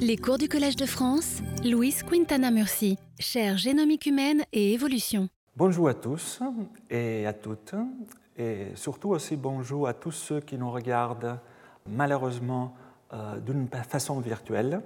[0.00, 5.28] Les cours du Collège de France, Louise Quintana Murci, chaire génomique humaine et évolution.
[5.56, 6.40] Bonjour à tous
[6.88, 7.74] et à toutes,
[8.36, 11.38] et surtout aussi bonjour à tous ceux qui nous regardent
[11.88, 12.74] malheureusement
[13.12, 14.82] euh, d'une façon virtuelle.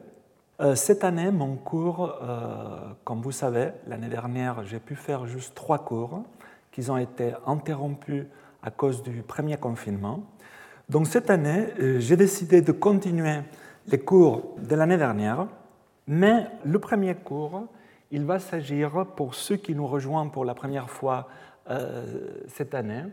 [0.60, 5.54] Euh, cette année, mon cours, euh, comme vous savez, l'année dernière, j'ai pu faire juste
[5.54, 6.22] trois cours
[6.70, 8.24] qui ont été interrompus
[8.62, 10.24] à cause du premier confinement.
[10.88, 11.68] Donc cette année,
[11.98, 13.40] j'ai décidé de continuer
[13.88, 15.46] les cours de l'année dernière,
[16.06, 17.66] mais le premier cours,
[18.10, 21.28] il va s'agir, pour ceux qui nous rejoignent pour la première fois
[21.70, 23.04] euh, cette année,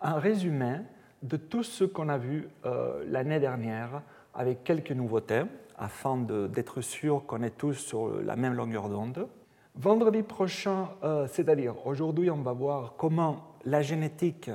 [0.00, 0.78] un résumé
[1.22, 4.02] de tout ce qu'on a vu euh, l'année dernière
[4.34, 5.42] avec quelques nouveautés,
[5.76, 9.28] afin d'être sûr qu'on est tous sur la même longueur d'onde.
[9.76, 14.50] Vendredi prochain, euh, c'est-à-dire aujourd'hui, on va voir comment la génétique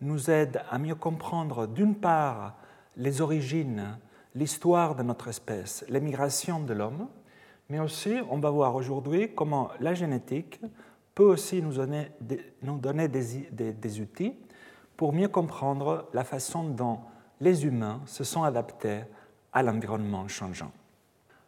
[0.00, 2.54] nous aide à mieux comprendre d'une part
[2.96, 3.98] les origines
[4.38, 7.08] l'histoire de notre espèce, l'émigration de l'homme,
[7.68, 10.60] mais aussi on va voir aujourd'hui comment la génétique
[11.16, 14.36] peut aussi nous donner des, nous donner des, outils
[14.96, 17.00] pour mieux comprendre la façon dont
[17.40, 19.00] les humains se sont adaptés
[19.52, 20.70] à l'environnement changeant.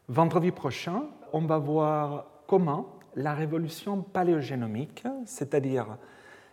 [0.09, 5.97] Vendredi prochain, on va voir comment la révolution paléogénomique, c'est-à-dire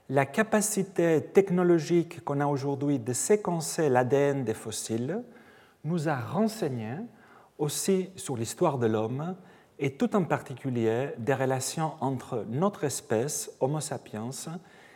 [0.10, 5.24] la capacité technologique qu'on a aujourd'hui de séquencer l'ADN des fossiles,
[5.88, 6.98] nous a renseigné
[7.58, 9.36] aussi sur l'histoire de l'homme
[9.80, 14.30] et tout en particulier des relations entre notre espèce, Homo sapiens,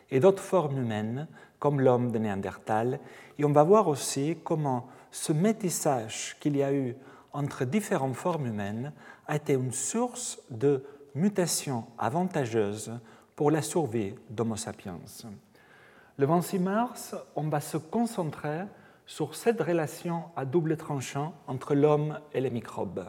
[0.10, 1.28] et d'autres formes humaines
[1.60, 3.00] comme l'homme de Néandertal.
[3.38, 6.96] Et on va voir aussi comment ce métissage qu'il y a eu
[7.34, 8.92] entre différentes formes humaines
[9.28, 10.84] a été une source de
[11.16, 12.92] mutations avantageuses
[13.36, 15.00] pour la survie d'Homo sapiens.
[16.18, 18.64] Le 26 mars, on va se concentrer
[19.12, 23.04] sur cette relation à double tranchant entre l'homme et les microbes.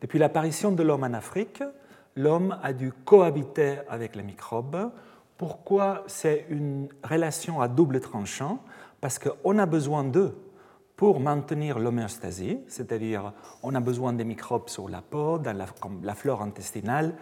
[0.00, 1.62] Depuis l'apparition de l'homme en Afrique,
[2.16, 4.90] l'homme a dû cohabiter avec les microbes.
[5.36, 8.58] Pourquoi c'est une relation à double tranchant?
[9.00, 10.36] Parce qu'on a besoin d'eux
[10.96, 15.66] pour maintenir l'homéostasie, c'est-à-dire on a besoin des microbes sur la peau, dans la,
[16.02, 17.14] la flore intestinale,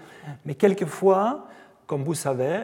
[0.46, 1.48] mais quelquefois,
[1.86, 2.62] comme vous savez,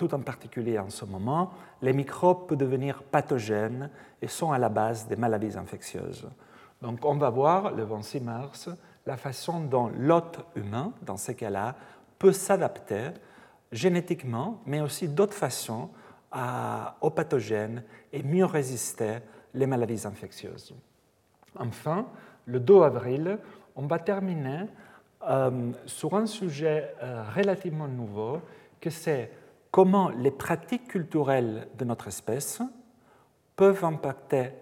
[0.00, 3.88] tout en particulier en ce moment, les microbes peuvent devenir pathogènes
[4.22, 6.28] et sont à la base des maladies infectieuses.
[6.82, 8.70] Donc on va voir le 26 mars
[9.06, 11.74] la façon dont l'hôte humain, dans ces cas-là,
[12.18, 13.10] peut s'adapter
[13.72, 15.90] génétiquement, mais aussi d'autres façons
[17.00, 17.82] aux pathogènes
[18.12, 19.18] et mieux résister
[19.54, 20.74] les maladies infectieuses.
[21.58, 22.06] Enfin,
[22.46, 23.38] le 2 avril,
[23.74, 24.66] on va terminer
[25.28, 28.40] euh, sur un sujet euh, relativement nouveau,
[28.80, 29.32] que c'est
[29.70, 32.62] comment les pratiques culturelles de notre espèce
[33.60, 34.52] peuvent impacter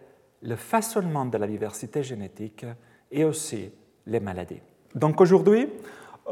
[0.42, 2.66] le façonnement de la diversité génétique
[3.12, 3.70] et aussi
[4.06, 4.60] les maladies.
[4.92, 5.69] Donc aujourd'hui,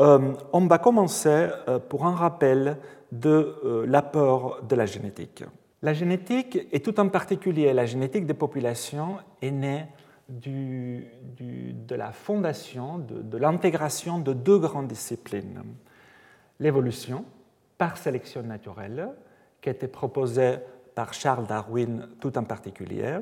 [0.01, 1.47] euh, on va commencer
[1.89, 2.79] pour un rappel
[3.13, 5.45] de l'apport de la génétique.
[5.81, 9.85] La génétique, et tout en particulier la génétique des populations, est née
[10.29, 15.63] de la fondation, de, l'intégration de deux grandes disciplines.
[16.59, 17.25] L'évolution,
[17.79, 19.11] par sélection naturelle,
[19.61, 20.57] qui été proposée
[20.97, 23.19] par Charles Darwin tout en particulier,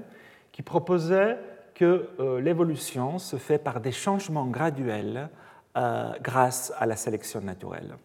[0.53, 1.37] qui proposait
[1.75, 5.29] que euh, l'évolution se fait par des changements graduels
[5.77, 7.97] euh, grâce à la sélection naturelle.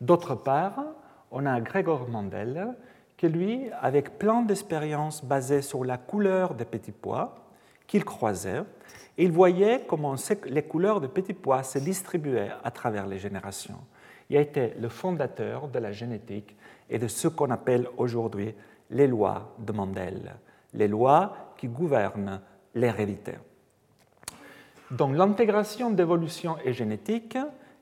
[0.00, 0.82] D'autre part,
[1.30, 2.68] on a Gregor Mendel,
[3.18, 7.36] qui lui, avec plein d'expériences basées sur la couleur des petits pois,
[7.86, 8.62] qu'il croisait,
[9.18, 10.14] il voyait comment
[10.46, 13.80] les couleurs de petits pois se distribuaient à travers les générations.
[14.30, 16.56] Il a été le fondateur de la génétique
[16.88, 18.54] et de ce qu'on appelle aujourd'hui
[18.90, 20.36] les lois de Mendel,
[20.74, 22.40] les lois qui gouvernent
[22.74, 23.34] l'hérédité.
[24.90, 27.36] Donc l'intégration d'évolution et génétique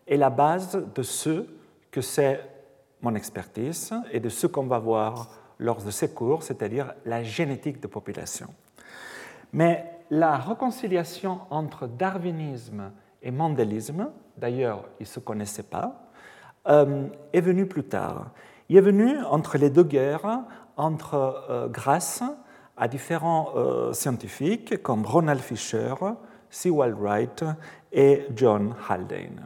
[0.07, 1.47] est la base de ce
[1.91, 2.41] que c'est
[3.03, 5.29] mon expertise et de ce qu'on va voir
[5.59, 8.49] lors de ces cours, c'est-à-dire la génétique de population.
[9.53, 12.91] Mais la réconciliation entre darwinisme
[13.23, 16.11] et mandélisme, d'ailleurs ils ne se connaissaient pas,
[16.69, 18.31] euh, est venue plus tard.
[18.69, 20.41] Il est venu entre les deux guerres,
[20.77, 22.23] entre euh, grâce
[22.77, 25.95] à différents euh, scientifiques comme Ronald Fisher,
[26.51, 27.45] Sewell Wright
[27.93, 29.41] et John Haldane.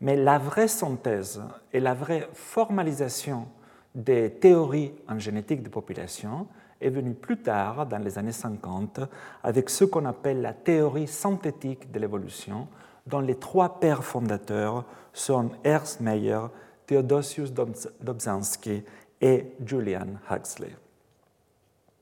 [0.00, 1.42] Mais la vraie synthèse
[1.72, 3.46] et la vraie formalisation
[3.94, 6.46] des théories en génétique de population
[6.80, 9.00] est venu plus tard, dans les années 50,
[9.42, 12.68] avec ce qu'on appelle la théorie synthétique de l'évolution,
[13.06, 14.84] dont les trois pères fondateurs
[15.14, 16.50] sont Ernst Mayr,
[16.86, 18.84] Theodosius Dobzhansky
[19.20, 20.74] et Julian Huxley.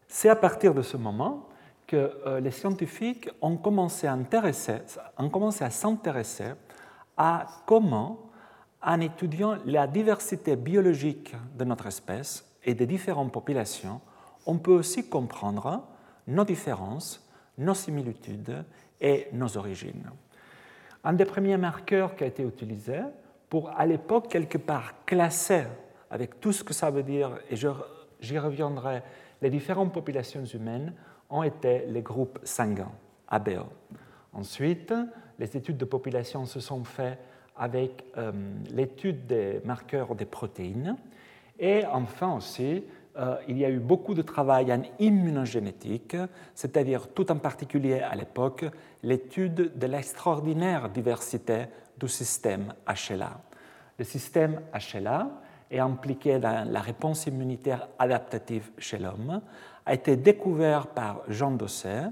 [0.08, 1.48] C'est à partir de ce moment
[1.86, 4.16] que euh, les scientifiques ont commencé à,
[5.18, 6.52] ont commencé à s'intéresser
[7.16, 8.30] à comment,
[8.82, 14.00] en étudiant la diversité biologique de notre espèce et des différentes populations,
[14.46, 15.84] on peut aussi comprendre
[16.26, 17.26] nos différences,
[17.58, 18.64] nos similitudes
[19.00, 20.10] et nos origines.
[21.02, 23.00] Un des premiers marqueurs qui a été utilisé
[23.48, 25.64] pour, à l'époque, quelque part classer,
[26.14, 29.02] avec tout ce que ça veut dire, et j'y reviendrai,
[29.42, 30.92] les différentes populations humaines,
[31.28, 32.92] ont été les groupes sanguins,
[33.26, 33.66] ABO.
[34.32, 34.94] Ensuite,
[35.40, 37.18] les études de population se sont faites
[37.56, 38.30] avec euh,
[38.70, 40.96] l'étude des marqueurs des protéines.
[41.58, 42.84] Et enfin aussi,
[43.16, 46.16] euh, il y a eu beaucoup de travail en immunogénétique,
[46.54, 48.66] c'est-à-dire tout en particulier à l'époque,
[49.02, 51.64] l'étude de l'extraordinaire diversité
[51.98, 53.40] du système HLA.
[53.98, 55.40] Le système HLA
[55.74, 59.40] est impliqué dans la réponse immunitaire adaptative chez l'homme,
[59.86, 62.04] a été découvert par Jean Dosset,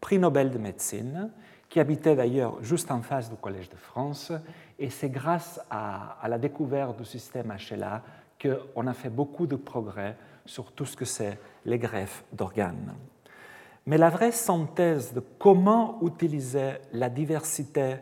[0.00, 1.30] prix Nobel de médecine,
[1.68, 4.32] qui habitait d'ailleurs juste en face du Collège de France,
[4.78, 8.02] et c'est grâce à, à, la découverte du système HLA
[8.40, 10.16] qu'on a fait beaucoup de progrès
[10.46, 12.94] sur tout ce que c'est les greffes d'organes.
[13.86, 17.96] Mais la vraie synthèse de comment utiliser la diversité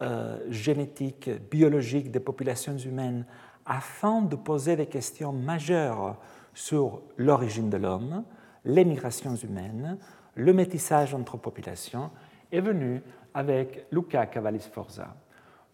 [0.00, 3.24] euh, génétique, biologique des populations humaines
[3.68, 6.16] afin de poser des questions majeures
[6.54, 8.24] sur l'origine de l'homme,
[8.64, 9.98] les migrations humaines,
[10.34, 12.10] le métissage entre populations,
[12.50, 13.02] est venue
[13.34, 15.14] avec Luca Cavalli-Sforza.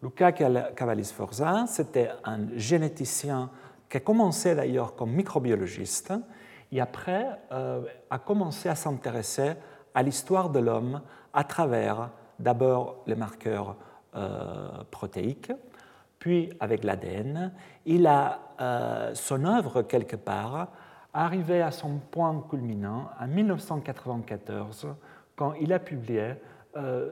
[0.03, 3.49] Luca Cavalli-Sforza, c'était un généticien
[3.89, 6.13] qui a commencé d'ailleurs comme microbiologiste
[6.71, 9.53] et après euh, a commencé à s'intéresser
[9.93, 11.01] à l'histoire de l'homme
[11.33, 12.09] à travers
[12.39, 13.77] d'abord les marqueurs
[14.15, 15.51] euh, protéiques,
[16.25, 17.51] puis avec l'ADN.
[17.85, 20.69] Il a euh, son œuvre quelque part
[21.13, 24.87] arrivé à son point culminant en 1994
[25.35, 26.33] quand il a publié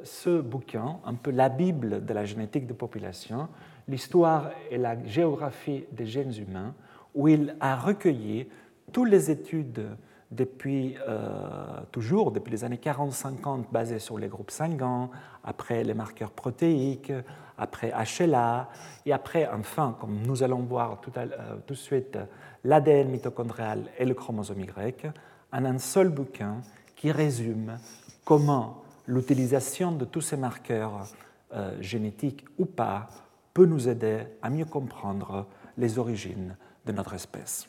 [0.03, 3.47] ce bouquin, un peu la Bible de la génétique de population,
[3.87, 6.73] l'histoire et la géographie des gènes humains,
[7.15, 8.49] où il a recueilli
[8.91, 9.85] toutes les études
[10.33, 15.09] depuis euh, toujours, depuis les années 40-50, basées sur les groupes sanguins,
[15.43, 17.13] après les marqueurs protéiques,
[17.57, 18.69] après HLA,
[19.05, 21.27] et après, enfin, comme nous allons voir tout, euh,
[21.67, 22.17] de suite,
[22.63, 25.11] l'ADN mitochondrial et le chromosome Y,
[25.51, 26.61] en un seul bouquin
[26.95, 27.77] qui résume
[28.25, 31.07] comment l'utilisation de tous ces marqueurs
[31.53, 33.09] euh, génétiques ou pas
[33.53, 35.45] peut nous aider à mieux comprendre
[35.77, 36.55] les origines
[36.85, 37.67] de notre espèce.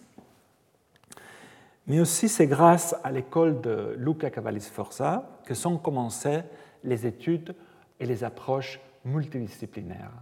[1.87, 6.41] Mais aussi, c'est grâce à l'école de Luca Cavalli-Sforza que sont commencées
[6.83, 7.55] les études
[8.01, 10.13] et les approches multidisciplinaires.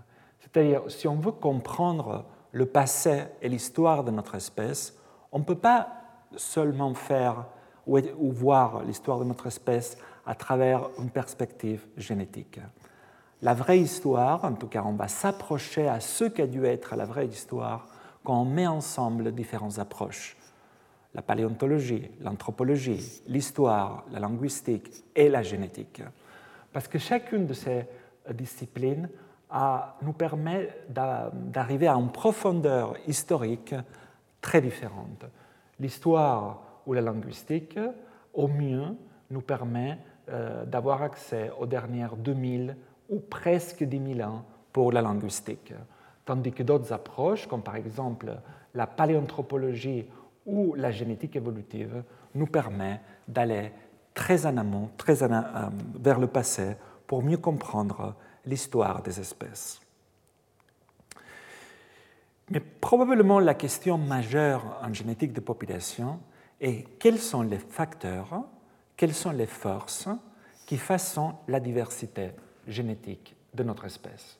[0.40, 4.98] C'est-à-dire, si on veut comprendre le passé et l'histoire de notre espèce,
[5.30, 5.88] on ne peut pas
[6.36, 7.46] seulement faire
[7.86, 12.60] ou voir l'histoire de notre espèce à travers une perspective génétique
[13.42, 17.04] la vraie histoire, en tout cas on va s'approcher à ce qu'a dû être la
[17.04, 17.88] vraie histoire
[18.22, 20.36] quand on met ensemble différentes approches.
[21.14, 26.02] La paléontologie, l'anthropologie, l'histoire, la linguistique et la génétique.
[26.72, 27.84] Parce que chacune de ces
[28.30, 29.08] disciplines
[30.02, 33.74] nous permet d'arriver à une profondeur historique
[34.40, 35.24] très différente.
[35.78, 37.78] L'histoire ou la linguistique,
[38.32, 38.96] au mieux,
[39.30, 39.98] nous permet
[40.28, 42.76] euh, d'avoir accès aux dernières 2000
[43.10, 45.74] ou presque 10 000 ans pour la linguistique,
[46.24, 48.32] tandis que d'autres approches, comme par exemple
[48.74, 50.06] la paléanthropologie
[50.46, 52.02] ou la génétique évolutive,
[52.34, 53.72] nous permettent d'aller
[54.14, 55.28] très en amont, très euh,
[56.00, 56.76] vers le passé,
[57.12, 58.14] pour mieux comprendre
[58.46, 59.82] l'histoire des espèces.
[62.48, 66.20] Mais probablement la question majeure en génétique de population
[66.58, 68.44] est quels sont les facteurs,
[68.96, 70.08] quelles sont les forces
[70.64, 72.30] qui façonnent la diversité
[72.66, 74.38] génétique de notre espèce.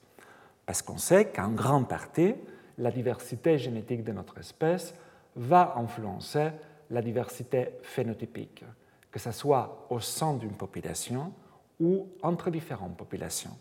[0.65, 2.35] Parce qu'on sait qu'en grande partie,
[2.79, 4.95] la diversité génétique de notre espèce
[5.37, 6.53] va influencer
[6.89, 8.65] la diversité phénotypique,
[9.11, 11.35] que ce soit au sein d'une population
[11.83, 13.57] ou entre différentes populations.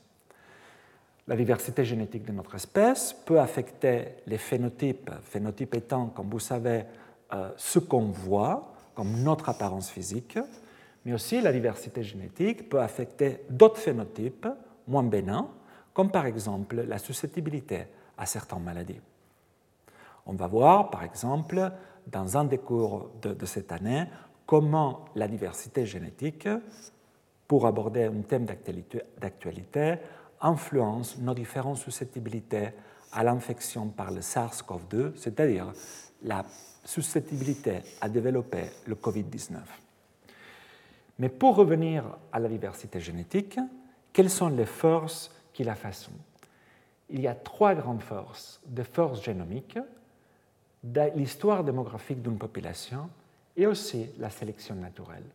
[1.28, 6.84] La diversité génétique de notre espèce peut affecter les phénotypes, phénotypes étant, comme vous savez,
[7.34, 10.38] euh, ce qu'on voit comme notre apparence physique,
[11.06, 14.48] mais aussi la diversité génétique peut affecter d'autres phénotypes
[14.88, 15.50] moins bénins,
[15.94, 17.86] comme par exemple la susceptibilité
[18.18, 19.00] à certaines maladies.
[20.26, 21.72] On va voir, par exemple,
[22.08, 24.06] dans un des cours de, cette année,
[24.46, 26.48] comment la diversité génétique,
[27.52, 29.96] pour aborder un thème d'actualité,
[30.40, 32.70] influence nos différentes susceptibilités
[33.12, 35.74] à l'infection par le SARS-CoV-2, c'est-à-dire
[36.24, 36.46] la
[36.86, 39.58] susceptibilité à développer le COVID-19.
[41.20, 43.60] Mais pour revenir à la diversité génétique,
[44.14, 46.24] quelles sont les forces qui la façonnent?
[47.10, 49.78] Il y a trois grandes forces, des forces génomiques,
[51.18, 53.10] l'histoire démographique d'une population
[53.58, 55.26] et aussi la sélection naturelle.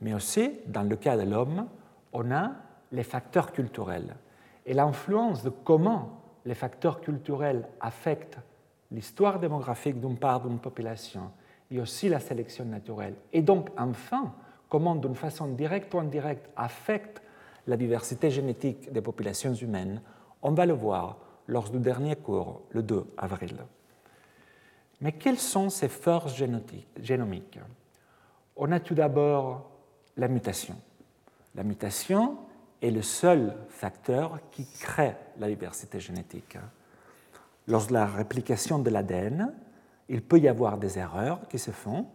[0.00, 1.66] Mais aussi, dans le cas de l'homme,
[2.12, 2.52] on a
[2.92, 4.16] les facteurs culturels
[4.64, 8.38] et l'influence de comment les facteurs culturels affectent
[8.90, 11.30] l'histoire démographique d'une part d'une population
[11.70, 13.14] et aussi la sélection naturelle.
[13.32, 14.32] Et donc, enfin,
[14.68, 17.22] comment, d'une façon directe ou indirecte, affectent
[17.66, 20.00] la diversité génétique des populations humaines,
[20.42, 23.56] on va le voir lors du dernier cours, le 2 avril.
[25.00, 27.58] Mais quelles sont ces forces génomiques?
[28.56, 29.67] On a tout d'abord
[30.18, 30.76] la mutation.
[31.54, 32.36] La mutation
[32.82, 36.58] est le seul facteur qui crée la diversité génétique.
[37.66, 39.52] Lors de la réplication de l'ADN,
[40.08, 42.06] il peut y avoir des erreurs qui se font.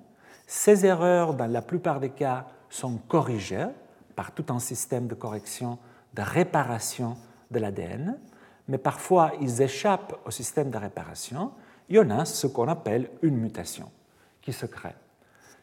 [0.46, 3.68] Ces erreurs, dans la plupart des cas, sont corrigées
[4.16, 5.78] par tout un système de correction,
[6.14, 7.16] de réparation
[7.52, 8.20] de l'ADN,
[8.68, 11.52] mais parfois ils échappent au système de réparation.
[11.90, 13.92] Il y en a ce qu'on appelle une mutation
[14.42, 14.96] qui se crée.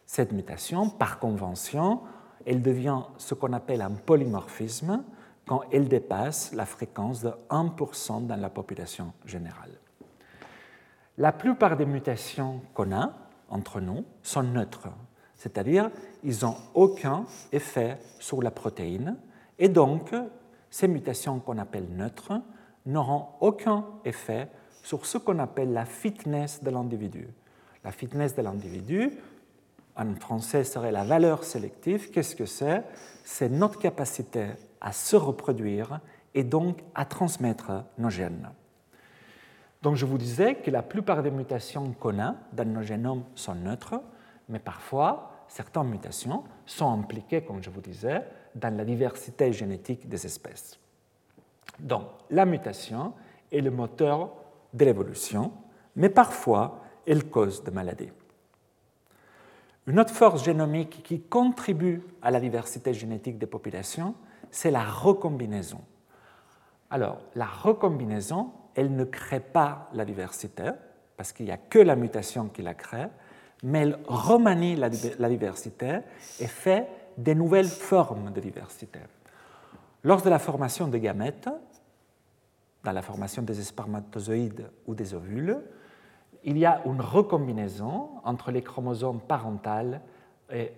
[0.06, 2.00] Cette mutation, par convention,
[2.46, 5.02] elle devient ce qu'on appelle un polymorphisme
[5.46, 9.72] quand elle dépasse la fréquence de 1% dans la population générale.
[11.18, 13.12] La plupart des mutations qu'on a
[13.48, 14.88] entre nous sont neutres,
[15.34, 15.90] c'est-à-dire
[16.22, 19.16] ils n'ont aucun effet sur la protéine,
[19.58, 20.14] et donc
[20.70, 22.40] ces mutations qu'on appelle neutres
[22.86, 24.48] n'auront aucun effet
[24.82, 27.28] sur ce qu'on appelle la fitness de l'individu.
[27.84, 29.18] La fitness de l'individu,
[30.00, 32.10] en français serait la valeur sélective.
[32.10, 32.82] Qu'est-ce que c'est?
[33.22, 34.46] C'est notre capacité
[34.80, 36.00] à se reproduire
[36.34, 38.48] et donc à transmettre nos gènes.
[39.82, 43.54] Donc je vous disais que la plupart des mutations qu'on a dans nos génomes sont
[43.54, 44.00] neutres,
[44.48, 48.22] mais parfois certaines mutations sont impliquées, comme je vous disais,
[48.54, 50.78] dans la diversité génétique des espèces.
[51.78, 53.12] Donc la mutation
[53.52, 54.32] est le moteur
[54.72, 55.52] de l'évolution,
[55.96, 58.10] mais parfois elle cause des maladies.
[59.86, 64.14] Une autre force génomique qui contribue à la diversité génétique des populations,
[64.50, 65.80] c'est la recombinaison.
[66.90, 70.70] Alors, la recombinaison, elle ne crée pas la diversité,
[71.16, 73.06] parce qu'il n'y a que la mutation qui la crée,
[73.62, 76.00] mais elle remanie la, diversité
[76.40, 79.00] et fait des nouvelles formes de diversité.
[80.02, 81.48] Lors de la formation des gamètes,
[82.82, 85.58] dans la formation des spermatozoïdes ou des ovules,
[86.44, 90.00] il y a une recombinaison entre les chromosomes parental
[90.52, 90.72] et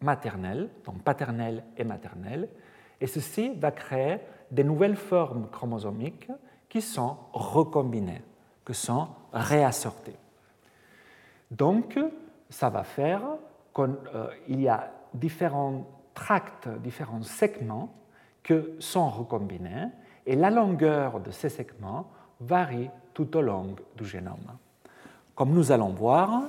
[0.00, 2.48] maternels, donc paternel et maternel,
[3.00, 4.18] et ceci va créer
[4.50, 6.30] des nouvelles formes chromosomiques
[6.68, 8.22] qui sont recombinées,
[8.66, 10.16] qui sont réassortées.
[11.50, 11.98] Donc,
[12.50, 13.22] ça va faire
[13.74, 17.92] qu'il euh, y a différents tracts, différents segments
[18.42, 19.88] qui sont recombinés,
[20.26, 24.58] et la longueur de ces segments varie tout au long du génome.
[25.34, 26.42] Comme nous allons voir,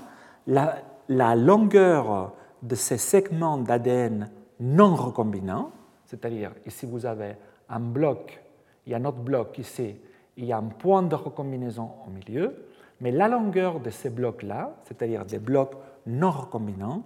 [0.47, 5.71] la, longueur de ces segments d'ADN non recombinants,
[6.05, 7.35] c'est-à-dire ici vous avez
[7.69, 8.41] un bloc,
[8.85, 9.95] il y a un autre bloc ici,
[10.37, 12.55] il y a un point de recombinaison au milieu,
[13.01, 15.75] mais la longueur de ces blocs-là, c'est-à-dire des blocs
[16.05, 17.03] non recombinants,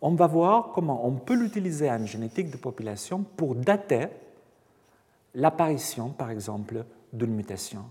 [0.00, 4.06] on va voir comment on peut l'utiliser en génétique de population pour dater
[5.34, 7.84] l'apparition, par exemple, d'une mutation.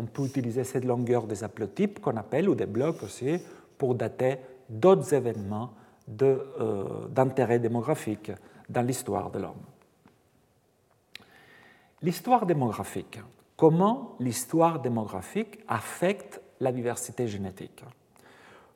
[0.00, 3.38] On peut utiliser cette longueur des haplotypes qu'on appelle, ou des blocs aussi,
[3.76, 5.74] pour dater d'autres événements
[6.22, 8.32] euh, d'intérêt démographique
[8.66, 9.62] dans l'histoire de l'homme.
[12.00, 13.20] L'histoire démographique.
[13.58, 17.84] Comment l'histoire démographique affecte la diversité génétique?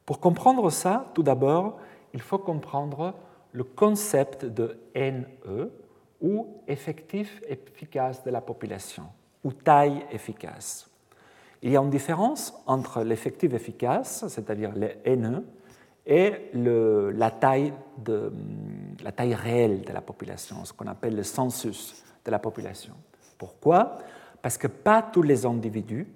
[0.04, 1.78] Pour comprendre ça, tout d'abord,
[2.12, 3.14] il faut comprendre
[3.52, 5.70] le concept de NE,
[6.20, 9.04] ou effectif efficace de la population,
[9.42, 10.90] ou taille efficace.
[11.64, 15.42] Il y a une différence entre l'effectif efficace, c'est-à-dire le NE,
[16.06, 17.72] et la, taille
[19.02, 22.92] la taille réelle de la population, ce qu'on appelle le census de la population.
[23.38, 23.96] Pourquoi?
[24.42, 26.06] Parce que pas tous les individus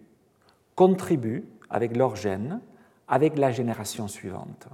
[0.75, 2.61] contribuent avec leur gène
[3.09, 4.69] avec la génération suivante.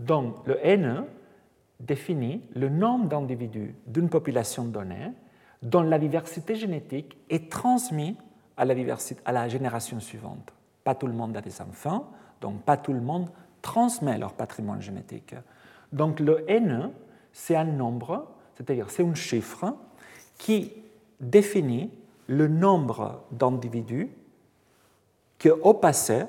[0.00, 1.04] Donc le NE
[1.78, 5.12] définit le nombre d'individus d'une population donnée
[5.62, 8.16] dont la diversité génétique est transmise
[8.56, 8.74] à la,
[9.24, 10.52] à la génération suivante.
[10.82, 13.28] Pas tout le monde a des enfants, donc pas tout le monde
[13.62, 15.34] transmet leur patrimoine génétique.
[15.92, 16.90] Donc le N,
[17.32, 19.74] c'est un nombre, c'est-à-dire c'est un chiffre
[20.36, 20.72] qui
[21.20, 21.90] définit
[22.26, 24.08] le nombre d'individus
[25.38, 26.24] qui, au passé,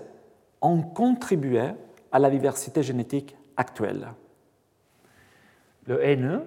[0.62, 1.72] ont contribué
[2.12, 4.08] à la diversité génétique actuelle.
[5.88, 6.44] Le N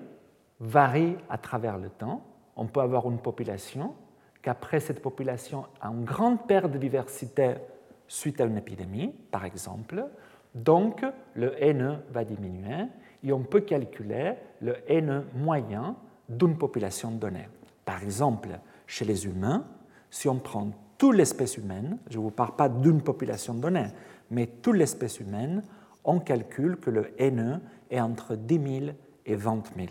[0.60, 2.22] varie à travers le temps.
[2.56, 3.94] On peut avoir une population
[4.48, 7.56] qu'après cette population a une grande perte de diversité
[8.06, 10.06] suite à une épidémie, par exemple.
[10.54, 12.86] Donc, le NE va diminuer
[13.22, 15.96] et on peut calculer le NE moyen
[16.30, 17.46] d'une population donnée.
[17.84, 19.66] Par exemple, chez les humains,
[20.08, 23.88] si on prend toute l'espèce humaine, je ne vous parle pas d'une population donnée,
[24.30, 25.62] mais toute l'espèce humaine,
[26.04, 28.92] on calcule que le NE est entre 10 000
[29.26, 29.88] et 20 000.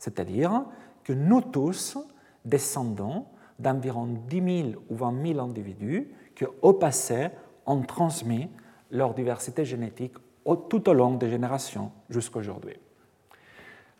[0.00, 0.64] C'est-à-dire
[1.04, 1.96] que nous tous
[2.44, 3.26] descendons
[3.58, 7.28] d'environ 10 000 ou 20 000 individus qui, au passé,
[7.64, 8.48] ont transmis
[8.90, 10.14] leur diversité génétique
[10.68, 12.76] tout au long des générations jusqu'à aujourd'hui.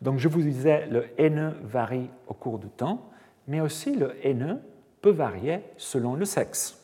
[0.00, 3.00] Donc je vous disais, le NE varie au cours du temps,
[3.48, 4.60] mais aussi le NE
[5.00, 6.78] peut varier selon le sexe.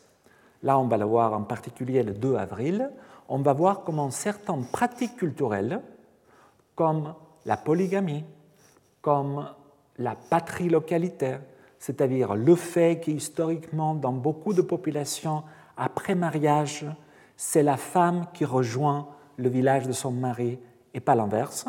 [0.62, 2.91] Là, on va le voir en particulier le 2 avril,
[3.29, 5.81] on va voir comment certaines pratiques culturelles,
[6.75, 7.14] comme
[7.45, 8.25] la polygamie,
[9.00, 9.49] comme
[9.99, 11.37] la patrilocalité,
[11.83, 15.43] c'est-à-dire le fait qu'historiquement, dans beaucoup de populations,
[15.77, 16.87] après mariage,
[17.37, 20.61] c'est la femme qui rejoint le village de son mari
[20.95, 21.67] et pas l'inverse,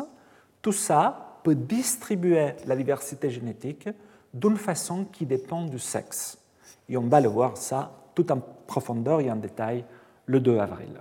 [0.62, 3.88] tout ça peut distribuer la diversité génétique
[4.32, 6.38] d'une façon qui dépend du sexe.
[6.88, 9.84] Et on va le voir ça tout en profondeur et en détail
[10.26, 11.00] le 2 avril.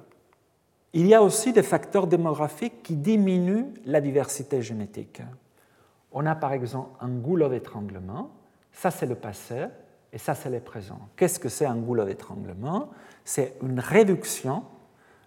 [0.93, 5.22] Il y a aussi des facteurs démographiques qui diminuent la diversité génétique.
[6.12, 8.32] On a par exemple un goulot d'étranglement,
[8.74, 9.65] ça c'est le passé
[10.12, 11.00] et ça c'est le présent.
[11.15, 12.89] Qu'est-ce que c'est un goulot d'étranglement?
[13.24, 14.63] C'est une réduction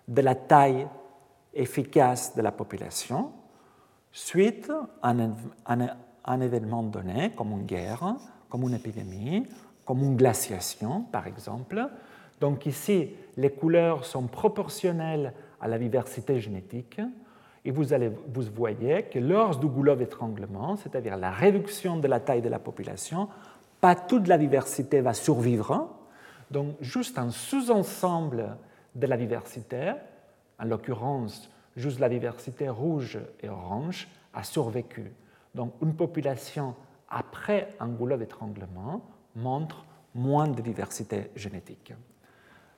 [0.06, 0.86] de la taille
[1.54, 3.32] efficace de la population
[4.12, 4.70] suite
[5.02, 5.14] à
[6.24, 8.16] un, événement donné, comme une guerre,
[8.48, 9.46] comme une épidémie,
[9.84, 11.88] comme une glaciation, par exemple.
[12.40, 17.00] Donc ici, les couleurs sont proportionnelles à la diversité génétique.
[17.66, 22.20] Et vous, allez, vous voyez que lors du goulot d'étranglement, c'est-à-dire la réduction de la
[22.20, 23.28] taille de la population,
[23.80, 25.90] pas toute la diversité va survivre.
[26.48, 28.56] Donc juste un sous-ensemble
[28.94, 29.94] de la diversité,
[30.60, 35.12] en l'occurrence juste la diversité rouge et orange, a survécu.
[35.52, 36.76] Donc une population
[37.10, 39.02] après un goulot d'étranglement
[39.34, 41.92] montre moins de diversité génétique.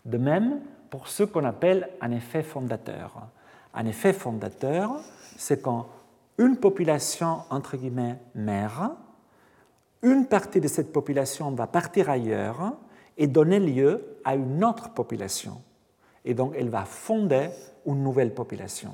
[0.06, 3.28] De même, pour ce qu'on appelle un effet fondateur.
[3.74, 5.00] Un effet fondateur,
[5.36, 5.86] c'est quand
[6.38, 8.92] une population, entre guillemets, mère,
[10.02, 12.74] une partie de cette population va partir ailleurs
[13.16, 15.60] et donner lieu à une autre population.
[16.24, 17.50] Et donc, elle va fonder
[17.86, 18.92] une nouvelle population.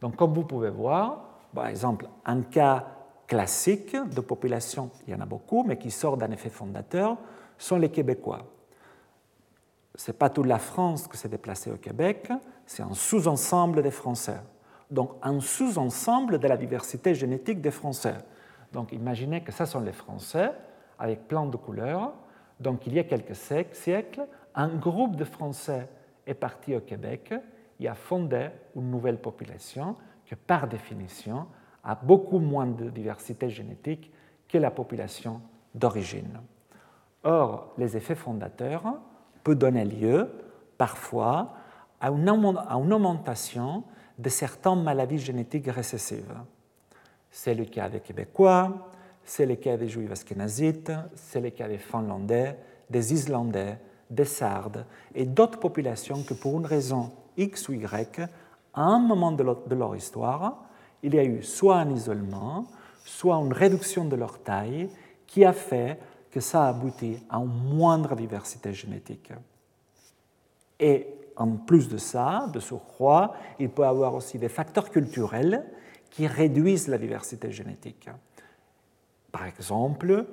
[0.00, 2.86] Donc, comme vous pouvez voir, par exemple, un cas
[3.26, 7.16] classique de population, il y en a beaucoup, mais qui sort d'un effet fondateur,
[7.58, 8.42] sont les Québécois
[9.94, 12.30] ce n'est pas toute la France qui s'est déplacée au Québec,
[12.66, 14.40] c'est un sous-ensemble des Français.
[14.90, 18.16] Donc un sous-ensemble de la diversité génétique des Français.
[18.72, 20.52] Donc imaginez que ça sont les Français
[20.98, 22.12] avec plein de couleurs.
[22.60, 25.88] Donc il y a quelques siècles, un groupe de Français
[26.26, 27.32] est parti au Québec
[27.80, 31.46] et a fondé une nouvelle population qui par définition
[31.82, 34.12] a beaucoup moins de diversité génétique
[34.48, 35.40] que la population
[35.74, 36.40] d'origine.
[37.24, 38.82] Or, les effets fondateurs
[39.44, 40.28] peut donner lieu
[40.76, 41.54] parfois
[42.00, 43.84] à une augmentation
[44.18, 46.34] de certaines maladies génétiques récessives.
[47.30, 48.90] C'est le cas des Québécois,
[49.24, 52.58] c'est le cas des Juifs askénazites, c'est le cas des Finlandais,
[52.90, 53.78] des Islandais,
[54.10, 58.20] des Sardes et d'autres populations que pour une raison X ou Y,
[58.74, 60.64] à un moment de leur histoire,
[61.02, 62.66] il y a eu soit un isolement,
[63.04, 64.88] soit une réduction de leur taille
[65.26, 65.98] qui a fait
[66.34, 69.30] que ça aboutit à une moindre diversité génétique.
[70.80, 75.64] Et en plus de ça, de surcroît, il peut y avoir aussi des facteurs culturels
[76.10, 78.10] qui réduisent la diversité génétique.
[79.30, 80.26] Par exemple,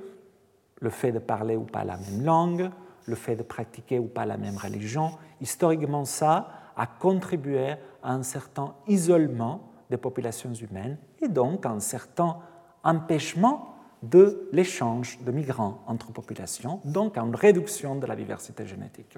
[0.80, 2.72] le fait de parler ou pas la même langue,
[3.06, 8.24] le fait de pratiquer ou pas la même religion, historiquement ça a contribué à un
[8.24, 12.40] certain isolement des populations humaines et donc à un certain
[12.84, 13.71] empêchement
[14.02, 19.18] de l'échange de migrants entre populations, donc à une réduction de la diversité génétique.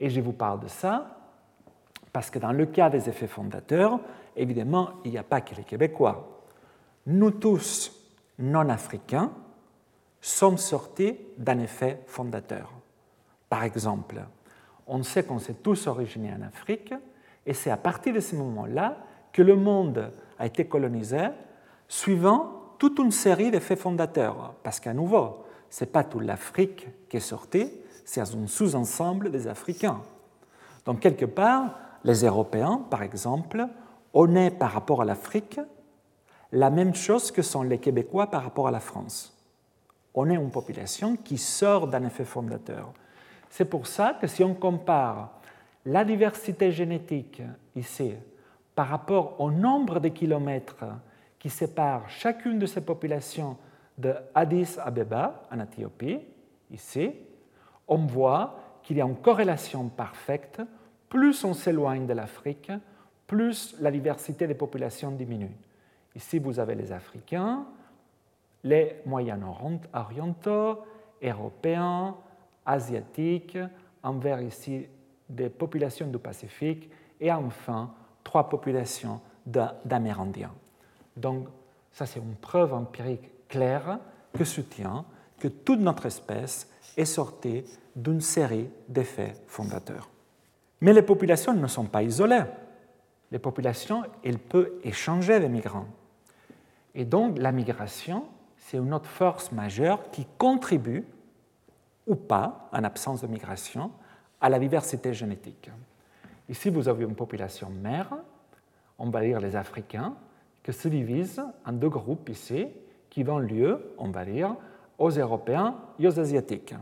[0.00, 1.18] Et je vous parle de ça
[2.12, 4.00] parce que dans le cas des effets fondateurs,
[4.36, 6.42] évidemment, il n'y a pas que les Québécois.
[7.06, 7.92] Nous tous,
[8.38, 9.32] non-africains,
[10.20, 12.70] sommes sortis d'un effet fondateur.
[13.48, 14.22] Par exemple,
[14.86, 16.92] on sait qu'on s'est tous originés en Afrique,
[17.46, 18.98] et c'est à partir de ce moment-là
[19.32, 21.28] que le monde a été colonisé
[21.88, 27.18] suivant toute une série d'effets fondateurs, parce qu'à nouveau, ce n'est pas toute l'Afrique qui
[27.18, 27.70] est sortie,
[28.04, 30.00] c'est un sous-ensemble des Africains.
[30.84, 33.68] Donc, quelque part, les Européens, par exemple,
[34.12, 35.60] on est par rapport à l'Afrique
[36.50, 39.32] la même chose que sont les Québécois par rapport à la France.
[40.12, 42.92] On est une population qui sort d'un effet fondateur.
[43.48, 45.30] C'est pour ça que si on compare
[45.86, 47.42] la diversité génétique
[47.76, 48.14] ici
[48.74, 50.86] par rapport au nombre de kilomètres
[51.42, 53.56] qui séparent chacune de ces populations
[53.98, 56.20] de Addis Abeba en Éthiopie,
[56.70, 57.10] ici,
[57.88, 60.62] on voit qu'il y a une corrélation parfaite.
[61.08, 62.70] Plus on s'éloigne de l'Afrique,
[63.26, 65.56] plus la diversité des populations diminue.
[66.14, 67.66] Ici, vous avez les Africains,
[68.62, 70.78] les Moyen-Orientaux,
[71.20, 72.14] Européens,
[72.64, 73.58] Asiatiques,
[74.04, 74.86] envers ici
[75.28, 76.88] des populations du Pacifique,
[77.20, 80.52] et enfin trois populations d'Amérindiens.
[81.16, 81.48] Donc,
[81.92, 83.98] ça, c'est une preuve empirique claire
[84.32, 85.04] que soutient
[85.38, 90.08] que toute notre espèce est sortie d'une série d'effets fondateurs.
[90.80, 92.44] Mais les populations ne sont pas isolées.
[93.30, 95.86] Les populations, elles peuvent échanger des migrants.
[96.94, 98.24] Et donc, la migration,
[98.56, 101.04] c'est une autre force majeure qui contribue,
[102.06, 103.90] ou pas, en absence de migration,
[104.40, 105.70] à la diversité génétique.
[106.48, 108.12] Ici, vous avez une population mère,
[108.98, 110.14] on va dire les Africains,
[110.62, 112.68] qui se divisent en deux groupes ici,
[113.10, 114.54] qui donnent lieu, on va dire,
[114.98, 116.74] aux Européens et aux Asiatiques.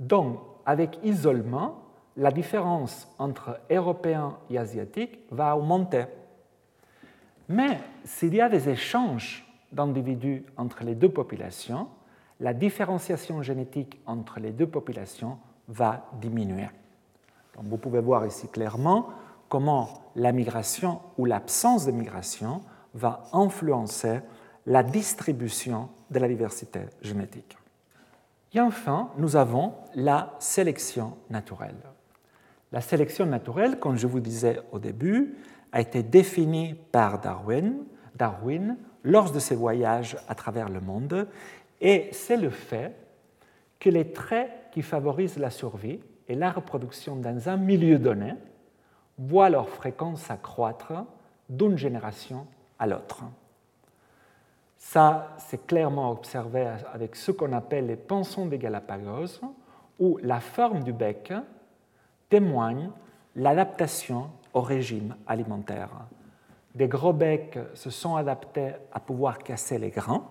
[0.00, 1.82] Donc, avec isolement,
[2.16, 6.06] la différence entre Européens et Asiatiques va augmenter.
[7.48, 11.88] Mais s'il y a des échanges d'individus entre les deux populations,
[12.40, 16.68] la différenciation génétique entre les deux populations va diminuer.
[17.56, 19.08] vous pouvez voir ici clairement
[19.48, 22.62] comment la migration ou l'absence de migration
[22.96, 24.20] va influencer
[24.66, 27.56] la distribution de la diversité génétique.
[28.52, 31.76] Et enfin, nous avons la sélection naturelle.
[32.72, 35.36] La sélection naturelle, comme je vous disais au début,
[35.72, 41.28] a été définie par Darwin, Darwin lors de ses voyages à travers le monde,
[41.80, 42.96] et c'est le fait
[43.78, 48.34] que les traits qui favorisent la survie et la reproduction dans un milieu donné
[49.18, 50.92] voient leur fréquence accroître
[51.48, 52.46] d'une génération
[52.78, 53.22] à l'autre.
[54.76, 59.40] Ça, c'est clairement observé avec ce qu'on appelle les pensons des Galapagos,
[59.98, 61.32] où la forme du bec
[62.28, 62.90] témoigne
[63.34, 65.90] l'adaptation au régime alimentaire.
[66.74, 70.26] Des gros becs se sont adaptés à pouvoir casser les grains.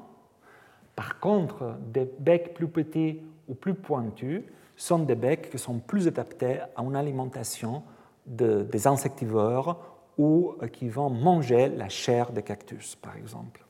[0.96, 4.44] Par contre, des becs plus petits ou plus pointus
[4.76, 7.84] sont des becs qui sont plus adaptés à une alimentation
[8.26, 13.63] des insectivores ou qui vont manger la chair des cactus, par exemple.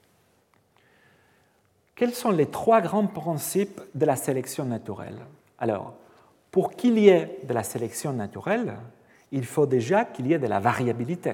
[1.96, 5.20] Quels sont les trois grands principes de la sélection naturelle?
[5.58, 5.96] Alors,
[6.52, 8.76] pour qu'il y ait de la sélection naturelle,
[9.32, 11.34] il faut déjà qu'il y ait de la variabilité.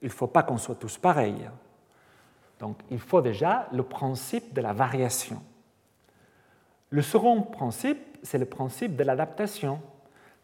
[0.00, 1.48] Il ne faut pas qu'on soit tous pareils.
[2.60, 5.42] Donc, il faut déjà le principe de la variation.
[6.90, 9.80] Le second principe, c'est le principe de l'adaptation.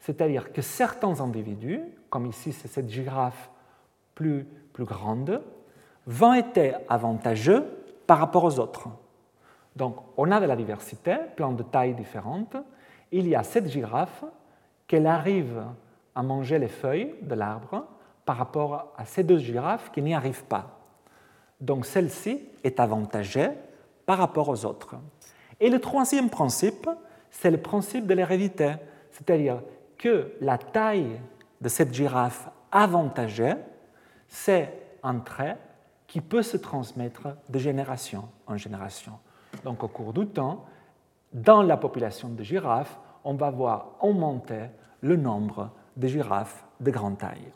[0.00, 3.50] C'est-à-dire que certains individus, comme ici c'est cette girafe
[4.20, 5.42] plus, grande,
[6.06, 7.64] vont être avantageux
[8.06, 8.88] par rapport aux autres.
[9.76, 12.56] Donc, on a de la diversité, plein de tailles différentes.
[13.12, 14.24] Il y a cette girafe
[14.86, 15.62] qu'elle arrive
[16.14, 17.84] à manger les feuilles de l'arbre
[18.24, 20.78] par rapport à ces deux girafes qui n'y arrivent pas.
[21.60, 23.50] Donc, celle-ci est avantagée
[24.06, 24.96] par rapport aux autres.
[25.60, 26.88] Et le troisième principe,
[27.30, 28.74] c'est le principe de l'hérédité,
[29.10, 29.62] c'est-à-dire
[29.98, 31.20] que la taille
[31.60, 33.54] de cette girafe avantagée,
[34.30, 35.58] c'est un trait
[36.06, 39.18] qui peut se transmettre de génération en génération.
[39.64, 40.64] Donc au cours du temps,
[41.32, 44.66] dans la population de girafes, on va voir augmenter
[45.02, 47.52] le nombre de girafes de grande taille.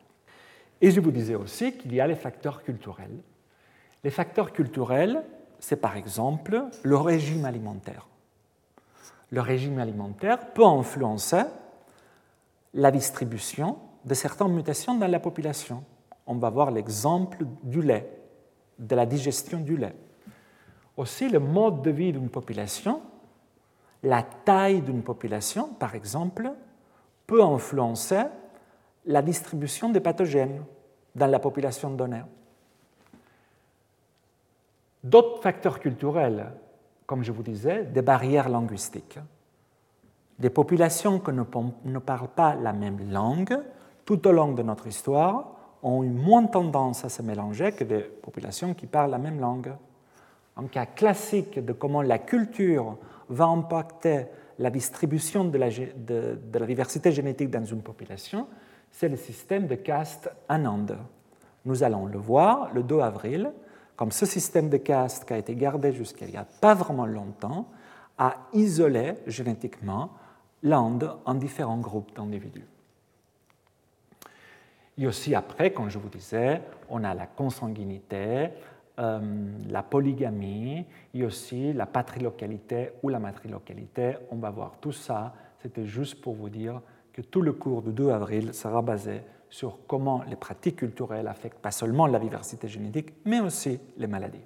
[0.81, 3.23] Et je vous disais aussi qu'il y a les facteurs culturels.
[4.03, 5.23] Les facteurs culturels,
[5.59, 8.07] c'est par exemple le régime alimentaire.
[9.31, 11.43] Le régime alimentaire peut influencer
[12.75, 15.83] la distribution de certaines mutations dans la population.
[16.27, 18.11] On va voir l'exemple du lait,
[18.79, 19.95] de la digestion du lait
[20.97, 23.03] aussi le mode de vie d'une population,
[24.03, 26.53] la taille d'une population, par exemple,
[27.27, 28.23] peut influencer
[29.07, 30.63] la distribution des pathogènes
[31.15, 32.23] dans la population donnée.
[35.03, 36.53] D'autres facteurs culturels,
[37.07, 39.19] comme je vous disais, des barrières linguistiques.
[40.39, 43.59] Des populations qui ne parlent pas la même langue
[44.05, 45.54] tout au long de notre histoire
[45.85, 49.73] ont eu moins tendance à se mélanger que des populations qui parlent la même langue
[50.57, 52.97] un cas classique de comment la culture
[53.29, 54.27] va impacter
[54.59, 58.47] la distribution de la, diversité génétique dans une population,
[58.91, 60.97] c'est le système de caste en Inde.
[61.65, 63.53] Nous allons le voir le 2 avril
[63.97, 67.07] comme ce système de caste qui a été gardé jusqu'à il n'y a pas vraiment
[67.07, 67.69] longtemps
[68.19, 70.11] a isolé génétiquement
[70.63, 72.67] l'Inde en différents groupes d'individus.
[74.97, 78.51] Et aussi après, comme je vous disais, on a la consanguinité,
[78.99, 79.21] euh,
[79.69, 84.17] la polygamie et aussi la patrilocalité ou la matrilocalité.
[84.31, 85.35] On va voir tout ça.
[85.61, 86.81] C'était juste pour vous dire
[87.13, 91.61] que tout le cours du 2 avril sera basé sur comment les pratiques culturelles affectent
[91.61, 94.45] pas seulement la diversité génétique, mais aussi les maladies.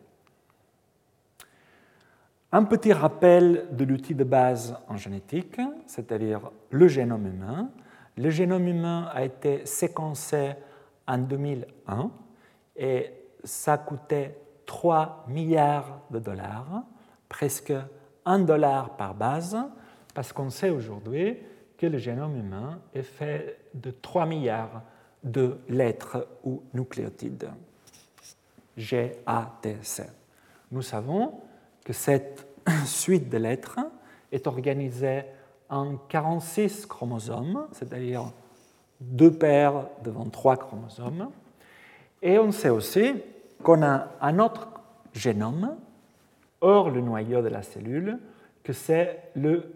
[2.53, 7.71] Un petit rappel de l'outil de base en génétique, c'est-à-dire le génome humain.
[8.19, 10.55] Le génome humain a été séquencé
[11.07, 12.11] en 2001
[12.75, 13.13] et
[13.45, 16.83] ça coûtait 3 milliards de dollars,
[17.29, 17.73] presque
[18.25, 19.57] 1 dollar par base,
[20.15, 21.39] parce qu'on sait aujourd'hui
[21.77, 24.83] que le génome humain est fait de 3 milliards
[25.23, 27.49] de lettres ou nucléotides.
[28.77, 30.03] G, A, T, C.
[30.73, 31.41] Nous savons
[31.85, 32.49] que cette
[32.85, 33.79] suite de lettres
[34.33, 35.25] est organisée
[35.69, 38.33] en 46 chromosomes, c'est-à-dire
[39.01, 41.31] deux paires devant trois chromosomes.
[42.23, 43.15] Et on sait aussi
[43.63, 44.69] qu'on a un autre
[45.13, 45.77] génome,
[46.61, 48.19] hors le noyau de la cellule,
[48.63, 49.31] que c'est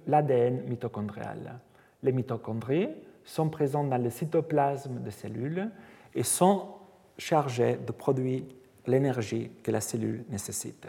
[0.07, 1.59] l'ADN mitochondrial.
[2.03, 2.89] Les mitochondries
[3.25, 5.71] sont présentes dans le cytoplasme des cellules
[6.15, 6.67] et sont
[7.17, 8.43] chargées de produire
[8.87, 10.87] l'énergie que la cellule nécessite.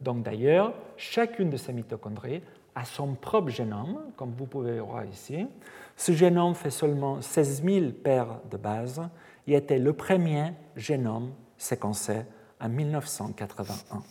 [0.00, 2.42] Donc d'ailleurs, chacune de ces mitochondries
[2.76, 5.48] a son propre génome, comme vous pouvez voir ici.
[5.96, 9.02] Ce génome fait seulement 16 000 paires de bases
[9.48, 12.22] et était le premier génome séquencé
[12.60, 14.02] en 1981.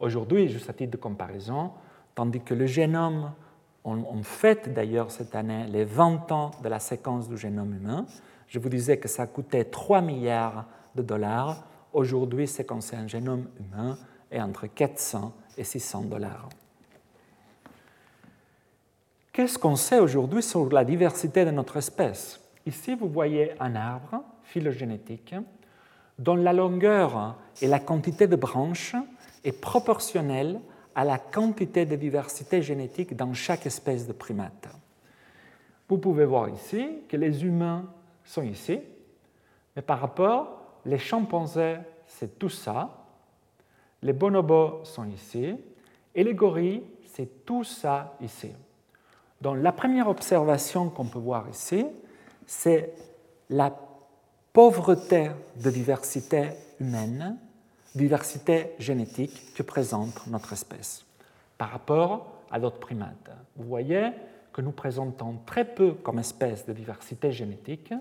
[0.00, 1.72] Aujourd'hui, juste à titre de comparaison,
[2.14, 3.32] tandis que le génome,
[3.84, 8.06] on, on fête d'ailleurs cette année les 20 ans de la séquence du génome humain,
[8.46, 11.64] je vous disais que ça coûtait 3 milliards de dollars
[11.96, 13.96] Aujourd'hui, séquencer un génome humain
[14.30, 16.50] est entre 400 et 600 dollars.
[19.36, 22.40] Qu'est-ce qu'on sait aujourd'hui sur la diversité de notre espèce?
[22.64, 25.34] Ici, vous voyez un arbre phylogénétique
[26.18, 28.96] dont la longueur et la quantité de branches
[29.44, 30.58] est proportionnelle
[30.94, 34.68] à la quantité de diversité génétique dans chaque espèce de primate.
[35.86, 37.84] Vous pouvez voir ici que les humains
[38.24, 38.80] sont ici,
[39.76, 43.04] mais par rapport les chimpanzés, c'est tout ça,
[44.00, 45.56] les bonobos sont ici,
[46.14, 48.52] et les gorilles, c'est tout ça ici.
[49.40, 51.86] Donc la première observation qu'on peut voir ici,
[52.46, 52.92] c'est
[53.50, 53.72] la
[54.52, 55.30] pauvreté
[55.62, 57.36] de diversité humaine,
[57.94, 61.04] diversité génétique que présente notre espèce
[61.58, 63.30] par rapport à d'autres primates.
[63.56, 64.10] Vous voyez
[64.52, 67.92] que nous présentons très peu comme espèce de diversité génétique.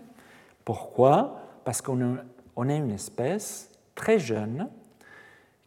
[0.64, 1.42] Pourquoi?
[1.66, 2.18] Parce qu'on
[2.56, 4.70] on est une espèce très jeune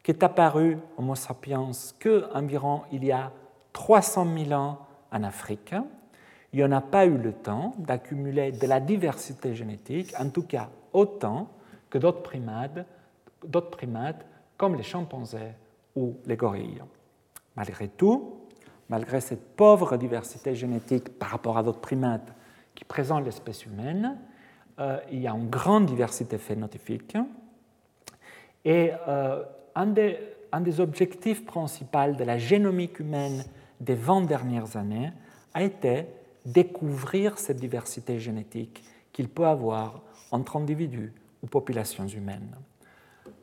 [0.03, 3.31] qui est apparue Homo sapiens que environ il y a
[3.75, 5.75] 300 000 ans en Afrique.
[6.53, 10.71] Il n'y a pas eu le temps d'accumuler de la diversité génétique, en tout cas
[10.93, 11.49] autant
[11.91, 12.87] que d'autres primates,
[13.47, 14.25] d'autres primates
[14.57, 15.53] comme les chimpanzés
[15.95, 16.83] ou les gorilles.
[17.57, 18.47] Malgré tout,
[18.89, 22.33] malgré cette pauvre diversité génétique par rapport à d'autres primates
[22.75, 24.17] qui présentent l'espèce humaine,
[24.81, 27.17] euh, il y a une grande diversité phénotypique.
[28.65, 29.43] Et euh,
[29.75, 33.45] un, des, objectifs principaux de la génomique humaine
[33.81, 35.13] des 20 dernières années
[35.55, 36.07] a été
[36.45, 41.13] découvrir cette diversité génétique qu'il peut avoir entre individus
[41.43, 42.57] ou populations humaines.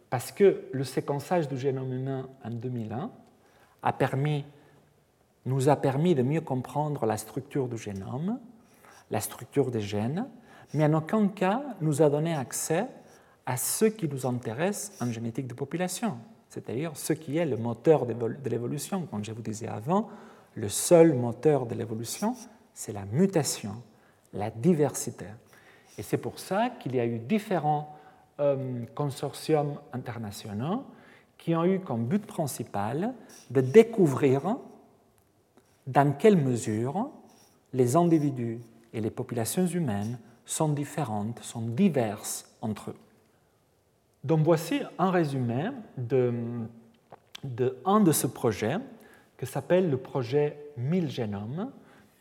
[0.09, 3.11] Parce que le séquençage du génome humain en 2001
[3.83, 4.45] a permis,
[5.45, 8.39] nous a permis de mieux comprendre la structure du génome,
[9.11, 10.27] la structure des gènes,
[10.73, 12.87] mais en aucun cas nous a donné accès
[13.45, 16.17] à ce qui nous intéresse en génétique de population,
[16.55, 19.05] c'est-à-dire ce qui est le moteur de l'évolution.
[19.11, 20.07] Comme je vous disais avant,
[20.55, 22.33] le seul moteur de l'évolution,
[22.73, 23.75] c'est la mutation,
[24.33, 25.25] la diversité.
[25.97, 27.93] Et c'est pour ça qu'il y a eu différents
[28.39, 30.83] euh, consortiums internationaux
[31.37, 33.13] qui ont eu comme but principal
[33.49, 34.57] de découvrir
[35.87, 37.09] dans quelle mesure
[37.73, 38.61] les individus
[38.93, 43.04] et les populations humaines sont différentes, sont diverses entre eux.
[44.25, 46.33] Donc voici un résumé de,
[47.43, 48.77] de un de ce projet
[49.37, 51.71] que s'appelle le projet 1000 génomes,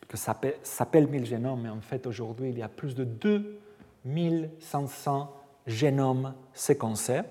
[0.07, 5.35] que s'appelle 1000 génomes, mais en fait aujourd'hui il y a plus de 2500
[5.67, 7.23] génomes séquencés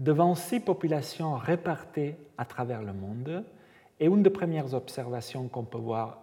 [0.00, 3.44] devant six populations réparties à travers le monde.
[4.00, 6.18] Et une des premières observations qu'on peut voir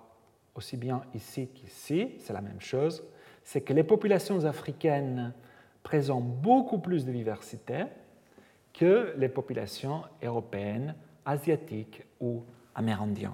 [0.54, 3.06] aussi bien ici qu'ici, c'est la même chose,
[3.46, 5.34] c'est que les populations africaines
[5.84, 7.86] présentent beaucoup plus de diversité
[8.74, 12.44] que les populations européennes, asiatiques ou
[12.76, 13.34] amérindiennes.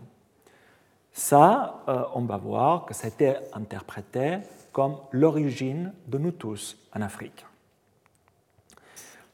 [1.11, 4.39] Ça, euh, on va voir que ça a été interprété
[4.71, 7.45] comme l'origine de nous tous en Afrique.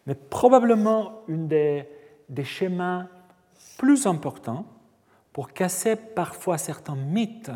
[0.05, 1.87] Mais probablement une des,
[2.29, 3.07] des schémas
[3.77, 4.65] plus importants
[5.33, 7.51] pour casser parfois certains mythes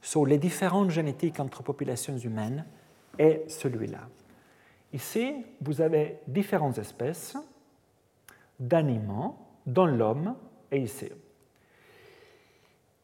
[0.00, 2.64] sur les différences génétiques entre populations humaines
[3.18, 4.08] est celui-là.
[4.96, 7.36] Ici, vous avez différentes espèces
[8.58, 10.34] d'animaux, dont l'homme
[10.70, 11.10] est ici.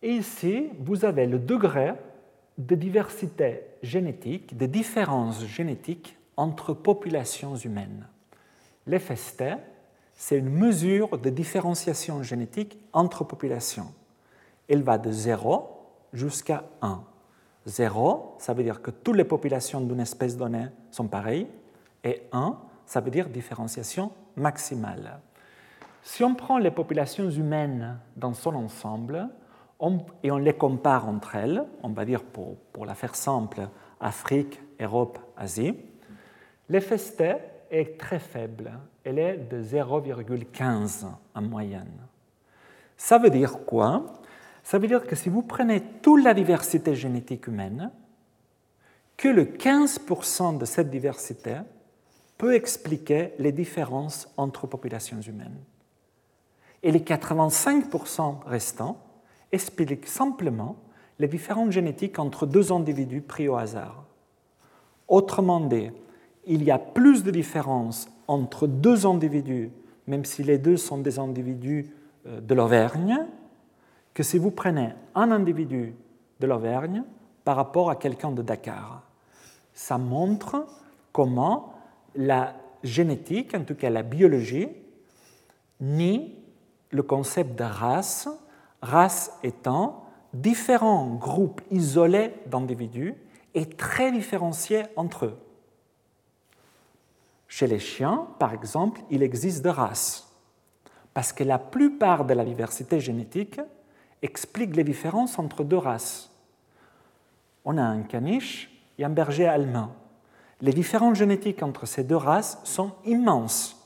[0.00, 1.92] Et ici, vous avez le degré
[2.57, 8.09] de diversité génétique, de différences génétiques entre populations humaines.
[8.87, 9.44] L'FST,
[10.14, 13.92] c'est une mesure de différenciation génétique entre populations.
[14.66, 15.68] Elle va de 0
[16.14, 17.05] jusqu'à 1.
[17.66, 21.48] 0, ça veut dire que toutes les populations d'une espèce donnée sont pareilles,
[22.04, 25.20] et 1, ça veut dire différenciation maximale.
[26.02, 29.28] Si on prend les populations humaines dans son ensemble
[30.22, 33.68] et on les compare entre elles, on va dire pour, pour la faire simple,
[34.00, 35.76] Afrique, Europe, Asie,
[36.68, 37.22] l'FST
[37.70, 38.72] est très faible.
[39.04, 41.98] Elle est de 0,15 en moyenne.
[42.96, 44.04] Ça veut dire quoi?
[44.62, 47.90] Ça veut dire que si vous prenez toute la diversité génétique humaine,
[49.16, 51.56] que le 15% de cette diversité
[52.42, 55.61] peut expliquer les différences entre populations humaines.
[56.83, 58.98] Et les 85% restants
[59.52, 60.74] expliquent simplement
[61.20, 64.07] les différences génétiques entre deux individus pris au hasard.
[65.07, 65.92] Autrement dit,
[66.44, 69.70] il y a plus de différences entre deux individus,
[70.09, 71.94] même si les deux sont des individus
[72.26, 73.24] euh, de l'Auvergne,
[74.14, 75.94] que si vous prenez un individu
[76.40, 77.05] de l'Auvergne
[77.44, 79.05] par rapport à quelqu'un de Dakar.
[79.74, 80.66] Ça montre
[81.12, 81.71] comment
[82.14, 84.68] la génétique, en tout cas la biologie,
[85.81, 86.37] nie
[86.90, 88.29] le concept de race,
[88.81, 93.14] race étant différents groupes isolés d'individus
[93.55, 95.38] et très différenciés entre eux.
[97.48, 100.33] Chez les chiens, par exemple, il existe des races,
[101.12, 103.61] parce que la plupart de la diversité génétique
[104.22, 106.31] explique les différences entre deux races.
[107.64, 109.94] On a un caniche et un berger allemand.
[110.62, 113.85] Les différences génétiques entre ces deux races sont immenses,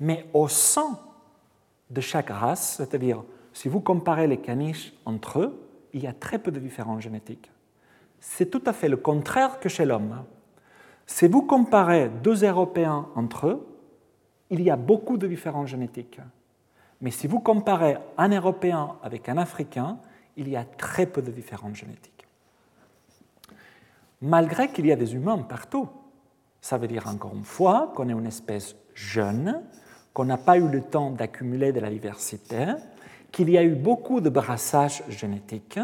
[0.00, 0.98] mais au sein
[1.88, 6.40] de chaque race, c'est-à-dire si vous comparez les caniches entre eux, il y a très
[6.40, 7.50] peu de différences génétiques.
[8.18, 10.24] C'est tout à fait le contraire que chez l'homme.
[11.06, 13.66] Si vous comparez deux Européens entre eux,
[14.50, 16.20] il y a beaucoup de différences génétiques.
[17.00, 19.98] Mais si vous comparez un Européen avec un Africain,
[20.36, 22.26] il y a très peu de différences génétiques.
[24.20, 25.88] Malgré qu'il y a des humains partout.
[26.60, 29.62] Ça veut dire encore une fois qu'on est une espèce jeune,
[30.12, 32.66] qu'on n'a pas eu le temps d'accumuler de la diversité,
[33.32, 35.78] qu'il y a eu beaucoup de brassage génétique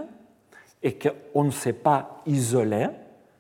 [0.83, 2.89] et qu'on ne s'est pas isolé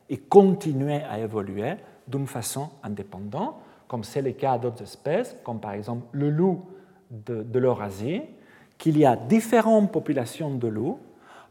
[0.08, 1.74] et continuer à évoluer
[2.06, 3.56] d'une façon indépendante,
[3.88, 6.64] comme c'est le cas d'autres espèces, comme par exemple le loup
[7.10, 8.22] de, de l'Eurasie,
[8.78, 10.98] qu'il y a différentes populations de loups,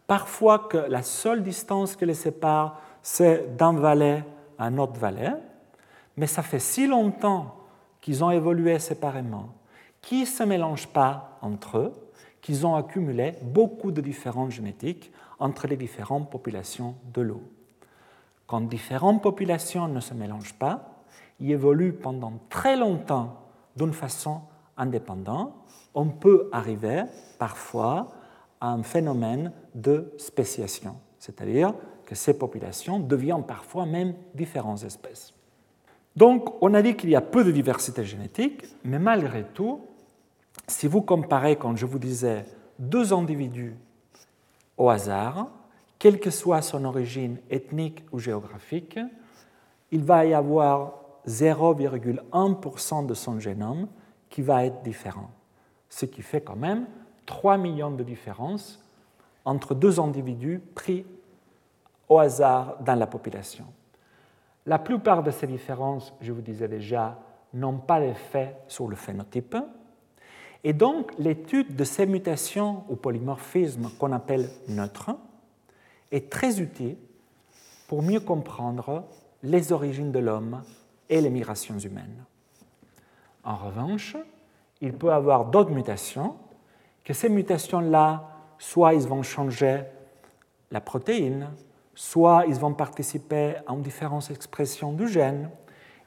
[0.08, 4.24] parfois que la seule distance qui les sépare, c'est d'un valet
[4.58, 5.34] à un autre valet,
[6.18, 7.56] mais ça fait si longtemps
[8.02, 9.50] qu'ils ont évolué séparément,
[10.02, 11.94] qu'ils ne se mélangent pas entre eux,
[12.42, 17.44] qu'ils ont accumulé beaucoup de différences génétiques entre les différentes populations de loups
[18.48, 21.04] quand différentes populations ne se mélangent pas,
[21.40, 23.42] ils évoluent pendant très longtemps
[23.76, 24.42] d'une façon
[24.78, 25.54] indépendante,
[25.94, 27.04] on peut arriver
[27.40, 28.10] parfois
[28.62, 31.74] à un phénomène de spéciation, c'est-à-dire
[32.06, 35.34] que ces populations deviennent parfois même différentes espèces.
[36.16, 39.82] Donc, on a dit qu'il y a peu de diversité génétique, mais malgré tout,
[40.68, 42.46] si vous comparez, comme je vous disais,
[42.80, 43.76] deux individus
[44.78, 45.50] au hasard,
[46.00, 49.00] quelle que soit son origine ethnique ou géographique,
[49.92, 50.94] il va y avoir
[51.28, 53.88] 0,1% de son génome
[54.30, 55.32] qui va être différent,
[55.90, 56.86] ce qui fait quand même
[57.26, 58.84] 3 millions de différences
[59.44, 61.06] entre deux individus pris
[62.10, 63.66] au hasard dans la population.
[64.66, 67.20] La plupart de ces différences, je vous disais déjà,
[67.54, 69.56] n'ont pas d'effet sur le phénotype.
[70.64, 75.16] Et donc, l'étude de ces mutations ou polymorphismes qu'on appelle neutres
[76.12, 76.98] est très utile
[77.88, 79.04] pour mieux comprendre
[79.44, 80.64] les origines de l'homme
[81.10, 82.26] et les migrations humaines.
[83.44, 84.18] En revanche,
[84.82, 86.36] il peut y avoir d'autres mutations,
[87.04, 89.84] que ces mutations-là, soit ils vont changer
[90.72, 91.52] la protéine,
[91.96, 95.50] soit ils vont participer à une différence d'expression du gène.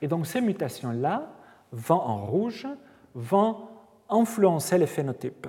[0.00, 1.30] Et donc ces mutations-là
[1.72, 2.68] vont en rouge
[3.14, 3.56] vont
[4.08, 5.48] influencer les phénotypes.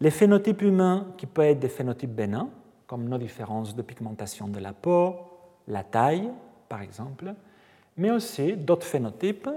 [0.00, 2.48] Les phénotypes humains qui peuvent être des phénotypes bénins,
[2.86, 5.16] comme nos différences de pigmentation de la peau,
[5.68, 6.30] la taille,
[6.68, 7.34] par exemple,
[7.96, 9.48] mais aussi d'autres phénotypes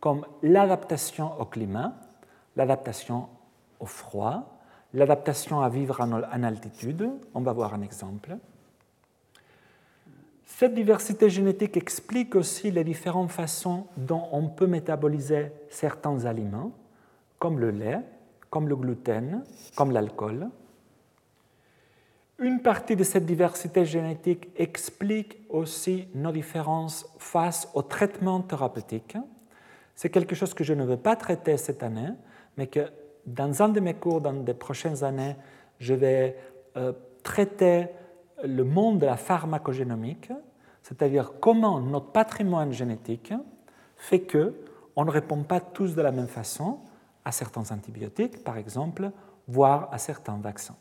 [0.00, 1.94] comme l'adaptation au climat,
[2.56, 3.28] l'adaptation
[3.80, 4.58] au froid,
[4.92, 7.10] l'adaptation à vivre en altitude.
[7.32, 8.36] On va voir un exemple.
[10.46, 16.72] Cette diversité génétique explique aussi les différentes façons dont on peut métaboliser certains aliments,
[17.38, 18.00] comme le lait,
[18.50, 19.42] comme le gluten,
[19.74, 20.48] comme l'alcool.
[22.38, 29.16] Une partie de cette diversité génétique explique aussi nos différences face au traitement thérapeutique.
[29.94, 32.10] C'est quelque chose que je ne veux pas traiter cette année,
[32.56, 32.90] mais que
[33.26, 35.36] dans un de mes cours, dans les prochaines années,
[35.78, 36.36] je vais
[36.76, 36.92] euh,
[37.22, 37.86] traiter
[38.42, 40.32] le monde de la pharmacogénomique,
[40.82, 43.32] c'est-à-dire comment notre patrimoine génétique
[43.96, 44.54] fait que
[44.96, 46.78] on ne répond pas tous de la même façon
[47.24, 49.10] à certains antibiotiques, par exemple,
[49.48, 50.76] voire à certains vaccins.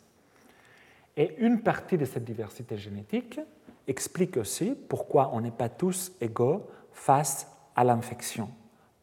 [1.15, 3.39] Et une partie de cette diversité génétique
[3.87, 8.49] explique aussi pourquoi on n'est pas tous égaux face à l'infection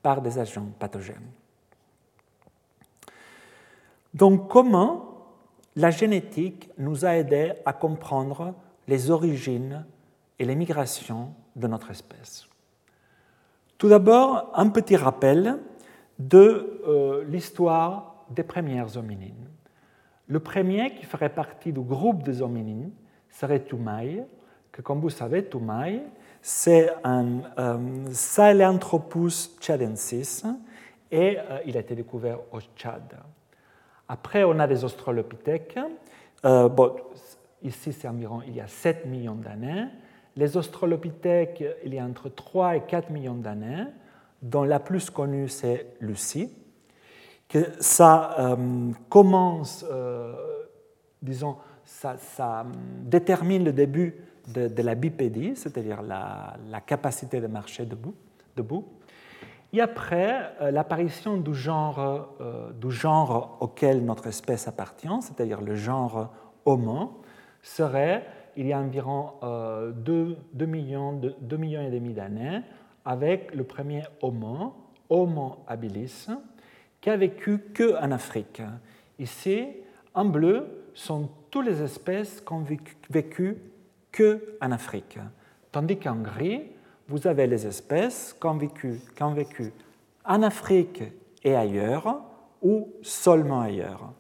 [0.03, 1.31] par des agents pathogènes.
[4.15, 5.10] Donc comment
[5.77, 8.55] la génétique nous a aidés à comprendre
[8.89, 9.85] les origines
[10.39, 12.47] et les migrations de notre espèce
[13.79, 15.59] Tout d'abord, un petit rappel
[16.19, 19.49] de euh, l'histoire des premières hominines.
[20.27, 22.93] Le premier qui ferait partie du groupe des hominines
[23.31, 24.25] serait Toumaï,
[24.71, 26.03] que comme vous savez, Toumaï,
[26.43, 27.79] c'est un euh,
[28.13, 30.45] Sahelanthropus tchadensis
[31.11, 33.17] et euh, il a été découvert au Tchad.
[34.13, 35.79] Après, on a des australopithèques.
[36.45, 36.69] Euh,
[37.63, 39.85] ici, c'est environ il y a 7 millions d'années.
[40.35, 43.85] Les australopithèques, il y a entre 3 et 4 millions d'années,
[44.43, 46.53] dont la plus connue, c'est Lucie.
[47.49, 50.35] Que ça euh, commence, euh,
[51.23, 52.67] disons, ça,
[53.05, 54.17] détermine le début
[54.49, 58.85] de, la bipédie, c'est-à-dire la, capacité de marcher debout.
[59.73, 65.77] Et après, euh, l'apparition du genre, euh, du genre auquel notre espèce appartient, c'est-à-dire le
[65.77, 66.33] genre
[66.65, 67.23] Homo,
[67.63, 69.35] serait il y a environ
[69.95, 72.63] 2, euh, millions, 2, millions et demi d'années,
[73.05, 74.75] avec le premier Homo,
[75.09, 76.27] Homo habilis,
[77.01, 78.63] qui a vécu que en Afrique.
[79.19, 79.69] Ici,
[80.15, 82.65] en bleu, sont toutes les espèces qui ont
[83.09, 83.57] vécu
[84.11, 85.19] que en Afrique,
[85.71, 86.63] tandis qu'en gris,
[87.11, 89.73] vous avez les espèces ont vécu,
[90.25, 91.03] en Afrique
[91.43, 92.21] et ailleurs,
[92.63, 94.13] ou seulement ailleurs.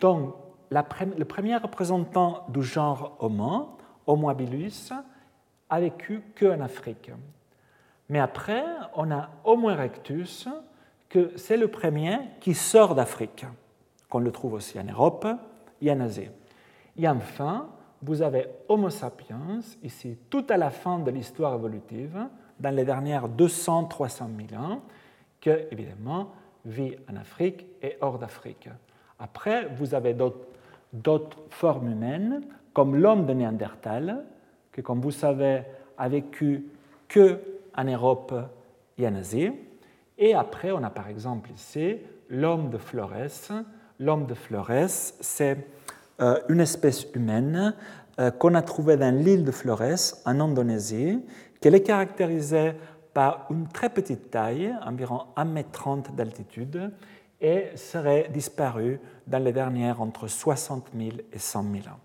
[0.00, 0.34] Donc,
[0.70, 4.90] le premier représentant du genre Homo, Homo habilis,
[5.68, 7.10] a vécu qu'en Afrique.
[8.08, 8.64] Mais après,
[8.94, 10.48] on a Homo erectus,
[11.10, 13.44] que c'est le premier qui sort d'Afrique,
[14.08, 15.26] qu'on le trouve aussi en Europe
[15.82, 16.30] et en Asie.
[16.96, 17.68] Et enfin,
[18.02, 22.18] vous avez Homo sapiens, ici tout à la fin de l'histoire évolutive,
[22.58, 24.80] dans les dernières 200-300 000 ans,
[25.40, 26.32] que, évidemment,
[26.64, 28.68] vit en Afrique et hors d'Afrique.
[29.18, 30.14] Après, vous avez
[30.92, 32.42] d'autres formes humaines,
[32.72, 34.24] comme l'homme de Néandertal,
[34.72, 35.62] qui, comme vous savez,
[35.96, 36.66] a vécu
[37.08, 37.40] que
[37.76, 38.34] en Europe
[38.98, 39.52] et en Asie.
[40.18, 41.96] Et après, on a par exemple ici
[42.28, 43.52] l'homme de Flores.
[43.98, 45.66] L'homme de Flores, c'est
[46.20, 47.74] une espèce humaine
[48.18, 51.22] euh, qu'on a trouvée dans l'île de Flores, en Indonésie,
[51.60, 52.72] qu'elle est caractérisée
[53.12, 56.92] par une très petite taille, environ 1,30 m d'altitude,
[57.42, 62.00] et serait disparue dans les dernières entre 60 000 et 100 000 ans.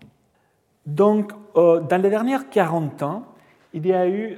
[0.85, 3.23] Donc, euh, dans les dernières 40 ans,
[3.73, 4.37] il y a eu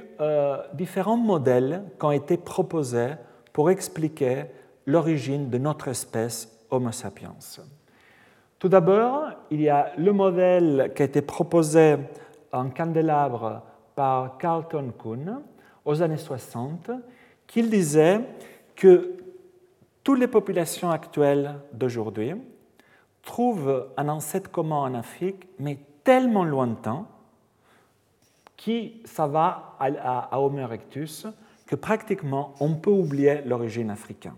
[0.74, 3.14] différents modèles qui ont été proposés
[3.52, 4.44] pour expliquer
[4.86, 7.34] l'origine de notre espèce Homo sapiens.
[8.64, 11.96] Tout d'abord, il y a le modèle qui a été proposé
[12.50, 13.60] en candélabre
[13.94, 15.42] par Carlton Kuhn
[15.84, 16.90] aux années 60,
[17.46, 18.20] qui disait
[18.74, 19.16] que
[20.02, 22.36] toutes les populations actuelles d'aujourd'hui
[23.20, 27.06] trouvent un ancêtre commun en Afrique, mais tellement lointain,
[28.56, 31.26] qui ça va à Homo erectus,
[31.66, 34.32] que pratiquement on peut oublier l'origine africaine.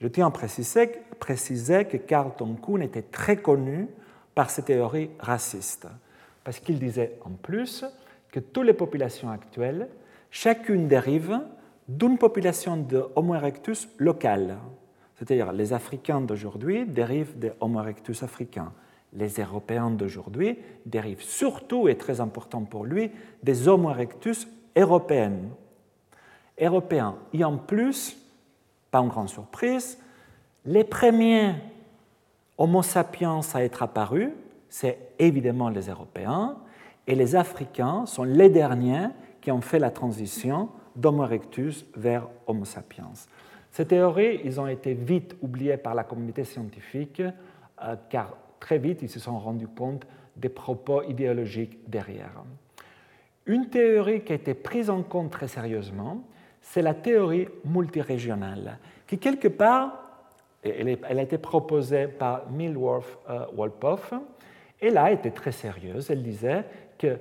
[0.00, 3.88] Je tiens à préciser, que Carlton Kuhn était très connu
[4.34, 5.88] par ses théories racistes,
[6.44, 7.84] parce qu'il disait en plus
[8.30, 9.88] que toutes les populations actuelles,
[10.30, 11.40] chacune dérive
[11.88, 14.58] d'une population de Homo erectus locale.
[15.14, 18.72] C'est-à-dire les Africains d'aujourd'hui dérivent des Homo erectus africains.
[19.14, 23.10] Les Européens d'aujourd'hui dérivent surtout, et très important pour lui,
[23.42, 25.48] des Homo erectus européennes.
[26.60, 27.16] Européens.
[27.32, 28.18] Et en plus,
[28.96, 29.98] pas une grande surprise,
[30.64, 31.54] les premiers
[32.56, 34.30] Homo sapiens à être apparus,
[34.70, 36.56] c'est évidemment les Européens,
[37.06, 39.08] et les Africains sont les derniers
[39.42, 43.10] qui ont fait la transition d'Homo erectus vers Homo sapiens.
[43.70, 49.02] Ces théories, ils ont été vite oubliées par la communauté scientifique, euh, car très vite,
[49.02, 52.42] ils se sont rendus compte des propos idéologiques derrière.
[53.44, 56.24] Une théorie qui a été prise en compte très sérieusement,
[56.72, 60.02] c'est la théorie multirégionale, qui quelque part,
[60.62, 64.12] elle, a été proposée par Millworth euh, Wolpoff,
[64.80, 66.10] elle était très sérieuse.
[66.10, 66.64] Elle disait
[66.98, 67.18] que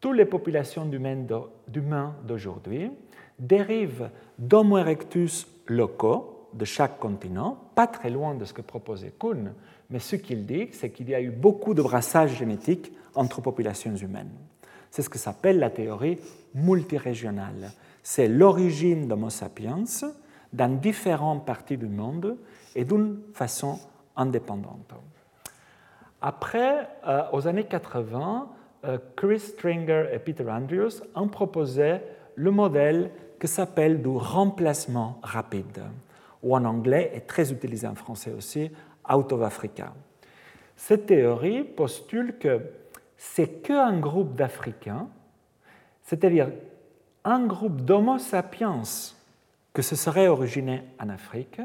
[0.00, 2.90] toutes les populations d'humains d'aujourd'hui
[3.38, 9.54] dérivent d'Homo erectus locaux de chaque continent, pas très loin de ce que proposait Kuhn,
[9.88, 13.94] mais ce qu'il dit, c'est qu'il y a eu beaucoup de brassage génétique entre populations
[13.94, 14.32] humaines.
[14.90, 16.18] C'est ce que s'appelle la théorie
[16.54, 17.70] multirégionale.
[18.02, 19.84] C'est l'origine d'Homo sapiens
[20.52, 22.36] dans différentes parties du monde
[22.74, 23.78] et d'une façon
[24.16, 24.94] indépendante.
[26.20, 28.48] Après, euh, aux années 80,
[28.84, 31.98] euh, Chris Stringer et Peter Andrews ont proposé
[32.34, 35.82] le modèle qui s'appelle du remplacement rapide,
[36.42, 38.70] ou en anglais est très utilisé en français aussi,
[39.10, 39.94] out of Africa.
[40.76, 42.60] Cette théorie postule que
[43.16, 45.08] c'est qu'un groupe d'Africains,
[46.02, 46.48] c'est-à-dire
[47.24, 48.82] un groupe d'Homo sapiens
[49.72, 51.60] que se serait originé en Afrique,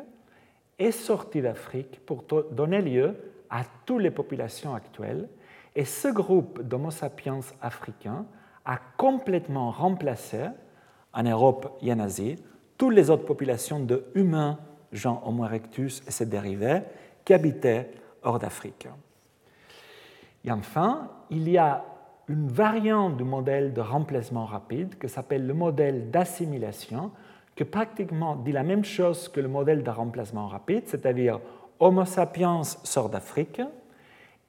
[0.78, 3.16] est sorti d'Afrique pour donner lieu
[3.50, 5.28] à toutes les populations actuelles.
[5.76, 8.26] Et ce groupe d'Homo sapiens africains
[8.66, 10.46] a complètement remplacé,
[11.14, 12.36] en Europe et en Asie,
[12.78, 14.60] toutes les autres populations de humains,
[14.92, 16.82] genre Homo erectus et ses dérivés,
[17.24, 17.90] qui habitaient
[18.22, 18.88] hors d'Afrique.
[20.44, 21.84] Et enfin, il y a
[22.28, 27.12] une variante du modèle de remplacement rapide qui s'appelle le modèle d'assimilation,
[27.56, 31.40] qui pratiquement dit la même chose que le modèle de remplacement rapide, c'est-à-dire
[31.80, 33.62] Homo sapiens sort d'Afrique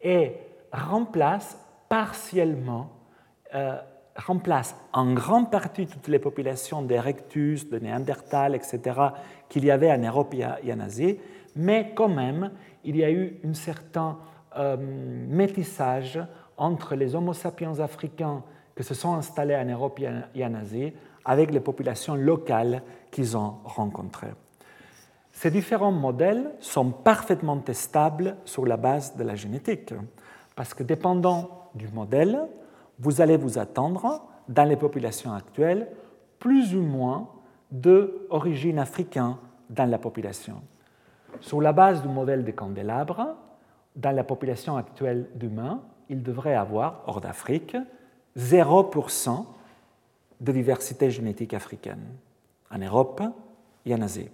[0.01, 0.33] et
[0.73, 1.59] remplace
[1.89, 2.91] partiellement,
[3.55, 3.77] euh,
[4.17, 8.81] remplace en grande partie toutes les populations d'Erectus, de Néandertal, etc.,
[9.49, 11.19] qu'il y avait en Europe et en Asie,
[11.55, 12.51] mais quand même,
[12.85, 14.19] il y a eu un certain
[14.57, 16.19] euh, métissage
[16.57, 18.43] entre les Homo sapiens africains
[18.77, 20.01] qui se sont installés en Europe
[20.35, 20.93] et en Asie
[21.25, 24.35] avec les populations locales qu'ils ont rencontrées.
[25.33, 29.93] Ces différents modèles sont parfaitement testables sur la base de la génétique,
[30.55, 32.41] parce que dépendant du modèle,
[32.99, 35.89] vous allez vous attendre, dans les populations actuelles,
[36.39, 37.29] plus ou moins
[37.71, 39.37] d'origine africaine
[39.69, 40.63] dans la population.
[41.41, 43.37] Sur la base du modèle des candélabres,
[43.95, 47.77] dans la population actuelle d'humains, il devrait avoir, hors d'Afrique,
[48.37, 49.45] 0%
[50.41, 52.05] de diversité génétique africaine,
[52.71, 53.23] en Europe
[53.85, 54.29] et en Asie.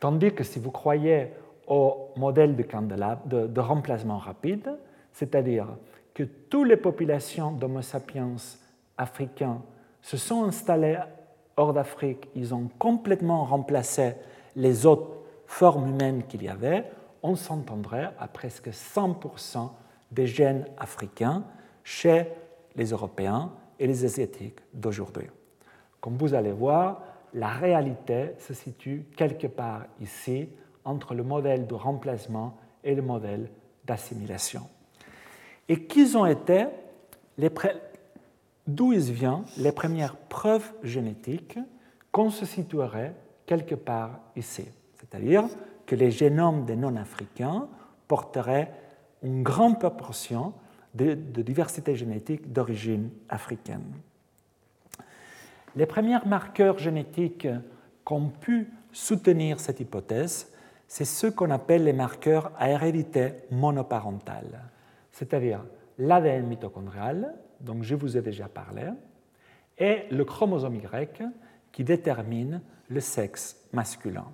[0.00, 1.32] Tandis que si vous croyez
[1.66, 4.70] au modèle de, de, remplacement rapide,
[5.12, 5.66] c'est-à-dire
[6.14, 8.36] que toutes les populations d'Homo sapiens
[8.96, 9.60] africains
[10.00, 10.98] se sont installées
[11.56, 14.14] hors d'Afrique, ils ont complètement remplacé
[14.56, 16.84] les autres formes humaines qu'il y avait,
[17.22, 19.70] on s'entendrait à presque 100%
[20.10, 21.44] des gènes africains
[21.84, 22.26] chez
[22.76, 25.28] les Européens et les Asiatiques d'aujourd'hui.
[26.00, 27.02] Comme vous allez voir,
[27.34, 30.48] la réalité se situe quelque part ici
[30.84, 33.50] entre le modèle de remplacement et le modèle
[33.84, 34.62] d'assimilation.
[35.68, 36.66] Et qu'ils ont été
[38.66, 41.58] d'où ils viennent les premières preuves génétiques
[42.10, 43.14] qu'on se situerait
[43.46, 44.64] quelque part ici.
[44.94, 45.44] C'est-à-dire
[45.86, 47.68] que les génomes des non-africains
[48.06, 48.72] porteraient
[49.22, 50.52] une grande proportion
[50.94, 53.92] de diversité génétique d'origine africaine.
[55.76, 57.46] Les premiers marqueurs génétiques
[58.06, 60.52] qui ont pu soutenir cette hypothèse,
[60.88, 64.64] c'est ceux qu'on appelle les marqueurs à hérédité monoparentale,
[65.12, 65.64] c'est-à-dire
[65.98, 68.84] l'ADN mitochondrial, dont je vous ai déjà parlé,
[69.76, 71.22] et le chromosome Y
[71.70, 74.26] qui détermine le sexe masculin.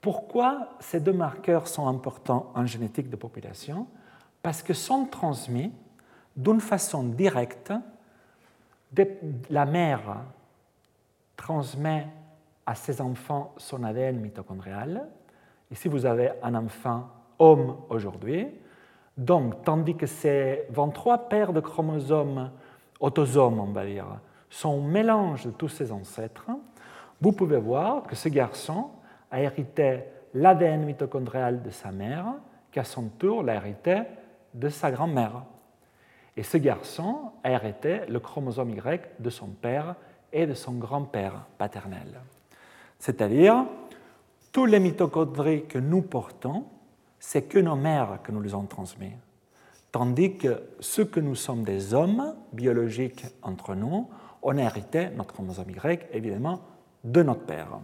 [0.00, 3.86] Pourquoi ces deux marqueurs sont importants en génétique de population?
[4.46, 5.72] Parce que sont transmis
[6.36, 7.72] d'une façon directe
[9.50, 10.18] la mère
[11.36, 12.06] transmet
[12.64, 15.08] à ses enfants son ADN mitochondrial.
[15.72, 17.08] Ici, vous avez un enfant
[17.40, 18.46] homme aujourd'hui.
[19.16, 22.52] Donc, tandis que ces 23 paires de chromosomes,
[23.00, 24.06] autosomes, on va dire,
[24.48, 26.46] sont un mélange de tous ses ancêtres,
[27.20, 28.90] vous pouvez voir que ce garçon
[29.28, 32.34] a hérité l'ADN mitochondrial de sa mère,
[32.70, 34.02] qui à son tour l'a hérité
[34.56, 35.44] de sa grand-mère.
[36.36, 39.94] Et ce garçon a hérité le chromosome Y de son père
[40.32, 42.20] et de son grand-père paternel.
[42.98, 43.64] C'est-à-dire,
[44.52, 46.64] tous les mitochondries que nous portons,
[47.18, 49.12] c'est que nos mères que nous les ont transmis.
[49.92, 54.08] Tandis que ce que nous sommes des hommes biologiques entre nous,
[54.42, 56.60] on a hérité notre chromosome Y, évidemment,
[57.04, 57.78] de notre père.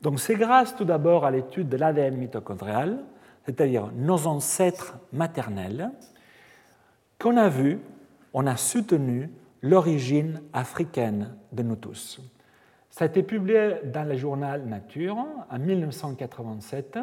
[0.00, 3.04] Donc c'est grâce tout d'abord à l'étude de l'ADN mitochondrial,
[3.44, 5.90] c'est-à-dire nos ancêtres maternels,
[7.18, 7.78] qu'on a vu,
[8.34, 9.30] on a soutenu
[9.62, 12.20] l'origine africaine de nous tous.
[12.90, 15.16] Ça a été publié dans le journal Nature
[15.50, 16.98] en 1987.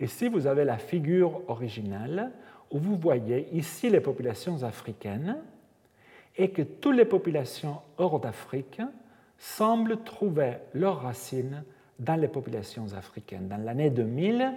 [0.00, 2.32] Ici, vous avez la figure originale
[2.70, 5.36] où vous voyez ici les populations africaines
[6.36, 8.80] et que toutes les populations hors d'Afrique
[9.38, 11.64] semblent trouver leurs racines
[11.98, 13.48] dans les populations africaines.
[13.48, 14.52] Dans l'année 2000,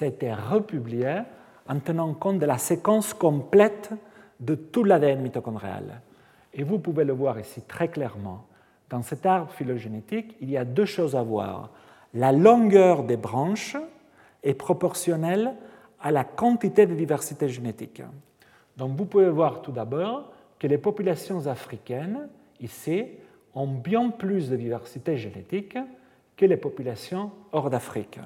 [0.00, 1.22] été republié
[1.68, 3.90] en tenant compte de la séquence complète
[4.40, 6.00] de tout l'ADN mitochondrial.
[6.54, 8.46] Et vous pouvez le voir ici très clairement.
[8.88, 11.70] Dans cet arbre phylogénétique, il y a deux choses à voir.
[12.14, 13.76] La longueur des branches
[14.42, 15.52] est proportionnelle
[16.00, 18.02] à la quantité de diversité génétique.
[18.76, 22.28] Donc vous pouvez voir tout d'abord que les populations africaines,
[22.60, 23.04] ici,
[23.54, 25.78] ont bien plus de diversité génétique
[26.36, 28.18] que les populations hors d'Afrique.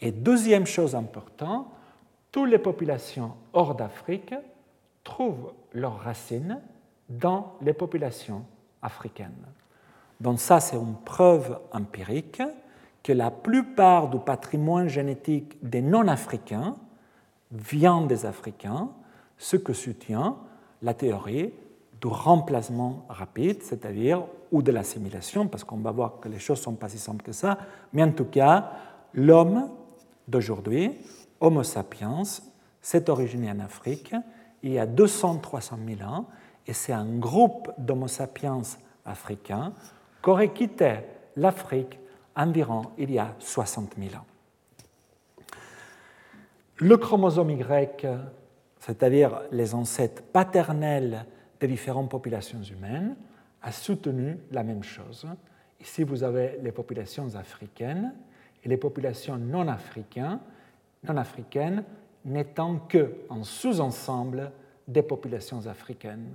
[0.00, 1.66] Et deuxième chose importante,
[2.32, 4.34] toutes les populations hors d'Afrique
[5.04, 6.60] trouvent leurs racines
[7.08, 8.44] dans les populations
[8.82, 9.46] africaines.
[10.20, 12.42] Donc ça, c'est une preuve empirique
[13.02, 16.76] que la plupart du patrimoine génétique des non-africains
[17.50, 18.90] vient des Africains,
[19.38, 20.36] ce que soutient
[20.82, 21.52] la théorie
[22.00, 26.64] du remplacement rapide, c'est-à-dire ou de l'assimilation, parce qu'on va voir que les choses ne
[26.64, 27.58] sont pas si simples que ça,
[27.92, 28.70] mais en tout cas,
[29.14, 29.68] l'homme
[30.30, 30.96] d'aujourd'hui,
[31.40, 32.22] Homo sapiens,
[32.80, 34.14] s'est originé en Afrique
[34.62, 36.26] il y a 200-300 000 ans,
[36.66, 38.62] et c'est un groupe d'Homo sapiens
[39.04, 39.72] africains
[40.22, 40.98] qui aurait quitté
[41.36, 41.98] l'Afrique
[42.36, 44.26] environ il y a 60 000 ans.
[46.76, 48.06] Le chromosome Y,
[48.78, 51.26] c'est-à-dire les ancêtres paternels
[51.58, 53.16] des différentes populations humaines,
[53.62, 55.26] a soutenu la même chose.
[55.80, 58.14] Ici, vous avez les populations africaines
[58.64, 60.38] et les populations non africaines,
[61.08, 61.84] non africaines
[62.24, 64.52] n'étant qu'un sous-ensemble
[64.86, 66.26] des populations africaines.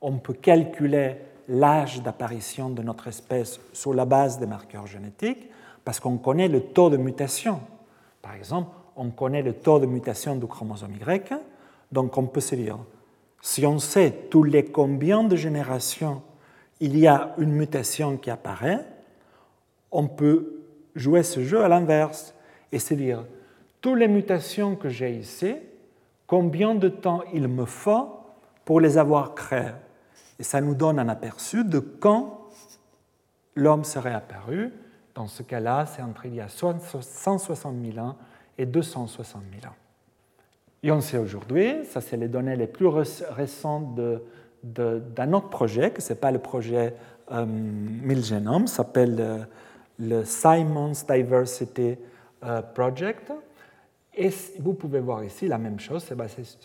[0.00, 1.16] On peut calculer
[1.48, 5.48] l'âge d'apparition de notre espèce sur la base des marqueurs génétiques
[5.84, 7.60] parce qu'on connaît le taux de mutation.
[8.22, 11.32] Par exemple, on connaît le taux de mutation du chromosome Y,
[11.92, 12.78] donc on peut se dire,
[13.40, 16.22] si on sait tous les combien de générations
[16.80, 18.84] il y a une mutation qui apparaît,
[19.90, 20.59] on peut
[20.94, 22.34] jouer ce jeu à l'inverse
[22.72, 23.24] et se dire,
[23.80, 25.56] toutes les mutations que j'ai ici,
[26.26, 28.10] combien de temps il me faut
[28.64, 29.72] pour les avoir créées?
[30.38, 32.48] Et ça nous donne un aperçu de quand
[33.54, 34.72] l'homme serait apparu.
[35.14, 38.16] Dans ce cas-là, c'est entre il y a 160 000 ans
[38.56, 39.76] et 260 000 ans.
[40.82, 44.00] Et on sait aujourd'hui, ça c'est les données les plus récentes
[44.62, 46.94] d'un autre projet, que ce n'est pas le projet
[47.32, 49.38] euh, 1000 génomes, s'appelle euh,
[50.00, 51.96] le Simons Diversity
[52.42, 53.32] euh, Project,
[54.16, 56.16] et vous pouvez voir ici la même chose, c'est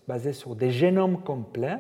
[0.07, 1.79] basé, sur des génomes complets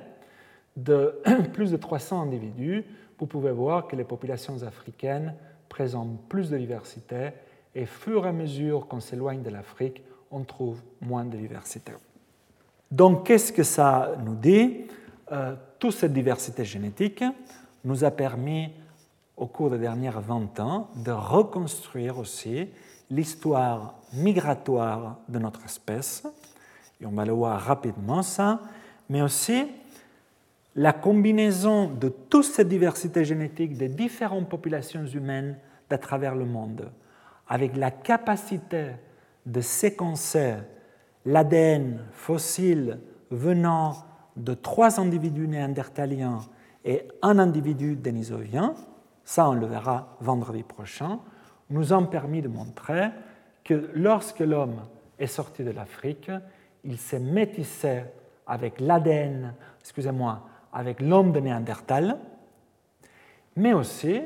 [0.75, 1.21] de
[1.53, 2.83] plus de 300 individus.
[3.17, 5.33] Vous pouvez voir que les populations africaines
[5.69, 7.29] présentent plus de diversité
[7.73, 11.93] et fur et à mesure qu'on s'éloigne de l'Afrique, on trouve moins de diversité.
[12.91, 14.85] Donc qu'est-ce que ça nous dit?
[15.31, 17.23] Euh, Toute cette diversité génétique
[17.83, 18.71] nous a permis
[19.37, 22.69] au cours des dernières 20 ans de reconstruire aussi
[23.09, 26.23] l'histoire migratoire de notre espèce,
[27.01, 28.61] et on va le voir rapidement ça,
[29.09, 29.65] mais aussi
[30.75, 35.57] la combinaison de toute cette diversité génétique des différentes populations humaines
[35.89, 36.91] à travers le monde,
[37.47, 38.91] avec la capacité
[39.45, 40.55] de séquencer
[41.25, 42.99] l'ADN fossile
[43.31, 43.93] venant
[44.35, 46.39] de trois individus néandertaliens
[46.83, 48.75] et un individu dénisovien,
[49.25, 51.19] ça on le verra vendredi prochain,
[51.69, 53.09] nous ont permis de montrer
[53.63, 54.81] que lorsque l'homme
[55.17, 56.31] est sorti de l'Afrique,
[56.83, 58.03] il s'est métissé
[58.45, 62.17] avec l'ADN, excusez-moi, avec l'homme de Néandertal,
[63.55, 64.21] mais aussi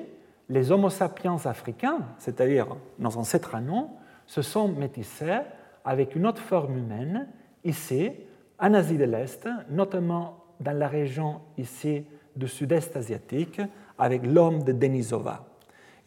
[0.50, 3.89] les Homo sapiens africains, c'est-à-dire nos ancêtres à nous,
[4.26, 5.39] se sont métissés
[5.86, 7.28] avec une autre forme humaine,
[7.64, 8.12] ici,
[8.60, 12.04] en Asie de l'Est, notamment dans la région ici
[12.36, 13.62] du sud-est asiatique,
[14.00, 15.45] avec l'homme de Denisova.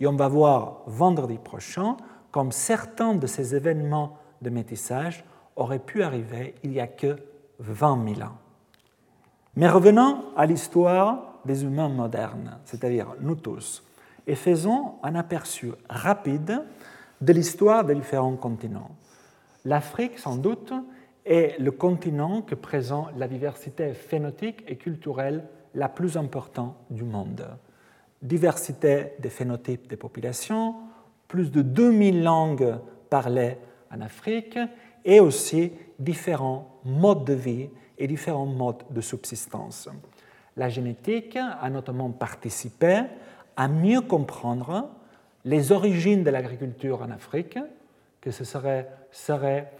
[0.00, 1.96] Et on va voir vendredi prochain
[2.30, 5.24] comme certains de ces événements de métissage
[5.54, 7.16] auraient pu arriver il y a que
[7.60, 8.38] 20 000 ans.
[9.54, 13.84] Mais revenons à l'histoire des humains modernes, c'est-à-dire nous tous,
[14.26, 16.62] et faisons un aperçu rapide
[17.20, 18.90] de l'histoire des différents continents.
[19.64, 20.72] L'Afrique, sans doute,
[21.24, 27.46] est le continent que présente la diversité phénotype et culturelle la plus importante du monde.
[28.22, 30.76] Diversité des phénotypes des populations,
[31.26, 32.78] plus de 2000 langues
[33.10, 33.58] parlées
[33.90, 34.58] en Afrique
[35.04, 37.68] et aussi différents modes de vie
[37.98, 39.88] et différents modes de subsistance.
[40.56, 43.02] La génétique a notamment participé
[43.56, 44.90] à mieux comprendre
[45.44, 47.58] les origines de l'agriculture en Afrique,
[48.20, 49.72] que ce serait, serait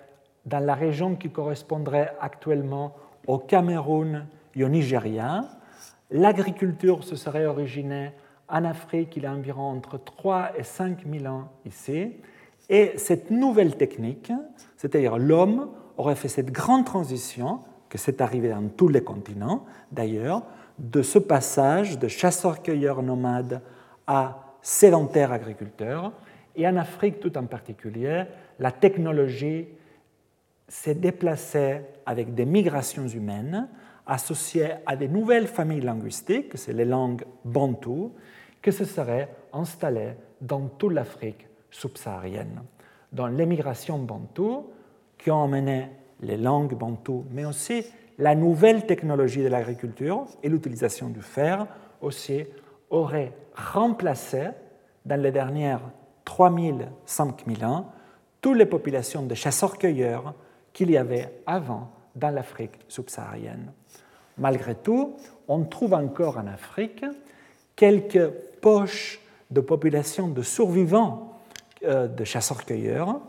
[0.47, 5.45] dans la région qui correspondrait actuellement au Cameroun et au Nigeria.
[6.11, 8.13] L'agriculture se serait originée
[8.53, 12.13] en Afrique il y a environ entre 3 et 5 000 ans ici.
[12.69, 14.31] Et cette nouvelle technique,
[14.77, 20.43] c'est-à-dire l'homme, aurait fait cette grande transition, que c'est arrivé dans tous les continents d'ailleurs,
[20.79, 23.61] de ce passage de chasseurs-cueilleurs nomades
[24.07, 26.13] à sédentaires agriculteurs.
[26.55, 28.25] Et en Afrique tout en particulier,
[28.59, 29.67] la technologie
[30.69, 33.69] s'est déplacée avec des migrations humaines
[34.07, 38.13] associées à des nouvelles familles linguistiques, c'est les langues bantoues,
[38.63, 42.63] que se seraient installées dans toute l'Afrique subsaharienne.
[43.13, 44.71] Dans l'émigration bantoue,
[45.19, 45.89] qui ont amené
[46.21, 47.85] les langues bantoues, mais aussi
[48.19, 51.67] la nouvelle technologie de l'agriculture et l'utilisation du fer,
[52.01, 52.45] aussi
[52.91, 54.49] auraient remplacé
[55.05, 55.83] dans les dernières
[56.25, 57.93] 3000, 5000 ans
[58.41, 60.35] toutes les populations de chasseurs-cueilleurs
[60.73, 63.73] qu'il y avait avant dans l'Afrique subsaharienne.
[64.39, 65.17] Malgré tout,
[65.49, 67.05] on trouve encore en Afrique
[67.77, 68.31] quelques
[68.63, 71.39] poches de populations de survivants
[71.85, 73.21] euh, de chasseurs-cueilleurs,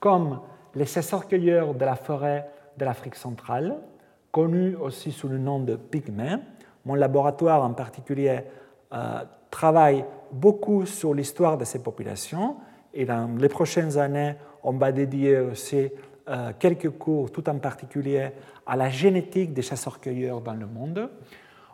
[0.00, 0.40] comme
[0.74, 3.76] les chasseurs-cueilleurs de la forêt de l'Afrique centrale,
[4.32, 6.36] connus aussi sous le nom de pygmées.
[6.84, 8.40] Mon laboratoire en particulier
[8.92, 12.56] euh, travaille beaucoup sur l'histoire de ces populations
[12.94, 15.90] et dans les prochaines années, on va dédier aussi
[16.28, 18.30] euh, quelques cours, tout en particulier
[18.66, 21.10] à la génétique des chasseurs-cueilleurs dans le monde.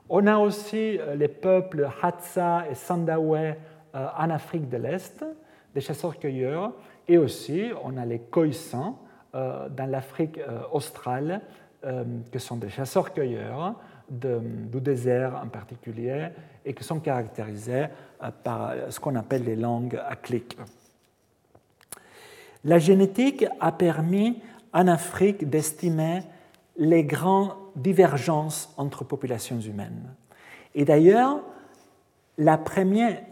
[0.09, 3.55] On a aussi euh, les peuples Hadza et Sandawe
[3.95, 5.25] en Afrique de l'Est,
[5.73, 6.73] des chasseurs-cueilleurs,
[7.07, 8.99] et aussi on a les Khoisan
[9.33, 10.41] dans l'Afrique
[10.73, 11.41] australe,
[11.81, 13.77] que sont des chasseurs-cueilleurs
[14.09, 16.29] du désert en particulier,
[16.65, 17.87] et qui sont caractérisés
[18.23, 20.57] euh, par ce qu'on appelle les langues à clic.
[22.65, 24.41] La génétique a permis
[24.73, 26.21] en Afrique d'estimer
[26.77, 30.15] les grandes divergences entre populations humaines.
[30.75, 31.41] Et d'ailleurs,
[32.37, 33.23] la première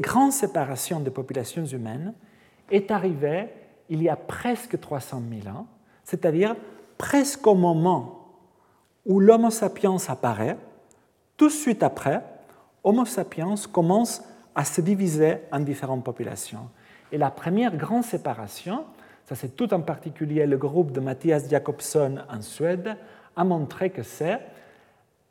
[0.00, 2.14] grande séparation des populations humaines
[2.70, 3.48] est arrivée
[3.88, 5.66] il y a presque 300 000 ans,
[6.04, 6.56] c'est-à-dire
[6.96, 8.28] presque au moment
[9.04, 10.56] où l'Homo sapiens apparaît,
[11.36, 12.22] tout de suite après,
[12.84, 14.22] Homo sapiens commence
[14.54, 16.68] à se diviser en différentes populations.
[17.10, 18.84] Et la première grande séparation,
[19.34, 22.96] c'est tout en particulier le groupe de Matthias Jacobson en Suède,
[23.36, 24.40] a montré que c'est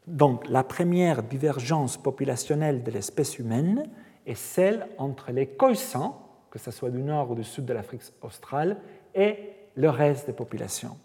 [0.08, 3.88] donc la première divergence populationnelle de l'espèce humaine
[4.26, 8.02] est celle entre les Khoisan, que ce soit du nord ou du sud de l'Afrique
[8.22, 8.78] australe,
[9.14, 10.97] et le reste des populations.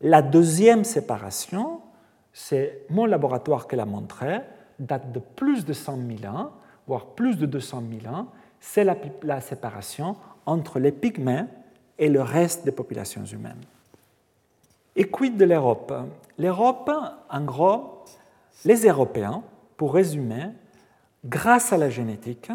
[0.00, 1.80] La deuxième séparation,
[2.32, 4.40] c'est mon laboratoire qui l'a montré,
[4.78, 6.50] date de plus de 100 000 ans,
[6.86, 8.28] voire plus de 200 000 ans,
[8.60, 10.16] c'est la, séparation
[10.46, 11.44] entre les pygmées
[11.98, 13.64] et le reste des populations humaines.
[14.94, 15.92] Et quid de l'Europe?
[16.38, 16.90] L'Europe,
[17.28, 18.04] en gros,
[18.64, 19.42] les Européens,
[19.76, 20.48] pour résumer,
[21.24, 22.50] grâce à la génétique,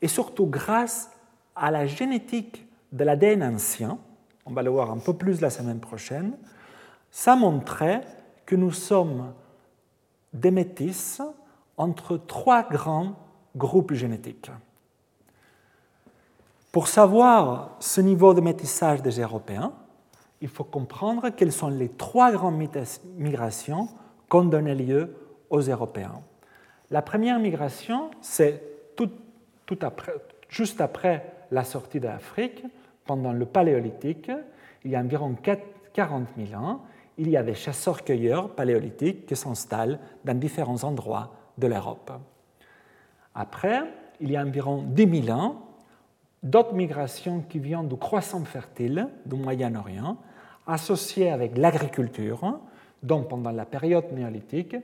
[0.00, 1.10] et surtout grâce
[1.54, 3.98] à la génétique de l'ADN ancien,
[4.46, 6.36] on va le voir un peu plus la semaine prochaine,
[7.10, 8.02] ça montrait
[8.46, 9.32] que nous sommes
[10.32, 11.20] des métis
[11.76, 13.14] entre trois grands
[13.56, 14.50] groupes génétiques.
[16.74, 19.72] Pour savoir ce niveau de métissage des Européens,
[20.40, 22.60] il faut comprendre quelles sont les trois grandes
[23.16, 23.86] migrations
[24.28, 25.14] qui ont donné lieu
[25.50, 26.20] aux Européens.
[26.90, 28.60] La première migration, c'est
[30.48, 32.64] juste après la sortie d'Afrique,
[33.06, 34.32] pendant le Paléolithique,
[34.84, 35.36] il y a environ
[35.92, 36.80] 40 000 ans,
[37.18, 42.10] il y a des chasseurs-cueilleurs paléolithiques qui s'installent dans différents endroits de l'Europe.
[43.32, 43.84] Après,
[44.18, 45.68] il y a environ 10 000 ans,
[46.44, 50.18] d'autres migrations qui viennent du croissant fertile du Moyen-Orient,
[50.66, 52.60] associées avec l'agriculture,
[53.02, 54.76] donc pendant la période néolithique,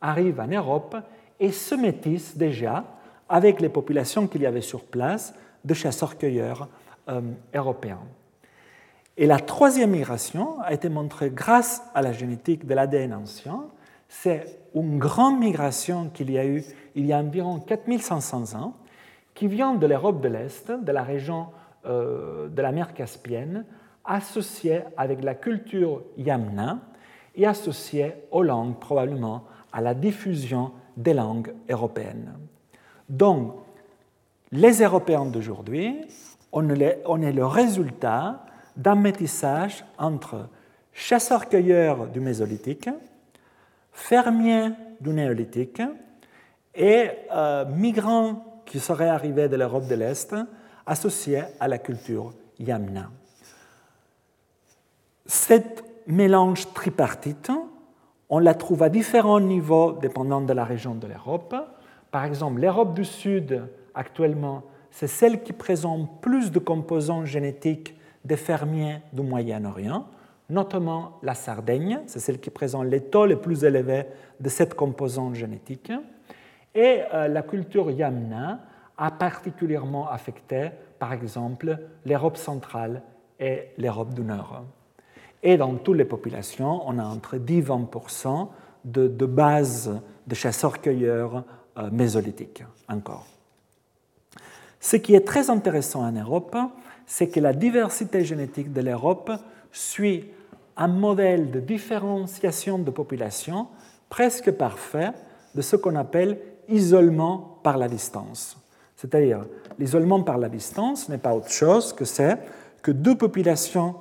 [0.00, 0.96] arrivent en Europe
[1.40, 2.84] et se métissent déjà
[3.28, 6.68] avec les populations qu'il y avait sur place de chasseurs-cueilleurs
[7.08, 7.20] euh,
[7.54, 8.00] européens.
[9.16, 13.64] Et la troisième migration a été montrée grâce à la génétique de l'ADN ancien.
[14.08, 16.64] C'est une grande migration qu'il y a eu
[16.94, 18.74] il y a environ 4500 ans,
[19.38, 21.46] qui vient de l'Europe de l'Est, de la région
[21.84, 23.64] de la mer Caspienne
[24.04, 26.80] associée avec la culture yamna
[27.36, 32.32] et associée aux langues, probablement à la diffusion des langues européennes.
[33.08, 33.54] Donc,
[34.50, 36.00] les Européens d'aujourd'hui,
[36.50, 38.44] on est le résultat
[38.76, 40.48] d'un métissage entre
[40.92, 42.90] chasseurs-cueilleurs du Mésolithique,
[43.92, 44.70] fermiers
[45.00, 45.82] du Néolithique
[46.74, 50.36] et euh, migrants qui seraient arrivés de l'Europe de l'Est
[50.86, 53.10] associés à la culture yamna.
[55.26, 57.50] Cette mélange tripartite,
[58.28, 61.54] on la trouve à différents niveaux dépendant de la région de l'Europe.
[62.10, 63.62] Par exemple, l'Europe du Sud,
[63.94, 67.94] actuellement, c'est celle qui présente plus de composants génétiques
[68.24, 70.06] des fermiers du Moyen-Orient,
[70.50, 74.06] notamment la Sardaigne, c'est celle qui présente les taux les plus élevés
[74.40, 75.92] de cette composante génétique.
[76.78, 78.60] Et euh, la culture yamna
[78.96, 80.70] a particulièrement affecté,
[81.00, 81.76] par exemple,
[82.06, 83.02] l'Europe centrale
[83.40, 84.62] et l'Europe du Nord.
[85.42, 87.90] Et dans toutes les populations, on a entre 10 et 20
[88.84, 91.42] de, de base de chasseurs-cueilleurs
[91.78, 93.26] euh, mésolithiques encore.
[94.78, 96.56] Ce qui est très intéressant en Europe,
[97.06, 99.32] c'est que la diversité génétique de l'Europe
[99.72, 100.30] suit
[100.76, 103.66] un modèle de différenciation de population
[104.08, 105.10] presque parfait
[105.56, 106.38] de ce qu'on appelle
[106.68, 108.56] isolement par la distance.
[108.96, 109.44] C'est-à-dire,
[109.78, 112.38] l'isolement par la distance n'est pas autre chose que c'est
[112.82, 113.94] que deux populations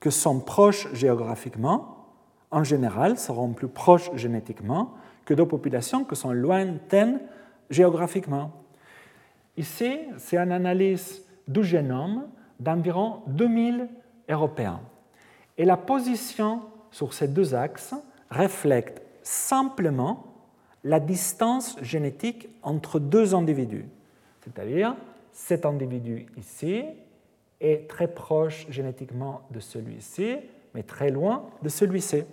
[0.00, 2.08] que sont proches géographiquement,
[2.50, 4.94] en général, seront plus proches génétiquement
[5.24, 7.20] que deux populations qui sont lointaines
[7.70, 8.50] géographiquement.
[9.56, 12.26] Ici, c'est une analyse du génome
[12.58, 13.88] d'environ 2000
[14.28, 14.80] Européens.
[15.56, 17.94] Et la position sur ces deux axes
[18.30, 20.31] reflète simplement
[20.84, 23.86] la distance génétique entre deux individus.
[24.42, 24.96] C'est-à-dire,
[25.32, 26.84] cet individu ici
[27.60, 30.36] est très proche génétiquement de celui-ci,
[30.74, 32.24] mais très loin de celui-ci.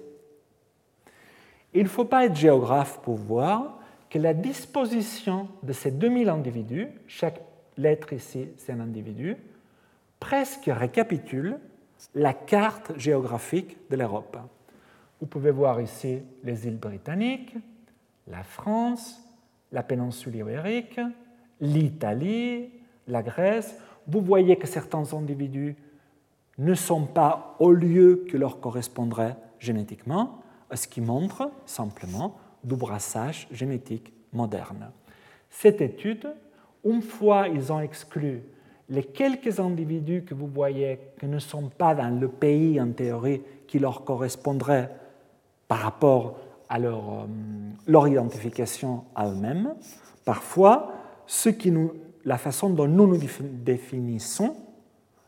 [1.74, 3.80] Il ne faut pas être géographe pour voir
[4.10, 7.42] que la disposition de ces 2000 individus, chaque
[7.78, 9.38] lettre ici c'est un individu,
[10.20, 11.60] presque récapitule
[12.16, 14.38] la carte géographique de l'Europe.
[15.22, 17.56] Vous pouvez voir ici les îles britanniques,
[18.30, 19.22] la France,
[19.72, 21.00] la péninsule ibérique,
[21.60, 22.70] l'Italie,
[23.08, 23.76] la Grèce.
[24.08, 25.76] Vous voyez que certains individus
[26.58, 30.42] ne sont pas au lieu que leur correspondrait génétiquement,
[30.74, 34.92] ce qui montre simplement du brassage génétique moderne.
[35.50, 36.28] Cette étude,
[36.84, 38.44] une fois ils ont exclu
[38.90, 43.42] les quelques individus que vous voyez qui ne sont pas dans le pays en théorie
[43.68, 44.90] qui leur correspondrait
[45.68, 46.40] par rapport
[46.70, 47.26] à leur, euh,
[47.88, 49.74] leur identification à eux-mêmes,
[50.24, 50.94] parfois
[52.26, 54.56] la façon dont nous nous définissons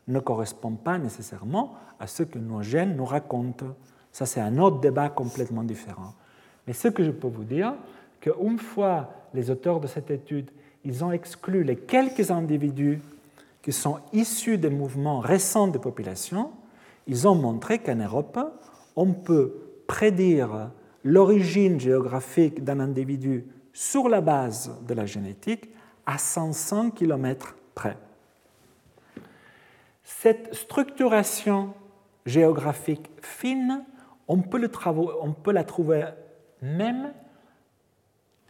[0.08, 3.66] ne correspond pas nécessairement à ce que nos gènes nous racontent.
[4.10, 6.14] Ça, c'est un autre débat complètement différent.
[6.66, 7.74] Mais ce que je peux vous dire,
[8.20, 10.50] qu'une fois les auteurs de cette étude,
[10.84, 13.00] ils ont exclu les quelques individus
[13.62, 16.50] qui sont issus des mouvements récents de population,
[17.06, 18.38] ils ont montré qu'en Europe,
[18.96, 19.54] on peut
[19.86, 20.70] prédire
[21.04, 25.70] l'origine géographique d'un individu sur la base de la génétique
[26.06, 27.96] à 500 km près.
[30.04, 31.74] Cette structuration
[32.26, 33.84] géographique fine,
[34.28, 34.70] on peut,
[35.20, 36.04] on peut la trouver
[36.60, 37.12] même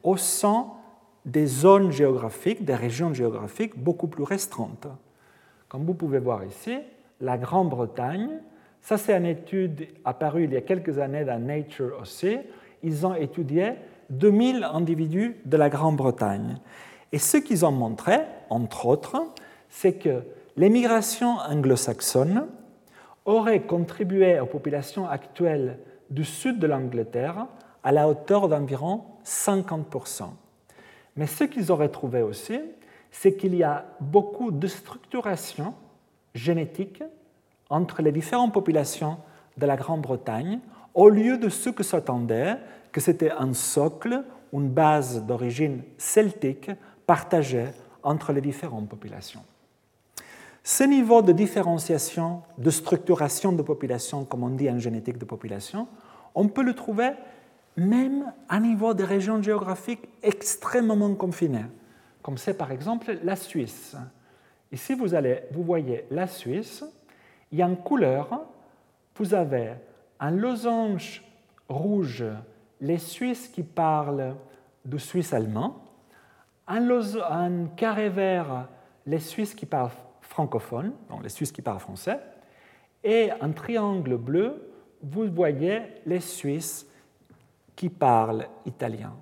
[0.02, 0.66] au sein
[1.24, 4.88] des zones géographiques, des régions géographiques beaucoup plus restreintes.
[5.68, 6.78] Comme vous pouvez voir ici,
[7.20, 8.40] la Grande-Bretagne,
[8.82, 12.38] ça c'est une étude apparue il y a quelques années dans Nature aussi,
[12.82, 13.74] ils ont étudié
[14.10, 16.58] 2000 individus de la Grande-Bretagne.
[17.12, 18.18] Et ce qu'ils ont montré,
[18.50, 19.22] entre autres,
[19.68, 20.22] c'est que
[20.56, 22.46] l'émigration anglo-saxonne
[23.24, 25.78] aurait contribué aux populations actuelles
[26.10, 27.46] du sud de l'Angleterre
[27.84, 30.24] à la hauteur d'environ 50%.
[31.16, 32.58] Mais ce qu'ils auraient trouvé aussi,
[33.10, 35.74] c'est qu'il y a beaucoup de structuration
[36.34, 37.02] génétique
[37.72, 39.16] entre les différentes populations
[39.56, 40.60] de la Grande-Bretagne,
[40.92, 42.58] au lieu de ce que s'attendait,
[42.92, 46.70] que c'était un socle, une base d'origine celtique
[47.06, 47.68] partagée
[48.02, 49.42] entre les différentes populations.
[50.62, 55.88] Ce niveau de différenciation, de structuration de population, comme on dit en génétique de population,
[56.34, 57.12] on peut le trouver
[57.78, 61.64] même à niveau des régions géographiques extrêmement confinées,
[62.20, 63.96] comme c'est par exemple la Suisse.
[64.70, 66.84] Ici, vous, allez, vous voyez la Suisse,
[67.60, 68.46] a une couleur,
[69.16, 69.72] vous avez
[70.20, 71.22] un losange
[71.68, 72.24] rouge,
[72.80, 74.34] les Suisses qui parlent
[74.84, 75.82] du suisse allemand,
[76.66, 78.68] un, carré vert,
[79.06, 79.90] les Suisses qui parlent
[80.20, 82.18] francophones, donc les Suisses qui parlent français,
[83.04, 84.70] et un triangle bleu,
[85.02, 86.86] vous voyez les Suisses
[87.74, 89.12] qui parlent italien.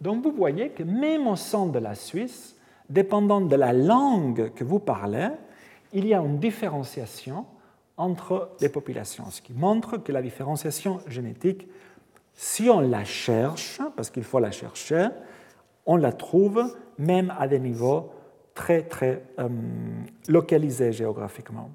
[0.00, 2.56] Donc vous voyez que même au sein de la Suisse,
[2.88, 5.28] dépendant de la langue que vous parlez,
[5.92, 7.46] il y a une différenciation
[7.96, 11.68] entre les populations, ce qui montre que la différenciation génétique,
[12.32, 15.08] si on la cherche, parce qu'il faut la chercher,
[15.86, 18.10] on la trouve même à des niveaux
[18.54, 19.48] très très euh,
[20.28, 21.70] localisés géographiquement.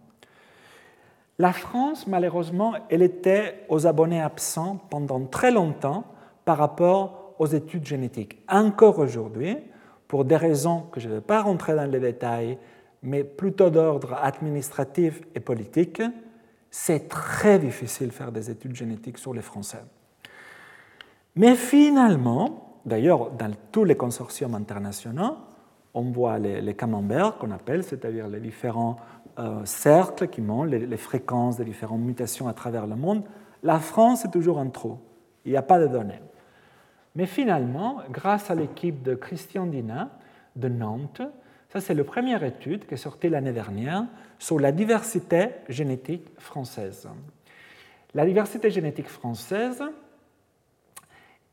[1.37, 6.03] La France, malheureusement, elle était aux abonnés absents pendant très longtemps
[6.43, 8.37] par rapport aux études génétiques.
[8.49, 9.57] Encore aujourd'hui,
[10.09, 12.57] pour des raisons que je ne vais pas rentrer dans les détails,
[13.03, 16.01] mais plutôt d'ordre administratif et politique,
[16.69, 19.83] c'est très difficile de faire des études génétiques sur les Français.
[21.35, 25.37] Mais finalement, d'ailleurs, dans tous les consortiums internationaux,
[25.93, 28.97] on voit les, camemberts qu'on appelle, c'est-à-dire les différents
[29.39, 33.23] euh, cercles qui montrent les, fréquences des différentes mutations à travers le monde.
[33.63, 34.99] La France est toujours un trou.
[35.45, 36.21] Il n'y a pas de données.
[37.15, 40.09] Mais finalement, grâce à l'équipe de Christian Dina
[40.55, 41.21] de Nantes,
[41.69, 44.05] ça c'est la première étude qui est sortie l'année dernière
[44.37, 47.07] sur la diversité génétique française.
[48.13, 49.83] La diversité génétique française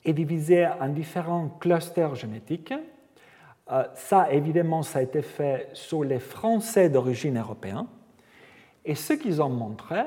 [0.05, 2.73] est divisée en différents clusters génétiques
[3.71, 7.87] euh, ça, évidemment, ça a été fait sur les Français d'origine européenne.
[8.85, 10.03] Et ce qu'ils ont montré,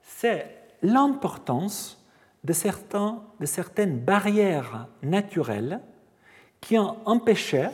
[0.00, 0.46] c'est
[0.82, 2.02] l'importance
[2.44, 2.54] de,
[3.40, 5.80] de certaines barrières naturelles
[6.60, 7.68] qui ont empêché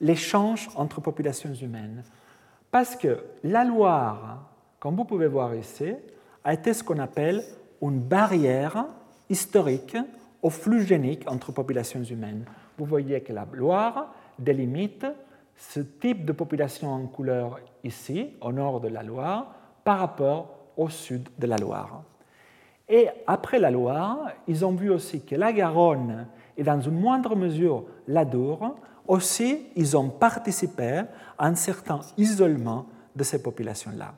[0.00, 2.02] l'échange entre populations humaines.
[2.70, 5.94] Parce que la Loire, comme vous pouvez voir ici,
[6.44, 7.42] a été ce qu'on appelle
[7.82, 8.86] une barrière
[9.28, 9.96] historique
[10.42, 12.44] au flux génique entre populations humaines.
[12.76, 15.06] Vous voyez que la Loire délimite
[15.56, 20.88] ce type de population en couleur ici, au nord de la Loire, par rapport au
[20.88, 22.02] sud de la Loire.
[22.88, 26.26] Et après la Loire, ils ont vu aussi que la Garonne
[26.56, 28.76] et dans une moindre mesure l'Adour,
[29.08, 31.02] aussi ils ont participé
[31.38, 32.86] à un certain isolement
[33.16, 34.14] de ces populations-là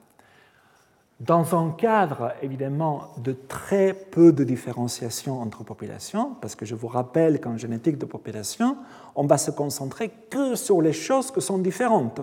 [1.20, 6.88] dans un cadre évidemment de très peu de différenciation entre populations, parce que je vous
[6.88, 8.78] rappelle qu'en génétique de population,
[9.14, 12.22] on va se concentrer que sur les choses qui sont différentes,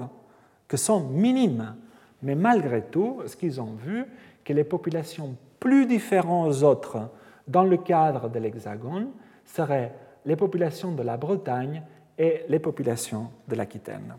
[0.68, 1.76] qui sont minimes.
[2.24, 4.04] Mais malgré tout, ce qu'ils ont vu,
[4.44, 7.10] que les populations plus différentes aux autres
[7.48, 9.10] dans le cadre de l'Hexagone
[9.46, 9.94] seraient
[10.26, 11.84] les populations de la Bretagne
[12.18, 14.16] et les populations de l'Aquitaine.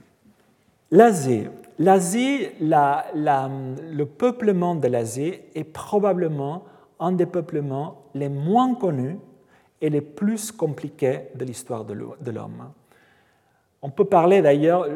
[0.91, 1.47] L'Asie.
[1.79, 6.65] L'Asie, le peuplement de l'Asie est probablement
[6.99, 9.19] un des peuplements les moins connus
[9.81, 12.73] et les plus compliqués de l'histoire de l'homme.
[13.83, 14.87] On peut parler d'ailleurs,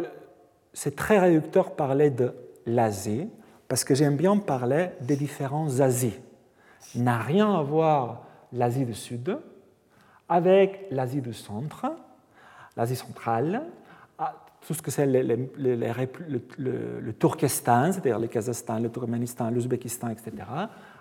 [0.72, 2.34] c'est très réducteur parler de
[2.66, 3.28] l'Asie,
[3.68, 6.18] parce que j'aime bien parler des différents Asies.
[6.94, 9.38] N'a rien à voir l'Asie du Sud
[10.28, 11.86] avec l'Asie du Centre,
[12.76, 13.62] l'Asie centrale,
[14.66, 20.32] tout ce que c'est le, Turkestan, c'est-à-dire le Kazakhstan, le Turkménistan, l'Ouzbékistan, etc.,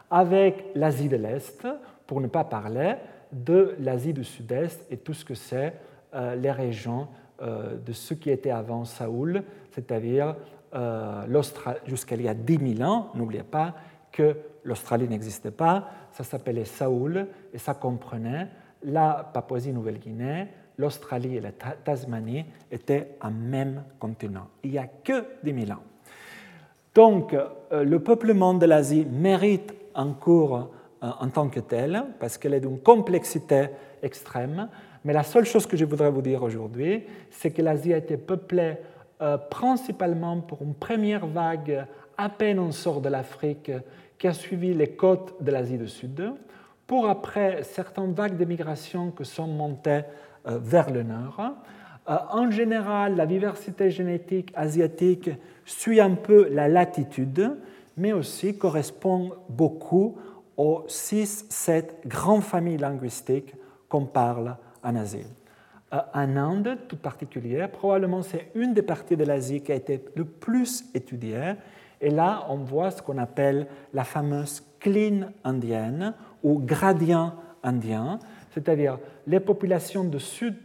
[0.09, 1.67] avec l'Asie de l'Est,
[2.07, 2.95] pour ne pas parler
[3.31, 5.73] de l'Asie du Sud-Est et tout ce que c'est
[6.13, 7.07] euh, les régions
[7.41, 10.35] euh, de ce qui était avant Saoul, c'est-à-dire
[10.73, 11.41] euh,
[11.85, 13.75] jusqu'à il y a 10 000 ans, n'oubliez pas
[14.11, 18.49] que l'Australie n'existait pas, ça s'appelait Saoul et ça comprenait
[18.83, 20.47] la Papouasie-Nouvelle-Guinée,
[20.81, 24.47] l'Australie et la Tasmanie étaient un même continent.
[24.63, 25.83] Il n'y a que 10 000 ans.
[26.93, 30.71] Donc, euh, le peuplement de l'Asie mérite un cours
[31.03, 33.69] euh, en tant que tel, parce qu'elle est d'une complexité
[34.03, 34.67] extrême.
[35.05, 38.17] Mais la seule chose que je voudrais vous dire aujourd'hui, c'est que l'Asie a été
[38.17, 38.75] peuplée
[39.21, 41.85] euh, principalement pour une première vague
[42.17, 43.71] à peine en sort de l'Afrique
[44.17, 46.33] qui a suivi les côtes de l'Asie du Sud,
[46.85, 50.01] pour après certaines vagues de migration qui sont montées
[50.45, 51.53] vers le nord.
[52.09, 55.29] Euh, en général, la diversité génétique asiatique
[55.65, 57.57] suit un peu la latitude,
[57.95, 60.17] mais aussi correspond beaucoup
[60.57, 63.53] aux 6-7 grandes familles linguistiques
[63.87, 65.27] qu'on parle en Asie.
[65.93, 70.03] Euh, en Inde, tout particulier, probablement c'est une des parties de l'Asie qui a été
[70.15, 71.53] le plus étudiée.
[71.99, 78.17] Et là, on voit ce qu'on appelle la fameuse clean indienne ou gradient indien,
[78.53, 80.55] c'est-à-dire les populations du sud,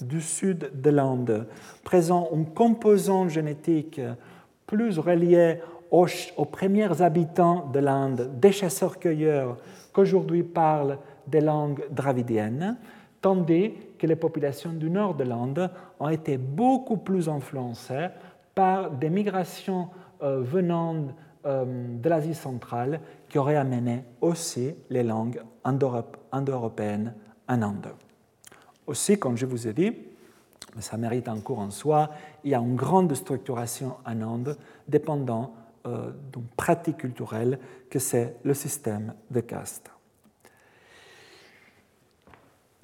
[0.00, 1.46] de l'Inde.
[1.82, 4.00] Présentent une composante génétique
[4.66, 9.56] plus reliée aux, aux premiers habitants de l'Inde, des chasseurs-cueilleurs
[9.92, 12.76] qu'aujourd'hui parlent des langues dravidiennes,
[13.20, 18.08] tandis que les populations du nord de l'Inde ont été beaucoup plus influencées
[18.54, 19.88] par des migrations
[20.22, 20.96] euh, venant
[21.46, 21.64] euh,
[22.00, 23.00] de l'Asie centrale
[23.34, 27.14] qui auraient amené aussi les langues indo-européennes
[27.48, 27.88] en Inde.
[28.86, 29.92] Aussi, comme je vous ai dit,
[30.76, 32.10] mais ça mérite un cours en soi,
[32.44, 34.56] il y a une grande structuration en Inde
[34.86, 35.52] dépendant
[35.84, 37.58] euh, d'une pratique culturelle
[37.90, 39.90] que c'est le système de caste.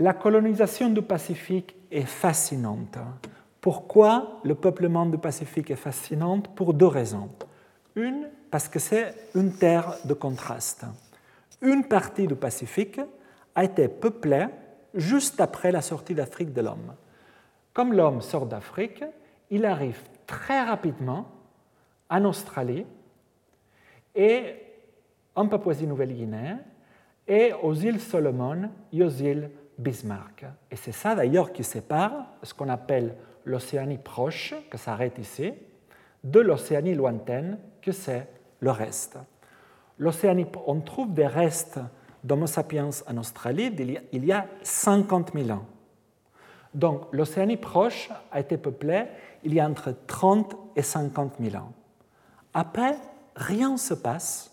[0.01, 2.99] La colonisation du Pacifique est fascinante.
[3.61, 7.31] Pourquoi le peuplement du Pacifique est fascinant Pour deux raisons.
[7.95, 10.85] Une, parce que c'est une terre de contraste.
[11.63, 13.01] Une partie du Pacifique
[13.55, 14.47] a été peuplée
[14.95, 16.95] juste après la sortie d'Afrique de l'homme.
[17.73, 19.05] Comme l'homme sort d'Afrique,
[19.51, 21.29] il arrive très rapidement
[22.09, 22.87] en Australie
[24.15, 24.57] et
[25.35, 26.57] en Papouasie-Nouvelle-Guinée
[27.29, 30.45] et aux îles Solomon et aux îles Bismarck.
[30.71, 35.53] Et c'est ça d'ailleurs qui sépare ce qu'on appelle l'Océanie proche, que s'arrête ici,
[36.25, 38.27] de l'Océanie lointaine, que c'est
[38.61, 39.19] le reste.
[40.67, 41.81] On trouve des restes
[42.25, 43.73] d'Homo sapiens en Australie
[44.13, 45.67] il y a 50 000 ans.
[46.75, 49.07] Donc l'Océanie proche a été peuplée
[49.43, 51.73] il y a entre 30 et 50 000 ans.
[52.55, 52.97] Après,
[53.35, 54.51] rien ne se passe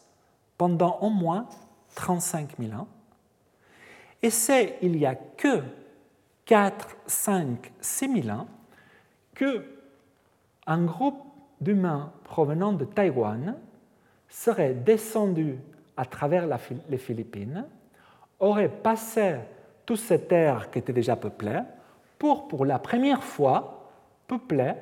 [0.57, 1.47] pendant au moins
[1.95, 2.87] 35 000 ans.
[4.21, 5.63] Et c'est il n'y a que
[6.45, 8.47] 4, 5, 6 000 ans
[9.35, 9.65] que
[10.65, 11.21] un groupe
[11.61, 13.55] d'humains provenant de Taïwan
[14.29, 15.57] serait descendu
[15.95, 16.47] à travers
[16.89, 17.65] les Philippines,
[18.39, 19.35] aurait passé
[19.85, 21.61] toutes ces terres qui étaient déjà peuplées
[22.19, 23.91] pour, pour la première fois,
[24.27, 24.73] peupler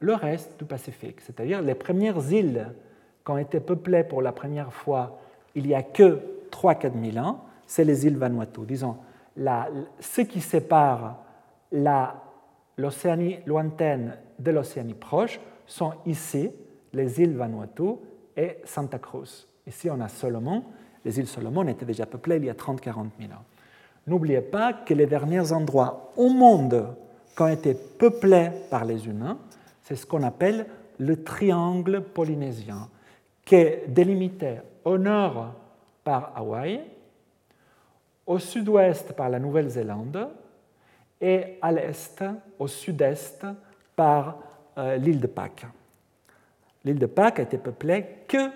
[0.00, 1.20] le reste du Pacifique.
[1.20, 2.72] C'est-à-dire les premières îles
[3.24, 5.18] qui ont été peuplées pour la première fois
[5.54, 6.20] il n'y a que
[6.50, 8.62] 3-4 000 ans, c'est les îles Vanuatu.
[8.66, 8.96] Disons,
[9.36, 9.68] la,
[10.00, 11.18] ce qui sépare
[12.76, 16.50] l'Océanie lointaine de l'Océanie proche sont ici
[16.92, 17.94] les îles Vanuatu
[18.36, 19.46] et Santa Cruz.
[19.66, 20.64] Ici, on a Solomon.
[21.04, 23.44] Les îles Solomon étaient déjà peuplées il y a 30-40 000 ans.
[24.06, 26.94] N'oubliez pas que les derniers endroits au monde
[27.34, 29.38] qui ont été peuplés par les humains,
[29.82, 30.66] c'est ce qu'on appelle
[30.98, 32.88] le triangle polynésien,
[33.44, 35.54] qui est délimité au nord
[36.04, 36.80] par Hawaï,
[38.26, 40.28] au sud-ouest par la Nouvelle-Zélande
[41.20, 42.22] et à l'est,
[42.58, 43.46] au sud-est,
[43.96, 44.38] par
[44.76, 45.66] euh, l'île de Pâques.
[46.84, 48.50] L'île de Pâques a été peuplée que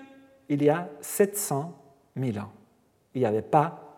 [0.49, 1.73] il y a 700
[2.17, 2.51] 000 ans.
[3.13, 3.89] Il n'y avait pas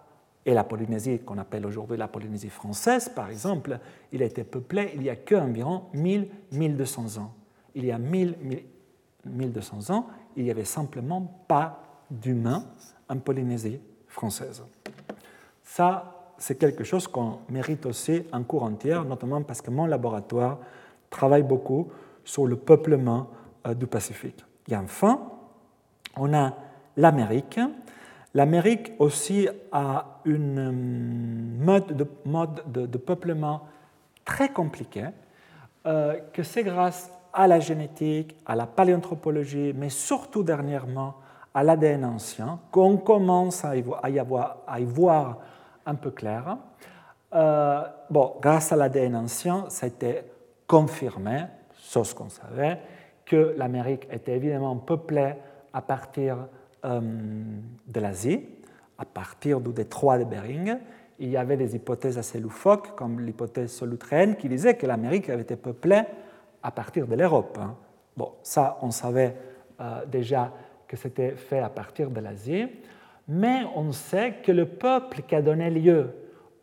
[0.46, 3.78] et la Polynésie, qu'on appelle aujourd'hui la Polynésie française, par exemple,
[4.12, 7.34] il a été peuplé il y a qu'environ 1000-1200 ans.
[7.76, 8.36] Il y a 1000,
[9.26, 12.66] 1200 ans, il n'y avait simplement pas d'humains
[13.08, 14.64] en Polynésie française.
[15.64, 20.58] Ça, c'est quelque chose qu'on mérite aussi en cours entier, notamment parce que mon laboratoire
[21.12, 21.90] travaille beaucoup
[22.24, 23.30] sur le peuplement
[23.76, 24.44] du Pacifique.
[24.68, 25.22] Et enfin,
[26.18, 26.54] on a
[26.98, 27.60] l'Amérique
[28.34, 32.02] L'Amérique aussi a une euh, mode
[32.72, 33.62] de, peuplement
[34.24, 35.08] très compliqué,
[35.86, 41.16] euh, que c'est grâce à la génétique, à la paléanthropologie, mais surtout dernièrement
[41.54, 45.38] à l'ADN ancien, qu'on commence à y, voir,
[45.86, 46.58] un peu clair.
[47.34, 50.22] Euh, bon, grâce à l'ADN ancien, ça a été
[50.68, 51.44] confirmé,
[51.74, 52.80] ce qu'on savait,
[53.26, 55.34] que l'Amérique était évidemment peuplée
[55.74, 56.48] à partir
[56.86, 57.00] euh,
[57.88, 58.46] de l'Asie,
[58.98, 60.78] à partir du détroit de Bering,
[61.20, 65.44] il y avait des hypothèses assez loufoques, comme l'hypothèse solutréenne, qui disait que l'Amérique avait
[65.44, 66.02] été peuplée
[66.64, 67.58] à partir de l'Europe.
[67.62, 67.76] Hein.
[68.18, 69.36] Bon, ça, on savait
[69.80, 70.52] euh, déjà
[70.88, 72.66] que c'était fait à partir de l'Asie,
[73.28, 76.10] mais on sait que le peuple qui a donné lieu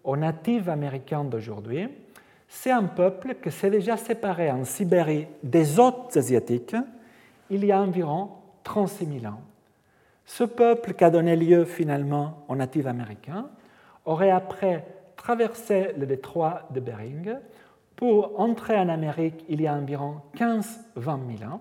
[0.02, 1.88] aux natifs américains d'aujourd'hui,
[2.48, 6.76] c'est un peuple qui s'est déjà séparé en Sibérie des autres asiatiques
[7.50, 8.30] il y a environ
[8.64, 9.40] 36 000 ans.
[10.24, 13.48] Ce peuple qui a donné lieu finalement aux natifs américains
[14.04, 17.36] aurait après traversé le détroit de Bering
[17.96, 20.64] pour entrer en Amérique il y a environ 15-20
[20.96, 21.60] 000 ans,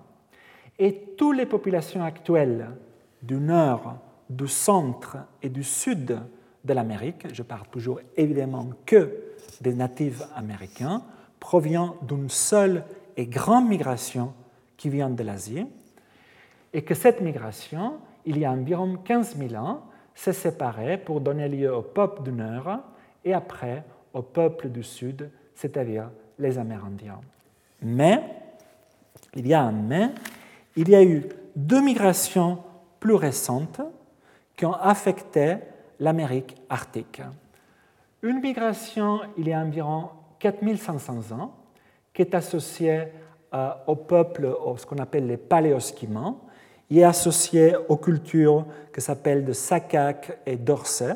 [0.78, 2.68] et toutes les populations actuelles
[3.22, 3.96] du nord,
[4.30, 6.18] du centre et du sud
[6.68, 9.10] de l'Amérique, je parle toujours évidemment que
[9.60, 11.02] des natifs américains,
[11.40, 12.84] proviennent d'une seule
[13.16, 14.32] et grande migration
[14.76, 15.66] qui vient de l'Asie,
[16.72, 17.94] et que cette migration
[18.28, 19.84] il y a environ 15 000 ans,
[20.14, 22.80] s'est séparé pour donner lieu au peuple du Nord
[23.24, 27.20] et après au peuple du Sud, c'est-à-dire les Amérindiens.
[27.80, 28.22] Mais,
[29.34, 30.10] il y a un mais,
[30.76, 31.24] il y a eu
[31.56, 32.58] deux migrations
[33.00, 33.80] plus récentes
[34.56, 35.56] qui ont affecté
[36.00, 37.22] l'Amérique arctique.
[38.22, 41.54] Une migration il y a environ 4500 ans,
[42.12, 43.04] qui est associée
[43.54, 46.40] euh, au peuple, ce qu'on appelle les paléosquimans,
[46.90, 51.14] et est associé aux cultures que s'appellent de Sakak et d'Orsay.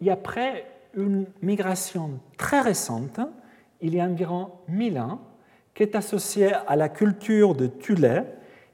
[0.00, 3.20] Et après une migration très récente,
[3.80, 5.20] il y a environ 1000 ans,
[5.74, 8.22] qui est associée à la culture de Thulé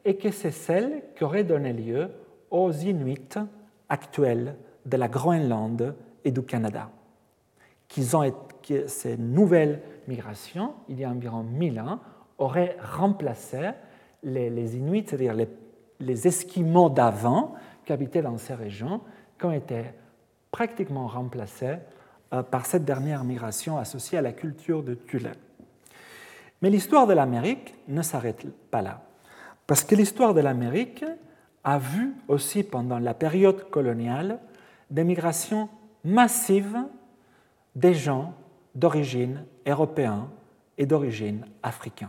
[0.05, 2.11] et que c'est celle qui aurait donné lieu
[2.51, 3.39] aux Inuits
[3.89, 5.94] actuels de la Groenlande
[6.24, 6.90] et du Canada.
[7.89, 8.32] Qu'ils ont,
[8.62, 12.01] que ces nouvelles migrations, il y a environ 1000 ans,
[12.39, 13.70] auraient remplacé
[14.23, 17.55] les, Inuits, c'est-à-dire les, Esquimaux d'avant
[17.85, 19.01] qui habitaient dans ces régions,
[19.39, 19.85] qui ont été
[20.51, 21.77] pratiquement remplacés
[22.32, 25.32] euh, par cette dernière migration associée à la culture de Thule.
[26.62, 29.02] Mais l'histoire de l'Amérique ne s'arrête pas là,
[29.66, 31.05] parce que l'histoire de l'Amérique
[31.65, 34.39] a vu aussi pendant la période coloniale
[34.91, 35.69] des migrations
[36.05, 36.79] massives
[37.75, 38.35] des gens
[38.75, 40.25] d'origine européenne
[40.77, 42.09] et d'origine africaine.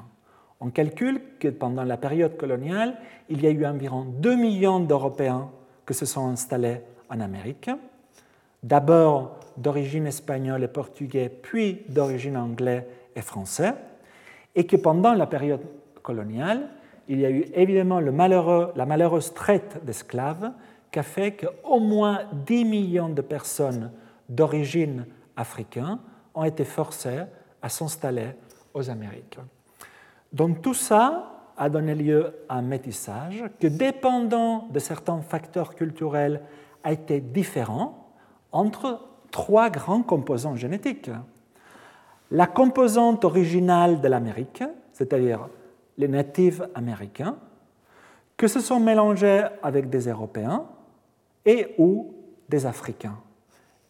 [0.60, 2.98] On calcule que pendant la période coloniale,
[3.30, 5.50] il y a eu environ 2 millions d'Européens
[5.88, 7.70] qui se sont installés en Amérique,
[8.64, 13.74] d'abord d'origine espagnole et portugais, puis d'origine anglais et français,
[14.56, 15.62] et que pendant la période
[16.02, 16.70] coloniale,
[17.08, 20.52] il y a eu évidemment la malheureuse traite d'esclaves
[20.92, 23.92] qui a fait qu'au moins 10 millions de personnes
[24.28, 25.06] d'origine
[25.36, 25.98] africaine
[26.36, 27.24] ont été forcées
[27.62, 28.32] à s'installer
[28.74, 29.40] aux Amériques.
[30.34, 36.42] Donc tout ça a donné lieu à un métissage qui, dépendant de certains facteurs culturels,
[36.84, 38.14] a été différent
[38.52, 41.12] entre trois grands composants génétiques.
[42.32, 44.64] La composante originale de l'Amérique,
[44.94, 45.48] c'est-à-dire
[45.98, 47.38] les natifs américains,
[48.38, 50.66] que se sont mélangés avec des Européens
[51.46, 52.14] et ou
[52.50, 53.18] des Africains.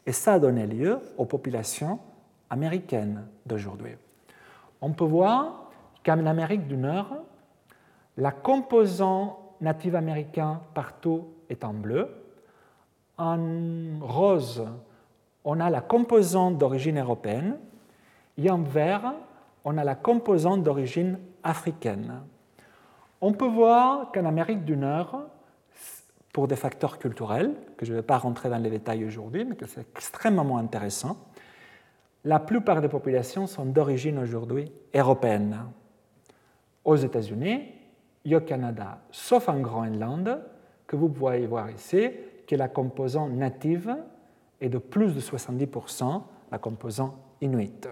[0.05, 1.99] Et ça a donné lieu aux populations
[2.49, 3.93] américaines d'aujourd'hui.
[4.81, 5.71] On peut voir
[6.03, 7.17] qu'en Amérique du Nord,
[8.17, 12.09] la composante native américaine partout est en bleu.
[13.17, 13.37] En
[14.01, 14.65] rose,
[15.45, 17.57] on a la composante d'origine européenne
[18.37, 19.13] et en vert,
[19.63, 22.21] on a la composante d'origine africaine.
[23.21, 25.21] On peut voir qu'en Amérique du Nord,
[26.33, 29.55] pour des facteurs culturels, que je ne vais pas rentrer dans les détails aujourd'hui, mais
[29.55, 31.17] que c'est extrêmement intéressant,
[32.23, 35.65] la plupart des populations sont d'origine aujourd'hui européenne.
[36.85, 37.63] Aux États-Unis
[38.25, 40.39] et au Canada, sauf en Groenland,
[40.87, 42.09] que vous pouvez voir ici,
[42.47, 43.95] que la composante native
[44.59, 46.21] est de plus de 70%,
[46.51, 47.87] la composante inuit.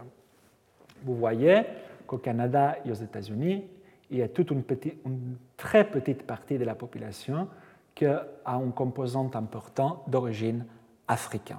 [1.03, 1.63] Vous voyez
[2.05, 3.63] qu'au Canada et aux États-Unis,
[4.11, 4.63] il y a toute une,
[5.05, 7.47] une, très petite partie de la population
[7.95, 10.65] qui a une composante importante d'origine
[11.07, 11.57] africaine.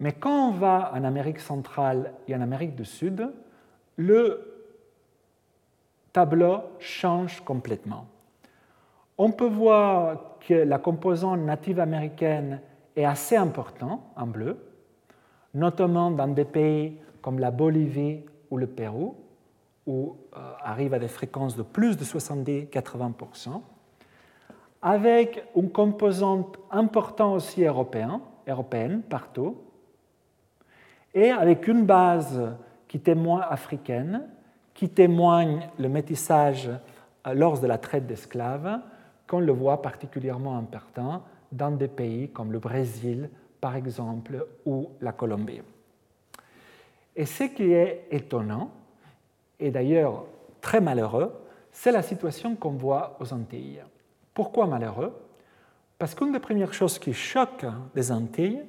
[0.00, 3.30] Mais quand on va en Amérique centrale et en Amérique du Sud,
[3.96, 4.50] le
[6.12, 8.06] tableau change complètement.
[9.18, 12.60] On peut voir que la composante native américaine
[12.96, 14.56] est assez importante en bleu,
[15.52, 19.16] notamment dans des pays comme la Bolivie ou le Pérou,
[19.86, 23.60] où euh, arrive à des fréquences de plus de 70-80%,
[24.82, 29.56] avec une composante importante aussi européenne, européenne partout,
[31.14, 32.40] et avec une base
[32.88, 34.28] qui moins africaine,
[34.74, 36.70] qui témoigne le métissage
[37.26, 38.80] euh, lors de la traite d'esclaves,
[39.26, 43.28] qu'on le voit particulièrement important dans des pays comme le Brésil,
[43.60, 45.60] par exemple, ou la Colombie.
[47.14, 48.70] Et ce qui est étonnant,
[49.58, 50.24] et d'ailleurs
[50.60, 51.32] très malheureux,
[51.70, 53.82] c'est la situation qu'on voit aux Antilles.
[54.40, 55.12] Pourquoi malheureux?
[55.98, 58.62] Parce qu'une des premières choses qui choque les Antilles,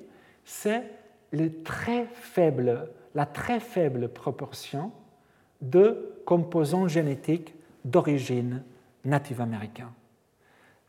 [0.43, 0.84] c'est
[1.31, 1.48] la
[3.26, 4.91] très faible proportion
[5.61, 8.64] de composants génétiques d'origine
[9.06, 9.93] native américaine.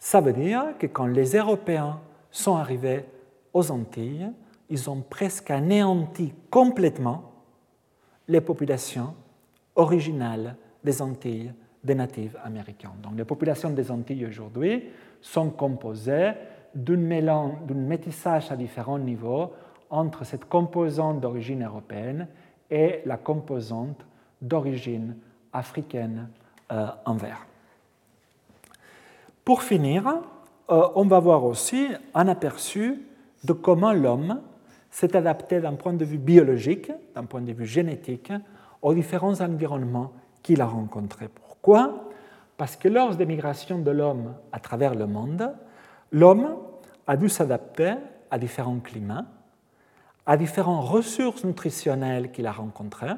[0.00, 2.00] Ça veut dire que quand les Européens
[2.32, 3.04] sont arrivés
[3.52, 4.32] aux Antilles,
[4.68, 7.34] ils ont presque anéanti complètement
[8.26, 9.14] les populations
[9.76, 11.52] originales des Antilles
[11.82, 12.92] des natifs américains.
[13.02, 14.84] Donc les populations des Antilles aujourd'hui
[15.20, 16.32] sont composées
[16.74, 19.52] d'un métissage à différents niveaux
[19.90, 22.28] entre cette composante d'origine européenne
[22.70, 24.06] et la composante
[24.40, 25.16] d'origine
[25.52, 26.28] africaine
[26.70, 27.46] euh, en vert.
[29.44, 30.06] Pour finir,
[30.70, 33.02] euh, on va voir aussi un aperçu
[33.44, 34.40] de comment l'homme
[34.90, 38.32] s'est adapté d'un point de vue biologique, d'un point de vue génétique,
[38.80, 41.28] aux différents environnements qu'il a rencontrés.
[41.62, 42.10] Pourquoi?
[42.56, 45.54] Parce que lors des migrations de l'homme à travers le monde,
[46.10, 46.56] l'homme
[47.06, 47.94] a dû s'adapter
[48.32, 49.26] à différents climats,
[50.26, 53.14] à différentes ressources nutritionnelles qu'il a rencontrées,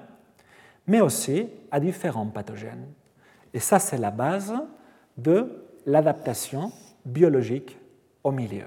[0.86, 2.86] mais aussi à différents pathogènes.
[3.54, 4.54] Et ça, c'est la base
[5.16, 6.70] de l'adaptation
[7.06, 7.78] biologique
[8.24, 8.66] au milieu.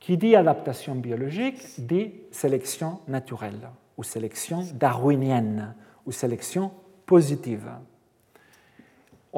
[0.00, 3.68] Qui dit adaptation biologique dit sélection naturelle
[3.98, 5.74] ou sélection darwinienne
[6.06, 6.70] ou sélection
[7.04, 7.68] positive.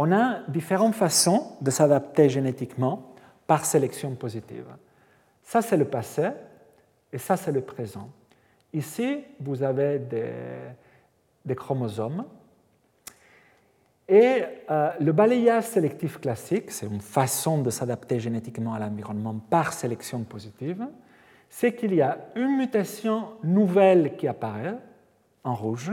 [0.00, 3.14] On a différentes façons de s'adapter génétiquement
[3.48, 4.66] par sélection positive.
[5.42, 6.28] Ça, c'est le passé
[7.12, 8.08] et ça, c'est le présent.
[8.72, 12.24] Ici, vous avez des, chromosomes.
[14.08, 19.72] Et euh, le balayage sélectif classique, c'est une façon de s'adapter génétiquement à l'environnement par
[19.72, 20.86] sélection positive,
[21.50, 24.78] c'est qu'il y a une mutation nouvelle qui apparaît
[25.42, 25.90] en rouge,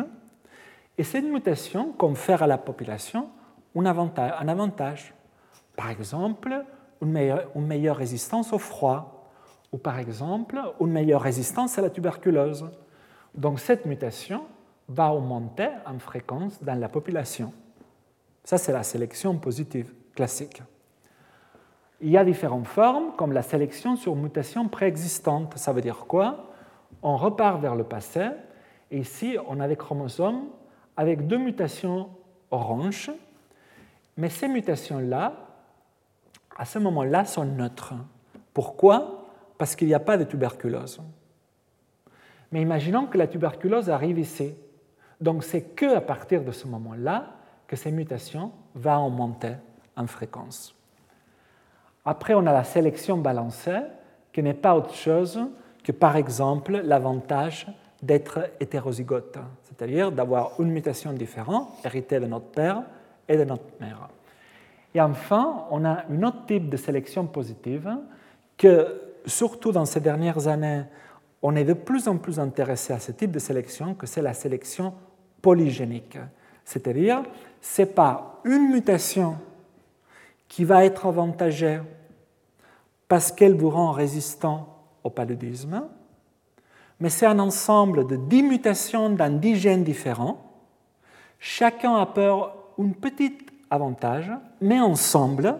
[0.95, 3.31] et cette mutation confère à la population
[3.75, 5.13] un avantage.
[5.75, 6.63] Par exemple,
[7.01, 9.29] une meilleure, résistance au froid,
[9.71, 12.69] ou par exemple, une meilleure résistance à la tuberculose.
[13.33, 14.43] Donc cette mutation
[14.87, 17.51] va augmenter en fréquence dans la population.
[18.43, 20.61] Ça, c'est la sélection positive classique.
[21.99, 25.57] Il y a différentes formes, comme la sélection sur mutation préexistante.
[25.57, 26.51] Ça veut dire quoi?
[27.01, 28.27] On repart vers le passé,
[28.91, 30.43] et ici, on a des chromosomes
[30.95, 32.09] avec deux mutations
[32.51, 33.11] oranges,
[34.17, 35.33] mais ces mutations-là,
[36.57, 37.93] à ce moment-là, sont neutres.
[38.53, 39.25] Pourquoi?
[39.57, 41.01] Parce qu'il n'y a pas de tuberculose.
[42.51, 44.55] Mais imaginons que la tuberculose arrive ici.
[45.19, 47.33] Donc c'est que à partir de ce moment-là
[47.67, 49.53] que ces mutations vont augmenter
[49.95, 50.75] en fréquence.
[52.05, 53.79] Après, on a la sélection balancée,
[54.31, 55.39] qui n'est pas autre chose
[55.83, 57.67] que, par exemple, l'avantage
[58.03, 62.83] d'être hétérozygote, c'est-à-dire d'avoir une mutation différente héritée de notre père
[63.27, 64.09] et de notre mère.
[64.93, 67.97] Et enfin, on a un autre type de sélection positive
[68.57, 70.83] que, surtout dans ces dernières années,
[71.41, 74.33] on est de plus en plus intéressé à ce type de sélection, que c'est la
[74.33, 74.93] sélection
[75.41, 76.17] polygénique.
[76.63, 77.23] C'est-à-dire,
[77.61, 79.37] ce n'est pas une mutation
[80.47, 81.81] qui va être avantagée
[83.07, 84.69] parce qu'elle vous rend résistant
[85.03, 85.83] au paludisme,
[86.99, 90.41] mais c'est un ensemble de dix mutations dans dix gènes différents.
[91.37, 93.37] Chacun a peur un petit
[93.69, 94.31] avantage,
[94.61, 95.55] mais ensemble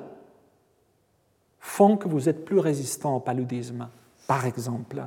[1.59, 3.87] font que vous êtes plus résistant au paludisme,
[4.27, 5.03] par exemple.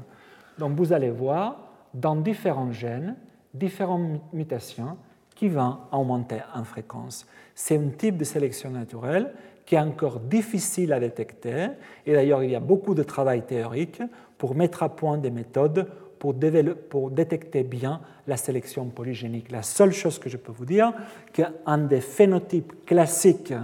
[0.59, 1.57] Donc vous allez voir
[1.95, 3.17] dans différents gènes,
[3.55, 4.97] différentes mutations
[5.35, 7.27] qui vont augmenter en fréquence.
[7.55, 9.33] C'est un type de sélection naturelle
[9.65, 11.69] qui est encore difficile à détecter,
[12.07, 14.03] et d'ailleurs il y a beaucoup de travail théorique
[14.37, 19.51] pour mettre à point des méthodes pour, détecter bien la sélection polygénique.
[19.51, 20.93] La seule chose que je peux vous dire,
[21.33, 23.55] qu'un des phénotypes classiques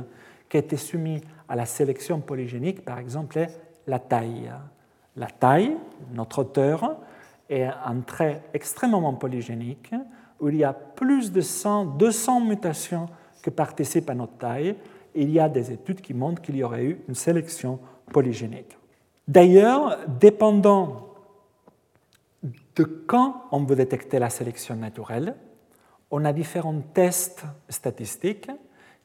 [0.48, 3.50] qui a été soumis à la sélection polygénique, par exemple, est
[3.86, 4.50] la taille.
[5.16, 5.76] La taille,
[6.12, 6.98] notre auteur,
[7.48, 9.92] est un trait extrêmement polygénique
[10.40, 13.06] où il y a plus de 100, 200 mutations
[13.42, 14.74] qui participent à notre taille.
[15.14, 17.78] il y a des études qui montrent qu'il y aurait eu une sélection
[18.12, 18.76] polygénique.
[19.28, 21.13] D'ailleurs, dépendant
[22.76, 25.36] de quand on veut détecter la sélection naturelle,
[26.10, 28.50] on a différents tests statistiques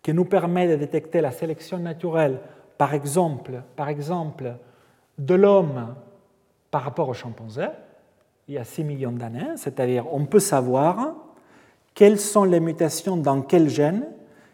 [0.01, 2.39] qui nous permettent de détecter la sélection naturelle,
[2.77, 4.55] par exemple, par exemple
[5.17, 5.95] de l'homme
[6.71, 7.65] par rapport au chimpanzé,
[8.47, 11.13] il y a 6 millions d'années, c'est-à-dire on peut savoir
[11.93, 14.05] quelles sont les mutations dans quel gène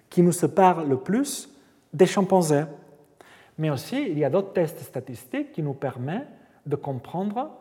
[0.10, 1.50] qui nous séparent le plus
[1.94, 2.66] des chimpanzés.
[3.58, 6.28] Mais aussi, il y a d'autres tests statistiques qui nous permettent
[6.66, 7.52] de comprendre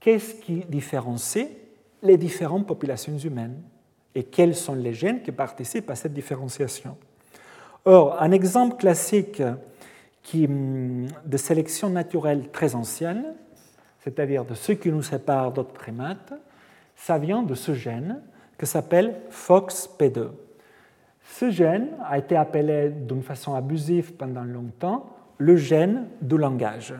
[0.00, 1.48] qu'est-ce qui différencie
[2.02, 3.60] les différentes populations humaines
[4.14, 6.96] et quels sont les gènes qui participent à cette différenciation?
[7.84, 9.42] Or, un exemple classique
[10.34, 13.34] hum, de sélection naturelle très ancienne,
[14.00, 16.32] c'est-à-dire de ce qui nous sépare d'autres primates,
[16.96, 18.20] ça vient de ce gène
[18.58, 20.28] qui s'appelle FOXP2.
[21.22, 26.94] Ce gène a été appelé d'une façon abusive pendant longtemps le gène du langage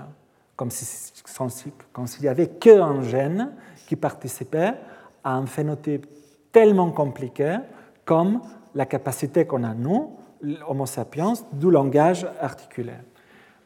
[0.61, 3.53] comme s'il n'y avait qu'un gène
[3.87, 4.75] qui participait
[5.25, 6.07] à un phénotype
[6.53, 7.57] tellement compliqué
[8.05, 8.43] comme
[8.75, 10.19] la capacité qu'on a, nous,
[10.69, 12.93] Homo sapiens, du langage articulé.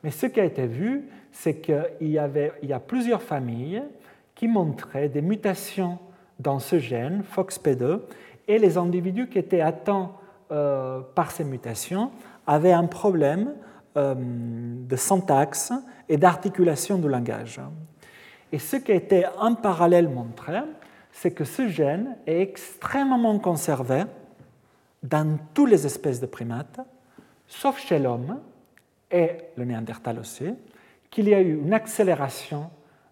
[0.05, 3.83] Mais ce qui a été vu, c'est qu'il y, a plusieurs familles
[4.37, 5.99] qui montraient des mutations
[6.39, 8.03] dans ce gène, FOXP2,
[8.47, 10.13] et les individus qui étaient atteints
[10.53, 12.13] euh, par ces mutations
[12.47, 13.55] avaient un problème
[13.97, 15.73] euh, de syntaxe
[16.09, 17.61] et d'articulation du langage.
[18.53, 20.61] Et ce qui a été en parallèle montré,
[21.13, 24.05] c'est que ce gène est extrêmement conservé
[25.03, 26.81] dans toutes les espèces de primates,
[27.47, 28.41] sauf chez l'homme
[29.11, 30.55] et le néandertal aussi,
[31.11, 32.71] qu'il y a eu une accélération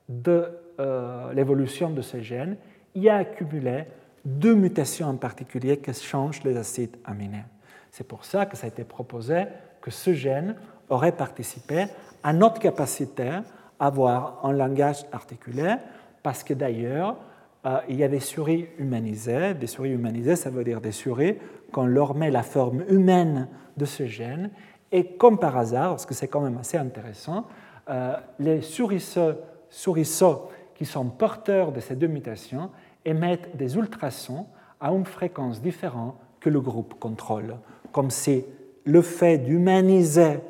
[0.09, 0.49] de
[0.81, 2.57] euh, l'évolution de ce gène,
[2.95, 3.85] il a accumulé
[4.25, 7.45] deux mutations en particulier qui changent les acides aminés.
[7.91, 9.45] C'est pour ça que ça a été proposé
[9.81, 10.57] que ce gène
[10.89, 11.87] aurait participé
[12.23, 13.41] à notre capacité
[13.79, 15.75] à avoir un langage articulé,
[16.23, 17.17] parce que d'ailleurs,
[17.65, 19.55] euh, il y a des souris humanisées.
[19.55, 21.37] Des souris humanisées, ça veut dire des souris
[21.73, 24.51] qu'on leur met la forme humaine de ce gène.
[24.91, 27.47] Et comme par hasard, parce que c'est quand même assez intéressant,
[27.89, 29.33] euh, les souriceaux,
[29.71, 32.71] souriceaux qui sont porteurs de ces deux mutations
[33.05, 34.47] émettent des ultrasons
[34.81, 37.57] à une fréquence différente que le groupe contrôle,
[37.93, 38.45] comme si
[38.85, 40.41] le fait d'humaniser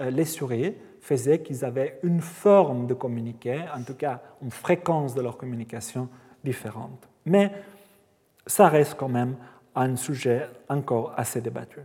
[0.00, 5.14] euh, les souris faisait qu'ils avaient une forme de communiquer, en tout cas une fréquence
[5.14, 6.08] de leur communication
[6.44, 7.08] différente.
[7.24, 7.52] Mais
[8.46, 9.36] ça reste quand même
[9.74, 11.80] un sujet encore assez débattu.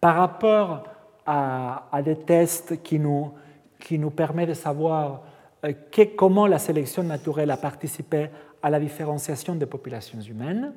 [0.00, 0.84] Par rapport
[1.26, 3.32] à, des tests qui nous,
[3.78, 5.22] qui nous permettent de savoir
[5.64, 5.72] euh,
[6.16, 8.30] comment la sélection naturelle a participé
[8.62, 10.72] à la différenciation des populations humaines,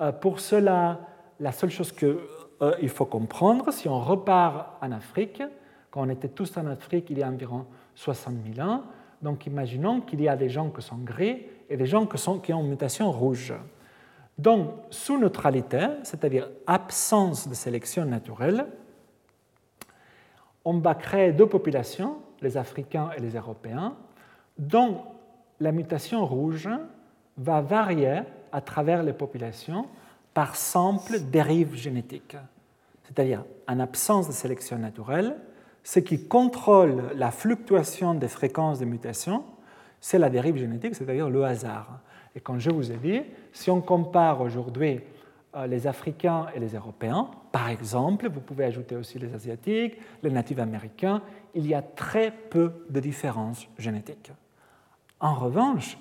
[0.00, 1.00] euh, pour cela,
[1.38, 2.16] la seule chose qu'il
[2.62, 5.42] euh, faut comprendre, si on repart en Afrique,
[5.94, 8.82] quand on était tous en Afrique il y a environ 60 000 ans,
[9.22, 12.52] donc imaginons qu'il y a des gens qui sont gris et des gens qui, qui
[12.52, 13.54] ont une mutation rouge.
[14.36, 18.66] Donc, sous neutralité, c'est-à-dire absence de sélection naturelle,
[20.64, 23.94] on va créer deux populations, les Africains et les Européens,
[24.58, 25.02] dont
[25.60, 26.68] la mutation rouge
[27.38, 29.86] va varier à travers les populations
[30.32, 32.36] par simple dérive génétique.
[33.04, 35.36] C'est-à-dire, en absence de sélection naturelle,
[35.84, 39.44] ce qui contrôle la fluctuation des fréquences de mutation,
[40.00, 42.00] c'est la dérive génétique, c'est-à-dire le hasard.
[42.34, 43.20] Et comme je vous ai dit,
[43.52, 45.00] si on compare aujourd'hui
[45.54, 50.30] euh, les Africains et les Européens, par exemple, vous pouvez ajouter aussi les Asiatiques, les
[50.30, 51.22] natifs américains,
[51.54, 54.32] il y a très peu de différences génétiques.
[55.20, 55.98] En revanche,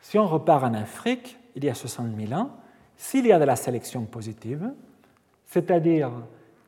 [0.00, 2.50] si on repart en Afrique, il y a 60 000 ans,
[2.96, 4.72] s'il y a de la sélection positive,
[5.46, 6.10] c'est-à-dire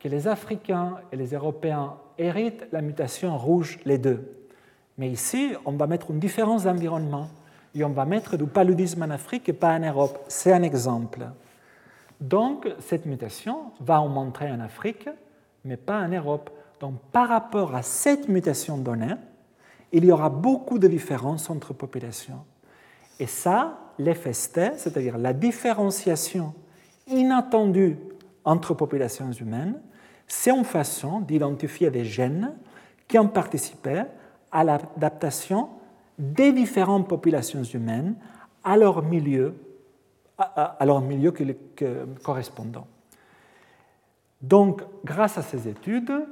[0.03, 4.35] que les Africains et les Européens héritent la mutation rouge les deux.
[4.97, 7.29] Mais ici, on va mettre une différence d'environnement
[7.73, 10.19] et on va mettre du paludisme en Afrique et pas en Europe.
[10.27, 11.25] C'est un exemple.
[12.19, 15.07] Donc, cette mutation va en montrer en Afrique,
[15.63, 16.49] mais pas en Europe.
[16.81, 19.15] Donc, par rapport à cette mutation donnée,
[19.93, 22.43] il y aura beaucoup de différences entre populations.
[23.19, 26.53] Et ça, l'FST, c'est-à-dire la différenciation
[27.07, 27.97] inattendue
[28.43, 29.79] entre populations humaines,
[30.35, 32.53] c'est une façon d'identifier des gènes
[33.07, 34.03] qui ont participé
[34.51, 35.69] à l'adaptation
[36.17, 38.15] des différentes populations humaines
[38.63, 39.53] à leur milieu,
[40.37, 41.31] à, leur milieu
[42.23, 42.87] correspondant.
[44.41, 46.25] Donc, grâce à ces études,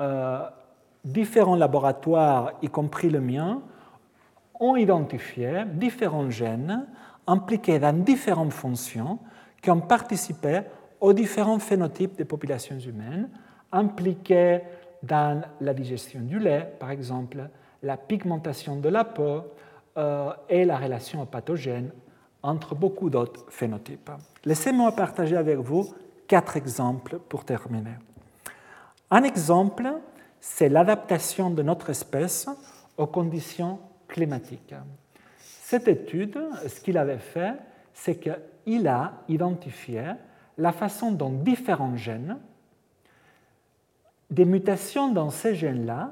[0.00, 0.40] euh,
[1.02, 3.62] différents laboratoires, y compris le mien,
[4.60, 6.86] ont identifié différents gènes
[7.26, 9.18] impliqués dans différentes fonctions
[9.62, 10.62] qui ont participé
[11.00, 13.28] aux différents phénotypes des populations humaines
[13.72, 14.60] impliqués
[15.02, 17.48] dans la digestion du lait, par exemple,
[17.82, 19.42] la pigmentation de la peau
[19.96, 21.92] euh, et la relation pathogène
[22.42, 24.10] entre beaucoup d'autres phénotypes.
[24.44, 25.92] Laissez-moi partager avec vous
[26.26, 27.96] quatre exemples pour terminer.
[29.10, 29.88] Un exemple,
[30.40, 32.48] c'est l'adaptation de notre espèce
[32.96, 34.74] aux conditions climatiques.
[35.40, 37.54] Cette étude, ce qu'il avait fait,
[37.92, 40.02] c'est qu'il a identifié
[40.58, 42.36] la façon dont différents gènes,
[44.30, 46.10] des mutations dans ces gènes-là,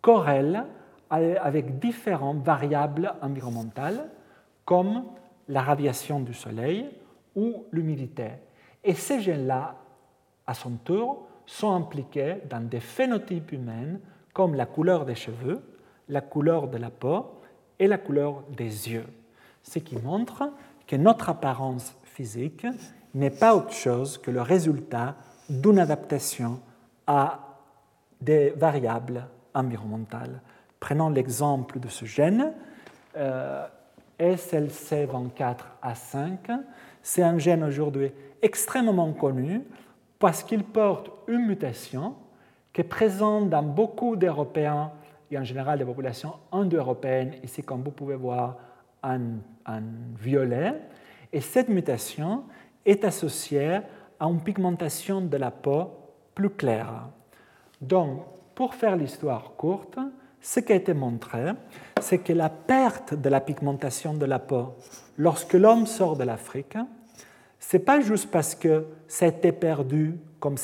[0.00, 0.64] corrèlent
[1.10, 4.10] avec différentes variables environnementales,
[4.64, 5.04] comme
[5.48, 6.88] la radiation du soleil
[7.36, 8.30] ou l'humidité.
[8.82, 9.76] Et ces gènes-là,
[10.46, 13.98] à son tour, sont impliqués dans des phénotypes humains
[14.32, 15.62] comme la couleur des cheveux,
[16.08, 17.26] la couleur de la peau
[17.78, 19.06] et la couleur des yeux.
[19.62, 20.50] Ce qui montre
[20.86, 22.66] que notre apparence physique
[23.14, 25.14] n'est pas autre chose que le résultat
[25.48, 26.60] d'une adaptation
[27.06, 27.40] à
[28.20, 30.42] des variables environnementales.
[30.80, 32.52] Prenons l'exemple de ce gène,
[33.16, 33.66] euh,
[34.18, 36.60] SLC24A5.
[37.02, 38.12] C'est un gène aujourd'hui
[38.42, 39.62] extrêmement connu
[40.18, 42.16] parce qu'il porte une mutation
[42.72, 44.90] qui est présente dans beaucoup d'Européens
[45.30, 48.56] et en général des populations indo-européennes, ici comme vous pouvez voir
[49.02, 49.18] en,
[49.66, 49.80] en
[50.18, 50.74] violet.
[51.32, 52.44] Et cette mutation
[52.84, 53.80] est associée
[54.18, 55.90] à une pigmentation de la peau
[56.34, 57.08] plus claire.
[57.80, 58.22] Donc,
[58.54, 59.98] pour faire l'histoire courte,
[60.40, 61.52] ce qui a été montré,
[62.00, 64.74] c'est que la perte de la pigmentation de la peau
[65.16, 66.76] lorsque l'homme sort de l'Afrique,
[67.58, 70.56] ce n'est pas juste parce que ça a été perdu, comme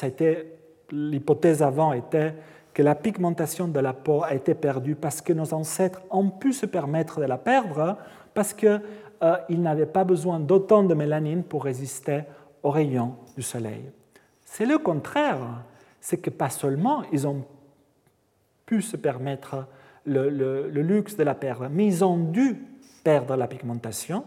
[0.92, 2.34] l'hypothèse avant était
[2.74, 6.52] que la pigmentation de la peau a été perdue parce que nos ancêtres ont pu
[6.52, 7.96] se permettre de la perdre,
[8.34, 8.80] parce que
[9.22, 12.22] euh, ils n'avaient pas besoin d'autant de mélanine pour résister
[12.62, 13.90] aux rayons du soleil.
[14.44, 15.62] C'est le contraire,
[16.00, 17.44] c'est que pas seulement ils ont
[18.66, 19.66] pu se permettre
[20.06, 22.56] le, luxe de la perdre, mais ils ont dû
[23.04, 24.24] perdre la pigmentation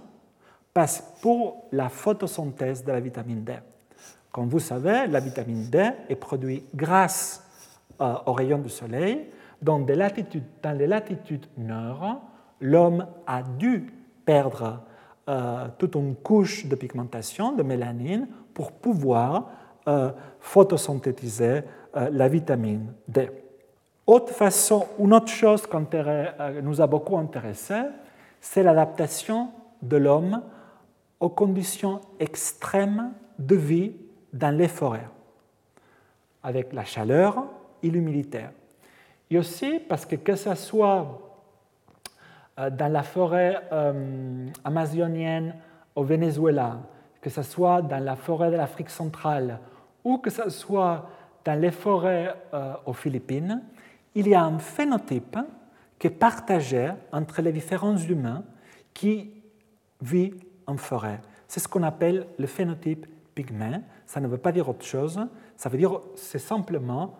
[1.22, 3.54] pour la photosynthèse de la vitamine D.
[4.32, 7.44] Comme vous savez, la vitamine D est produite grâce
[8.02, 9.28] euh, aux rayons du soleil.
[9.62, 12.22] Dans, des latitudes, dans les latitudes nord,
[12.60, 13.94] l'homme a dû
[14.26, 14.82] perdre
[15.30, 19.50] euh, toute une couche de pigmentation, de mélanine, pour pouvoir
[19.88, 21.62] euh, photosynthétiser
[21.94, 23.30] la vitamine D.
[24.08, 25.78] Autre façon, une autre chose qui
[26.64, 27.76] nous a beaucoup intéressé,
[28.42, 29.50] c'est l'adaptation
[29.82, 30.42] de l'homme
[31.20, 33.94] aux conditions extrêmes de vie
[34.34, 35.08] dans les forêts,
[36.42, 37.46] avec la chaleur
[37.82, 38.46] et l'humidité.
[39.30, 41.04] Et aussi parce que que ce soit euh,
[42.58, 45.56] dans la forêt euh, amazonienne
[45.96, 46.82] au Venezuela,
[47.22, 49.60] que ce soit dans la forêt de l'Afrique centrale
[50.04, 51.10] ou que ce soit
[51.46, 53.64] dans les forêts euh, aux Philippines,
[54.16, 55.38] il y a un phénotype
[55.98, 58.44] qui est partagé entre les différents humains
[58.94, 59.32] qui
[60.02, 61.22] vivent en forêt.
[61.48, 63.80] C'est ce qu'on appelle le phénotype pygmée.
[64.06, 65.20] Ça ne veut pas dire autre chose.
[65.58, 67.16] Ça veut dire c'est simplement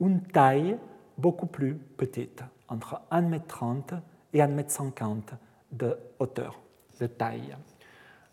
[0.00, 0.76] une taille
[1.16, 4.00] beaucoup plus petite, entre 1m30
[4.32, 5.34] et 1m50
[5.70, 6.58] de hauteur,
[7.00, 7.56] de taille.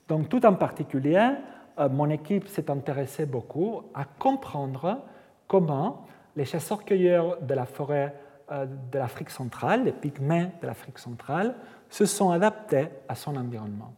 [0.07, 1.35] Donc tout en particulier,
[1.79, 4.99] euh, mon équipe s'est intéressée beaucoup à comprendre
[5.47, 6.05] comment
[6.35, 8.15] les chasseurs-cueilleurs de la forêt
[8.51, 11.55] euh, de l'Afrique centrale, les pygmées de l'Afrique centrale,
[11.89, 13.93] se sont adaptés à son environnement.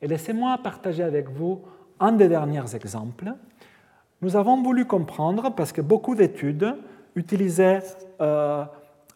[0.00, 1.62] Et laissez-moi partager avec vous
[1.98, 3.32] un des derniers exemples.
[4.22, 6.76] Nous avons voulu comprendre, parce que beaucoup d'études
[7.14, 7.82] utilisaient,
[8.20, 8.64] euh,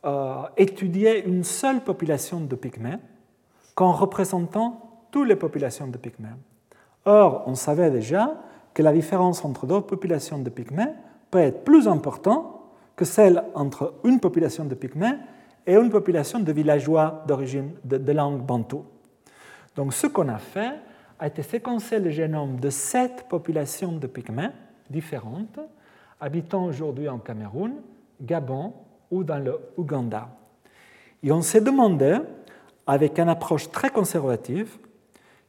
[0.05, 2.97] euh, étudiaient une seule population de pygmées
[3.75, 6.29] qu'en représentant toutes les populations de pygmées.
[7.05, 8.35] Or, on savait déjà
[8.75, 10.93] que la différence entre deux populations de pygmées
[11.31, 12.47] peut être plus importante
[12.97, 15.17] que celle entre une population de pygmées
[15.67, 18.85] et une population de villageois d'origine de, langue bantou.
[19.77, 20.73] Donc ce qu'on a fait
[21.19, 24.51] a été séquencer le génome de sept populations de pygmées
[24.89, 25.61] différentes,
[26.21, 27.75] habitant aujourd'hui en Cameroun,
[28.21, 28.73] Gabon
[29.11, 30.29] ou dans le Ouganda.
[31.23, 32.19] Et on s'est demandé,
[32.87, 34.79] avec une approche très conservative,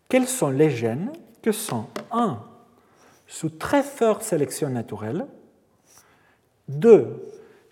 [0.10, 1.12] quels sont les gènes
[1.42, 2.40] que sont, un,
[3.28, 5.26] sous très forte sélection naturelle,
[6.68, 7.32] deux,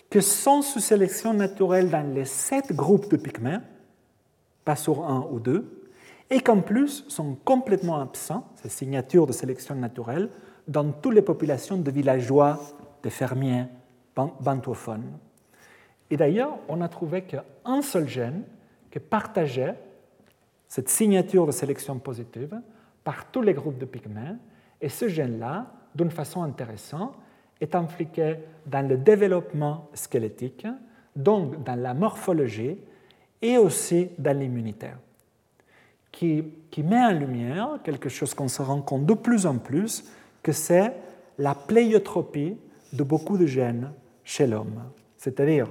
[0.10, 3.60] que sont sous sélection naturelle dans les sept groupes de pygmées,
[4.66, 5.88] pas sur un ou deux,
[6.30, 10.30] et qu'en plus sont complètement absents, ces signatures de sélection naturelle,
[10.68, 12.60] dans toutes les populations de villageois,
[13.04, 13.66] de fermiers
[14.16, 15.18] bantophones.
[16.10, 18.44] Et d'ailleurs, on a trouvé qu'un seul gène
[18.92, 19.76] qui partageait
[20.68, 22.60] cette signature de sélection positive
[23.04, 24.36] par tous les groupes de pygmées,
[24.82, 27.16] et ce gène-là, d'une façon intéressante,
[27.60, 30.66] est impliqué dans le développement squelettique,
[31.16, 32.78] donc dans la morphologie
[33.42, 34.90] et aussi dans l'immunité,
[36.12, 40.06] qui, qui, met en lumière quelque chose qu'on se rend compte de plus en plus,
[40.42, 40.94] que c'est
[41.38, 42.58] la pléiotropie
[42.94, 43.92] de beaucoup de gènes
[44.24, 44.84] chez l'homme.
[45.18, 45.68] C'est-à-dire,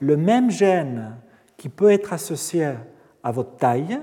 [0.00, 1.16] le même gène
[1.56, 2.72] qui peut être associé
[3.22, 4.00] à votre taille,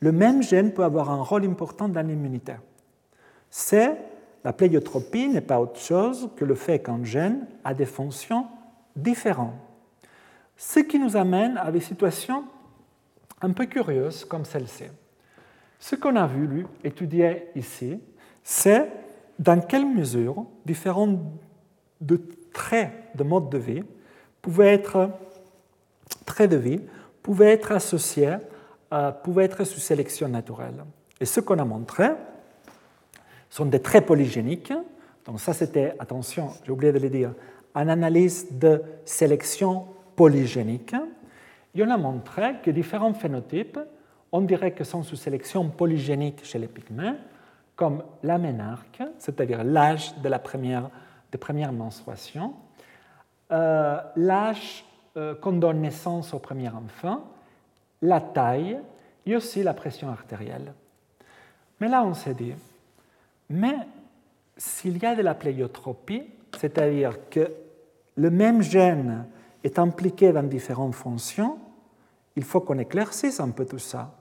[0.00, 2.54] le même gène peut avoir un rôle important dans l'immunité.
[3.50, 3.96] C'est
[4.42, 8.46] la pléiotropie n'est pas autre chose que le fait qu'un gène a des fonctions
[8.96, 9.54] différentes.
[10.56, 12.44] Ce qui nous amène à des situations
[13.42, 14.84] un peu curieuses comme celle-ci.
[15.78, 18.00] Ce qu'on a vu étudier ici,
[18.42, 18.90] c'est
[19.38, 21.18] dans quelle mesure différents
[22.00, 22.20] de
[22.52, 23.82] traits de mode de vie
[24.42, 25.10] pouvaient être
[26.24, 26.80] traits de vie
[27.22, 28.36] pouvaient être associés,
[28.92, 30.84] euh, pouvaient être sous sélection naturelle.
[31.20, 32.08] Et ce qu'on a montré,
[33.48, 34.72] sont des traits polygéniques.
[35.24, 37.32] Donc ça, c'était, attention, j'ai oublié de le dire,
[37.74, 39.86] une analyse de sélection
[40.16, 40.94] polygénique.
[41.74, 43.78] Et on a montré que différents phénotypes,
[44.32, 47.14] on dirait que sont sous sélection polygénique chez les pygmées,
[47.74, 50.90] comme la ménarque, c'est-à-dire l'âge de la première,
[51.32, 52.54] de première menstruation, euh,
[53.50, 54.84] l'âge
[55.16, 57.24] euh, qu'on donne naissance au premier enfant,
[58.02, 58.78] la taille
[59.26, 60.72] et aussi la pression artérielle.
[61.80, 62.54] Mais là, on s'est dit,
[63.48, 63.74] mais
[64.56, 66.22] s'il y a de la pléiotropie,
[66.58, 67.52] c'est-à-dire que
[68.16, 69.26] le même gène
[69.64, 71.58] est impliqué dans différentes fonctions,
[72.36, 74.12] il faut qu'on éclaircisse un peu tout ça.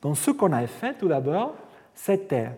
[0.00, 1.54] Donc ce qu'on a fait tout d'abord,
[1.94, 2.50] c'était,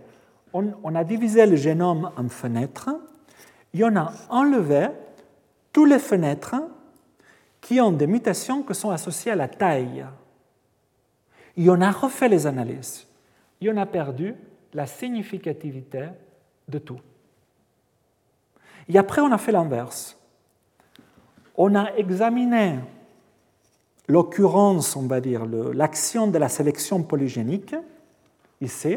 [0.52, 2.90] on, a divisé le génome en fenêtres
[3.74, 4.88] et on a enlevé
[5.77, 6.55] tous les fenêtres
[7.61, 10.07] qui ont des mutations qui sont associées à la taille.
[11.55, 13.07] Et on a refait les analyses.
[13.61, 14.35] et on a perdu
[14.73, 16.09] la significativité
[16.66, 16.98] de tout.
[18.89, 20.19] Et après, on a fait l'inverse.
[21.59, 22.78] On a examiné
[24.09, 27.74] l'occurrence, on va dire, l'action de la sélection polygénique,
[28.62, 28.97] ici,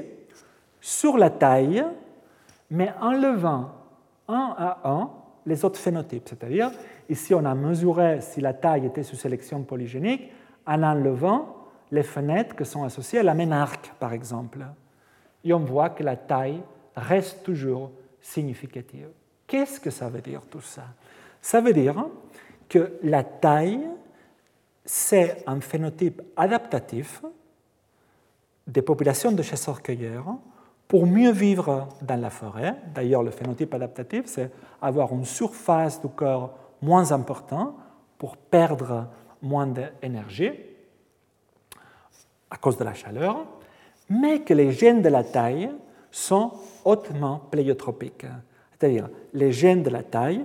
[0.79, 1.83] sur la taille,
[2.71, 3.71] mais en levant
[4.29, 6.27] un à un les autres phénotypes.
[6.27, 6.71] C'est-à-dire,
[7.09, 10.31] ici, on a mesuré si la taille était sous sélection polygénique
[10.65, 11.55] en enlevant
[11.91, 14.65] les fenêtres qui sont associées à la ménarque, par exemple.
[15.43, 16.61] Et on voit que la taille
[16.95, 17.91] reste toujours
[18.21, 19.09] significative.
[19.47, 20.83] Qu'est-ce que ça veut dire tout ça?
[21.41, 22.05] Ça veut dire
[22.67, 23.81] que la taille,
[24.85, 27.23] c'est un phénotype adaptatif
[28.67, 30.35] des populations de chasseurs-cueilleurs
[30.89, 32.75] pour mieux vivre dans la forêt.
[32.95, 34.51] D'ailleurs, le phénotype adaptatif, c'est
[34.81, 37.75] avoir une surface du corps moins importante
[38.17, 39.07] pour perdre
[39.41, 40.51] moins d'énergie
[42.49, 43.45] à cause de la chaleur,
[44.09, 45.69] mais que les gènes de la taille
[46.09, 46.53] sont
[46.83, 48.25] hautement pléiotropiques.
[48.71, 50.43] C'est-à-dire, les gènes de la taille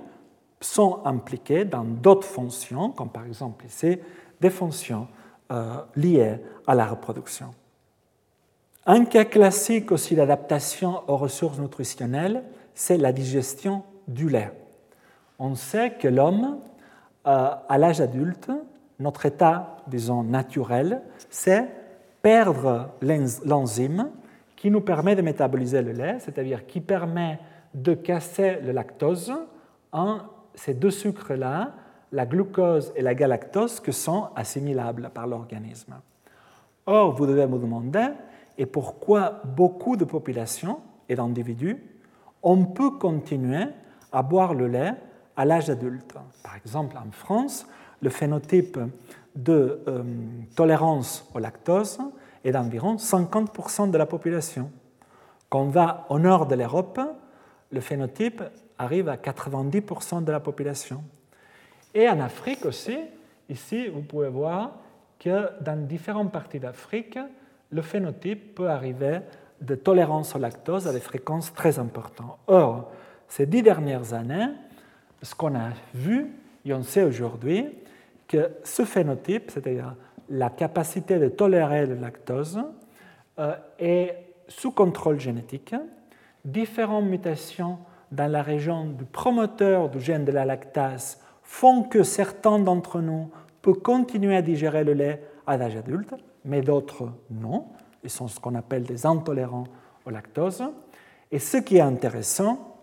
[0.61, 3.99] sont impliqués dans d'autres fonctions, comme par exemple ici,
[4.39, 5.09] des fonctions
[5.51, 7.55] euh, liées à la reproduction.
[8.87, 12.43] Un cas classique aussi d'adaptation aux ressources nutritionnelles,
[12.75, 14.53] c'est la digestion du lait.
[15.39, 16.59] On sait que l'homme,
[17.27, 18.51] euh, à l'âge adulte,
[19.01, 21.01] notre état, disons, naturel,
[21.31, 21.67] c'est
[22.21, 22.91] perdre
[23.45, 24.11] l'enzyme
[24.55, 27.39] qui nous permet de métaboliser le lait, c'est-à-dire qui permet
[27.73, 29.33] de casser le lactose
[29.93, 30.19] en
[30.55, 31.73] ces deux sucres-là,
[32.13, 35.95] la glucose et la galactose, qui sont assimilables par l'organisme.
[36.87, 38.09] Or, vous devez me demander,
[38.59, 41.83] et pourquoi beaucoup de populations et d'individus,
[42.43, 43.65] on peut continuer
[44.13, 44.95] à boire le lait
[45.37, 46.15] à l'âge adulte.
[46.43, 47.67] Par exemple, en France,
[48.01, 48.79] le phénotype
[49.35, 50.03] de euh,
[50.55, 51.99] tolérance au lactose
[52.45, 54.71] est d'environ 50% de la population.
[55.49, 57.01] Quand on va au nord de l'Europe,
[57.73, 58.43] le phénotype
[58.79, 61.03] arrive à 90% de la population.
[61.95, 62.99] Et en Afrique aussi,
[63.49, 64.73] ici, vous pouvez voir
[65.19, 67.19] que dans différentes parties d'Afrique,
[67.71, 69.21] le phénotype peut arriver
[69.61, 72.39] de tolérance au lactose à des fréquences très importantes.
[72.47, 72.91] Or,
[73.29, 74.49] ces dix dernières années,
[75.23, 76.33] ce qu'on a vu,
[76.65, 77.69] et on sait aujourd'hui,
[78.29, 79.95] que ce phénotype, c'est-à-dire
[80.29, 82.63] la capacité de tolérer le lactose,
[83.39, 84.17] euh, est
[84.49, 85.75] sous contrôle génétique.
[86.45, 87.79] Différentes mutations
[88.13, 93.31] dans la région du promoteur du gène de la lactase font que certains d'entre nous
[93.63, 96.15] peuvent continuer à digérer le lait à l'âge adulte,
[96.45, 97.67] mais d'autres non.
[98.03, 99.65] Ils sont ce qu'on appelle des intolérants
[100.05, 100.63] au lactose.
[101.31, 102.79] Et ce qui est intéressant,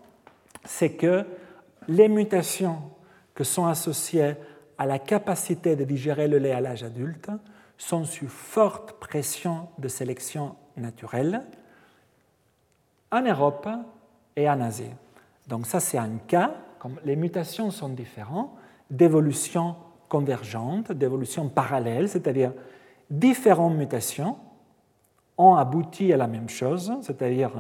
[0.66, 1.26] c'est que
[1.88, 2.80] les mutations
[3.34, 4.36] que sont associées
[4.78, 7.30] à la capacité de digérer le lait à l'âge adulte
[7.78, 11.44] sont sous forte pression de sélection naturelle
[13.12, 13.68] en Europe
[14.36, 14.92] et en Asie.
[15.48, 18.52] Donc ça, c'est un cas, comme les mutations sont différentes,
[18.90, 19.76] d'évolution
[20.10, 22.54] convergente, d'évolution parallèle, c'est-à-dire
[23.12, 24.38] différentes mutations
[25.38, 27.52] ont abouti à la même chose, c'est-à-dire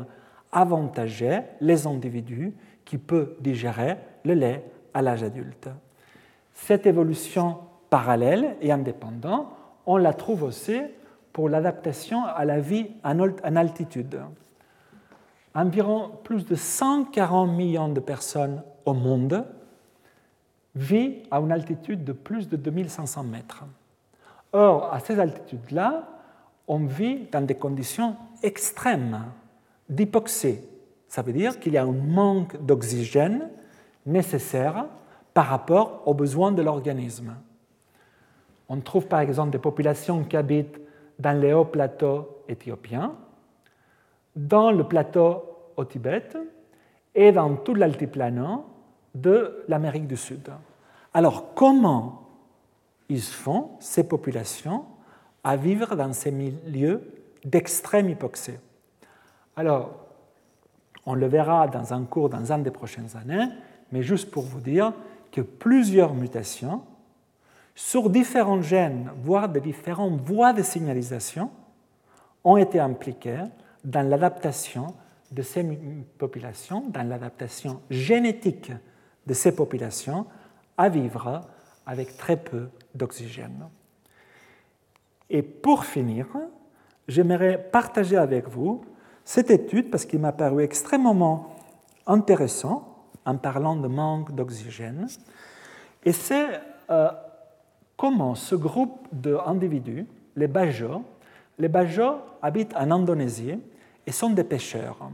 [0.52, 2.53] avantager les individus
[2.86, 5.69] qui peuvent digérer le lait à l'âge adulte.
[6.53, 7.57] Cette évolution
[7.90, 9.48] parallèle et indépendante,
[9.86, 10.80] on la trouve aussi
[11.34, 14.19] pour l'adaptation à la vie en altitude.
[15.53, 19.45] Environ plus de 140 millions de personnes au monde
[20.76, 23.65] vivent à une altitude de plus de 2500 mètres.
[24.53, 26.07] Or, à ces altitudes-là,
[26.68, 29.26] on vit dans des conditions extrêmes
[29.90, 30.60] d'hypoxie.
[31.07, 33.49] Ça veut dire qu'il y a un manque d'oxygène
[34.06, 34.86] nécessaire
[35.34, 37.36] par rapport aux besoins de l'organisme.
[38.69, 40.80] On trouve par exemple des populations qui habitent
[41.19, 43.14] dans les hauts plateaux éthiopiens,
[44.36, 45.44] dans le plateau
[45.76, 46.30] au Tibet
[47.14, 48.65] et dans tout l'altiplano
[49.14, 50.49] de l'Amérique du Sud.
[51.14, 52.31] Alors comment
[53.12, 54.86] ils font, ces populations,
[55.44, 57.02] à vivre dans ces milieux
[57.44, 58.58] d'extrême hypoxie.
[59.58, 59.92] Alors,
[61.06, 63.50] on le verra dans un cours dans une des prochaines années,
[63.92, 64.94] mais juste pour vous dire
[65.30, 66.84] que plusieurs mutations
[67.76, 71.50] sur différents gènes, voire de différentes voies de signalisation,
[72.46, 73.44] ont été impliquées
[73.84, 74.94] dans l'adaptation
[75.32, 75.64] de ces
[76.18, 78.72] populations, dans l'adaptation génétique
[79.28, 80.26] de ces populations
[80.78, 81.42] à vivre
[81.92, 83.68] avec très peu d'oxygène.
[85.30, 86.26] Et pour finir,
[87.06, 88.86] j'aimerais partager avec vous
[89.26, 91.54] cette étude parce qu'il m'a paru extrêmement
[92.08, 95.06] intéressant en parlant de manque d'oxygène.
[96.06, 97.10] Et c'est euh,
[97.98, 100.08] comment ce groupe d'individus,
[100.38, 101.04] les Bajos,
[101.60, 103.60] les Bajau habitent en Indonésie
[104.08, 105.12] et sont des pêcheurs.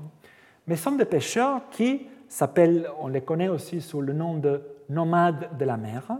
[0.67, 5.57] Mais sont des pêcheurs qui s'appellent, on les connaît aussi sous le nom de nomades
[5.57, 6.19] de la mer,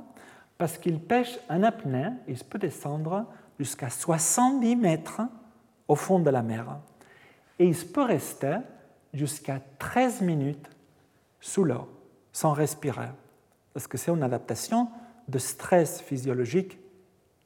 [0.58, 3.26] parce qu'ils pêchent en apnée, ils peuvent descendre
[3.60, 5.22] jusqu'à 70 mètres
[5.88, 6.78] au fond de la mer.
[7.60, 8.58] Et ils peuvent rester
[9.14, 10.70] jusqu'à 13 minutes
[11.40, 11.88] sous l'eau,
[12.32, 13.10] sans respirer,
[13.74, 14.90] parce que c'est une adaptation
[15.28, 16.80] de stress physiologique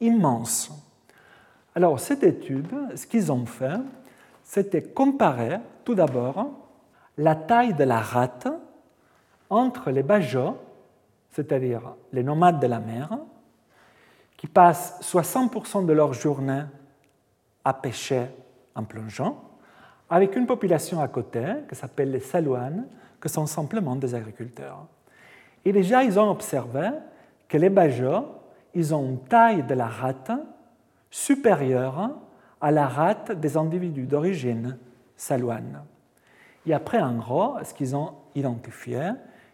[0.00, 0.70] immense.
[1.74, 3.80] Alors, cette étude, ce qu'ils ont fait,
[4.44, 6.50] c'était comparer tout d'abord
[7.16, 8.48] la taille de la rate
[9.48, 10.56] entre les bajots,
[11.32, 13.18] c'est-à-dire les nomades de la mer,
[14.36, 16.62] qui passent 60% de leur journée
[17.64, 18.26] à pêcher
[18.74, 19.42] en plongeant,
[20.10, 22.86] avec une population à côté qui s'appelle les Salouanes,
[23.20, 24.86] qui sont simplement des agriculteurs.
[25.64, 26.90] Et déjà, ils ont observé
[27.48, 28.26] que les bajots,
[28.74, 30.32] ils ont une taille de la rate
[31.10, 32.10] supérieure
[32.60, 34.78] à la rate des individus d'origine
[35.16, 35.82] salouane.
[36.66, 39.10] Et après, en gros, ce qu'ils ont identifié,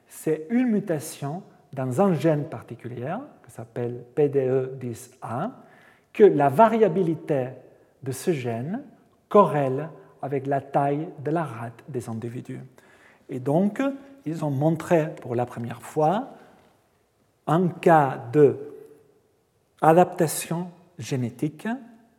[0.07, 1.43] c'est une mutation
[1.73, 3.15] dans un gène particulier,
[3.45, 5.51] qui s'appelle PDE10A,
[6.13, 7.49] que la variabilité
[8.03, 8.83] de ce gène
[9.29, 9.89] corrèle
[10.23, 12.61] avec la taille de la rate des individus.
[13.29, 13.83] Et donc,
[14.25, 16.31] ils ont montré pour la première fois
[17.47, 18.57] un cas de
[19.81, 21.69] adaptation génétique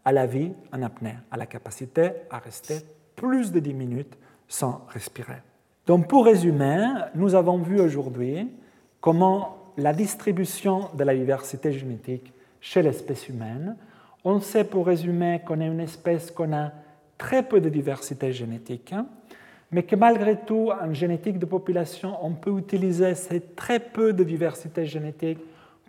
[0.05, 2.80] à la vie en apnée, à la capacité à rester
[3.15, 4.17] plus de 10 minutes
[4.47, 5.41] sans respirer.
[5.85, 6.85] Donc pour résumer,
[7.15, 8.49] nous avons vu aujourd'hui
[9.01, 13.76] comment la distribution de la diversité génétique chez l'espèce humaine,
[14.23, 16.71] on sait pour résumer qu'on est une espèce qu'on a
[17.17, 18.93] très peu de diversité génétique,
[19.71, 24.23] mais que malgré tout, en génétique de population, on peut utiliser ces très peu de
[24.23, 25.39] diversité génétique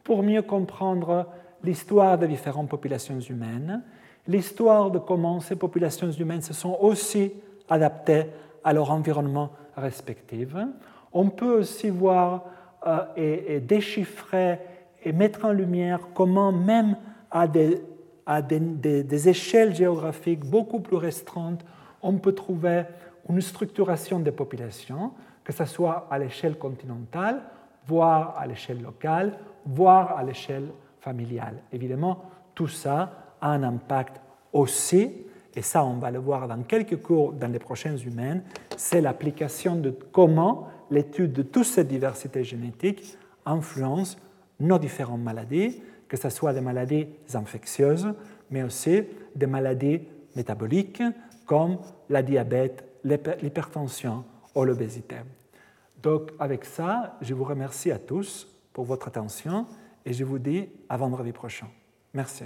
[0.04, 1.26] pour mieux comprendre
[1.64, 3.82] l'histoire des différentes populations humaines,
[4.28, 7.32] l'histoire de comment ces populations humaines se sont aussi
[7.68, 8.26] adaptées
[8.62, 10.48] à leur environnement respectif.
[11.12, 12.44] On peut aussi voir
[12.86, 14.58] euh, et, déchiffrer
[15.04, 16.96] et mettre en lumière comment même
[17.30, 17.82] à des,
[18.26, 21.64] à des échelles géographiques beaucoup plus restreintes,
[22.02, 22.84] on peut trouver
[23.28, 25.12] une structuration des populations,
[25.44, 27.42] que ce soit à l'échelle continentale,
[27.86, 30.68] voire à l'échelle locale, voire à l'échelle
[31.00, 31.56] familiale.
[31.72, 32.24] Évidemment,
[32.54, 34.20] tout ça a un impact
[34.52, 35.12] aussi,
[35.54, 38.42] et ça on va le voir dans quelques cours dans les prochaines humaines,
[38.76, 44.16] c'est l'application de comment l'étude de toute cette diversité génétique influence
[44.58, 48.12] nos différentes maladies, que ce soit des maladies infectieuses,
[48.50, 49.04] mais aussi
[49.34, 50.00] des maladies
[50.36, 51.02] métaboliques
[51.46, 55.16] comme la diabète, l'hypertension ou l'obésité.
[56.02, 59.66] Donc avec ça, je vous remercie à tous pour votre attention
[60.04, 61.66] et je vous dis à vendredi prochain.
[62.14, 62.44] Merci.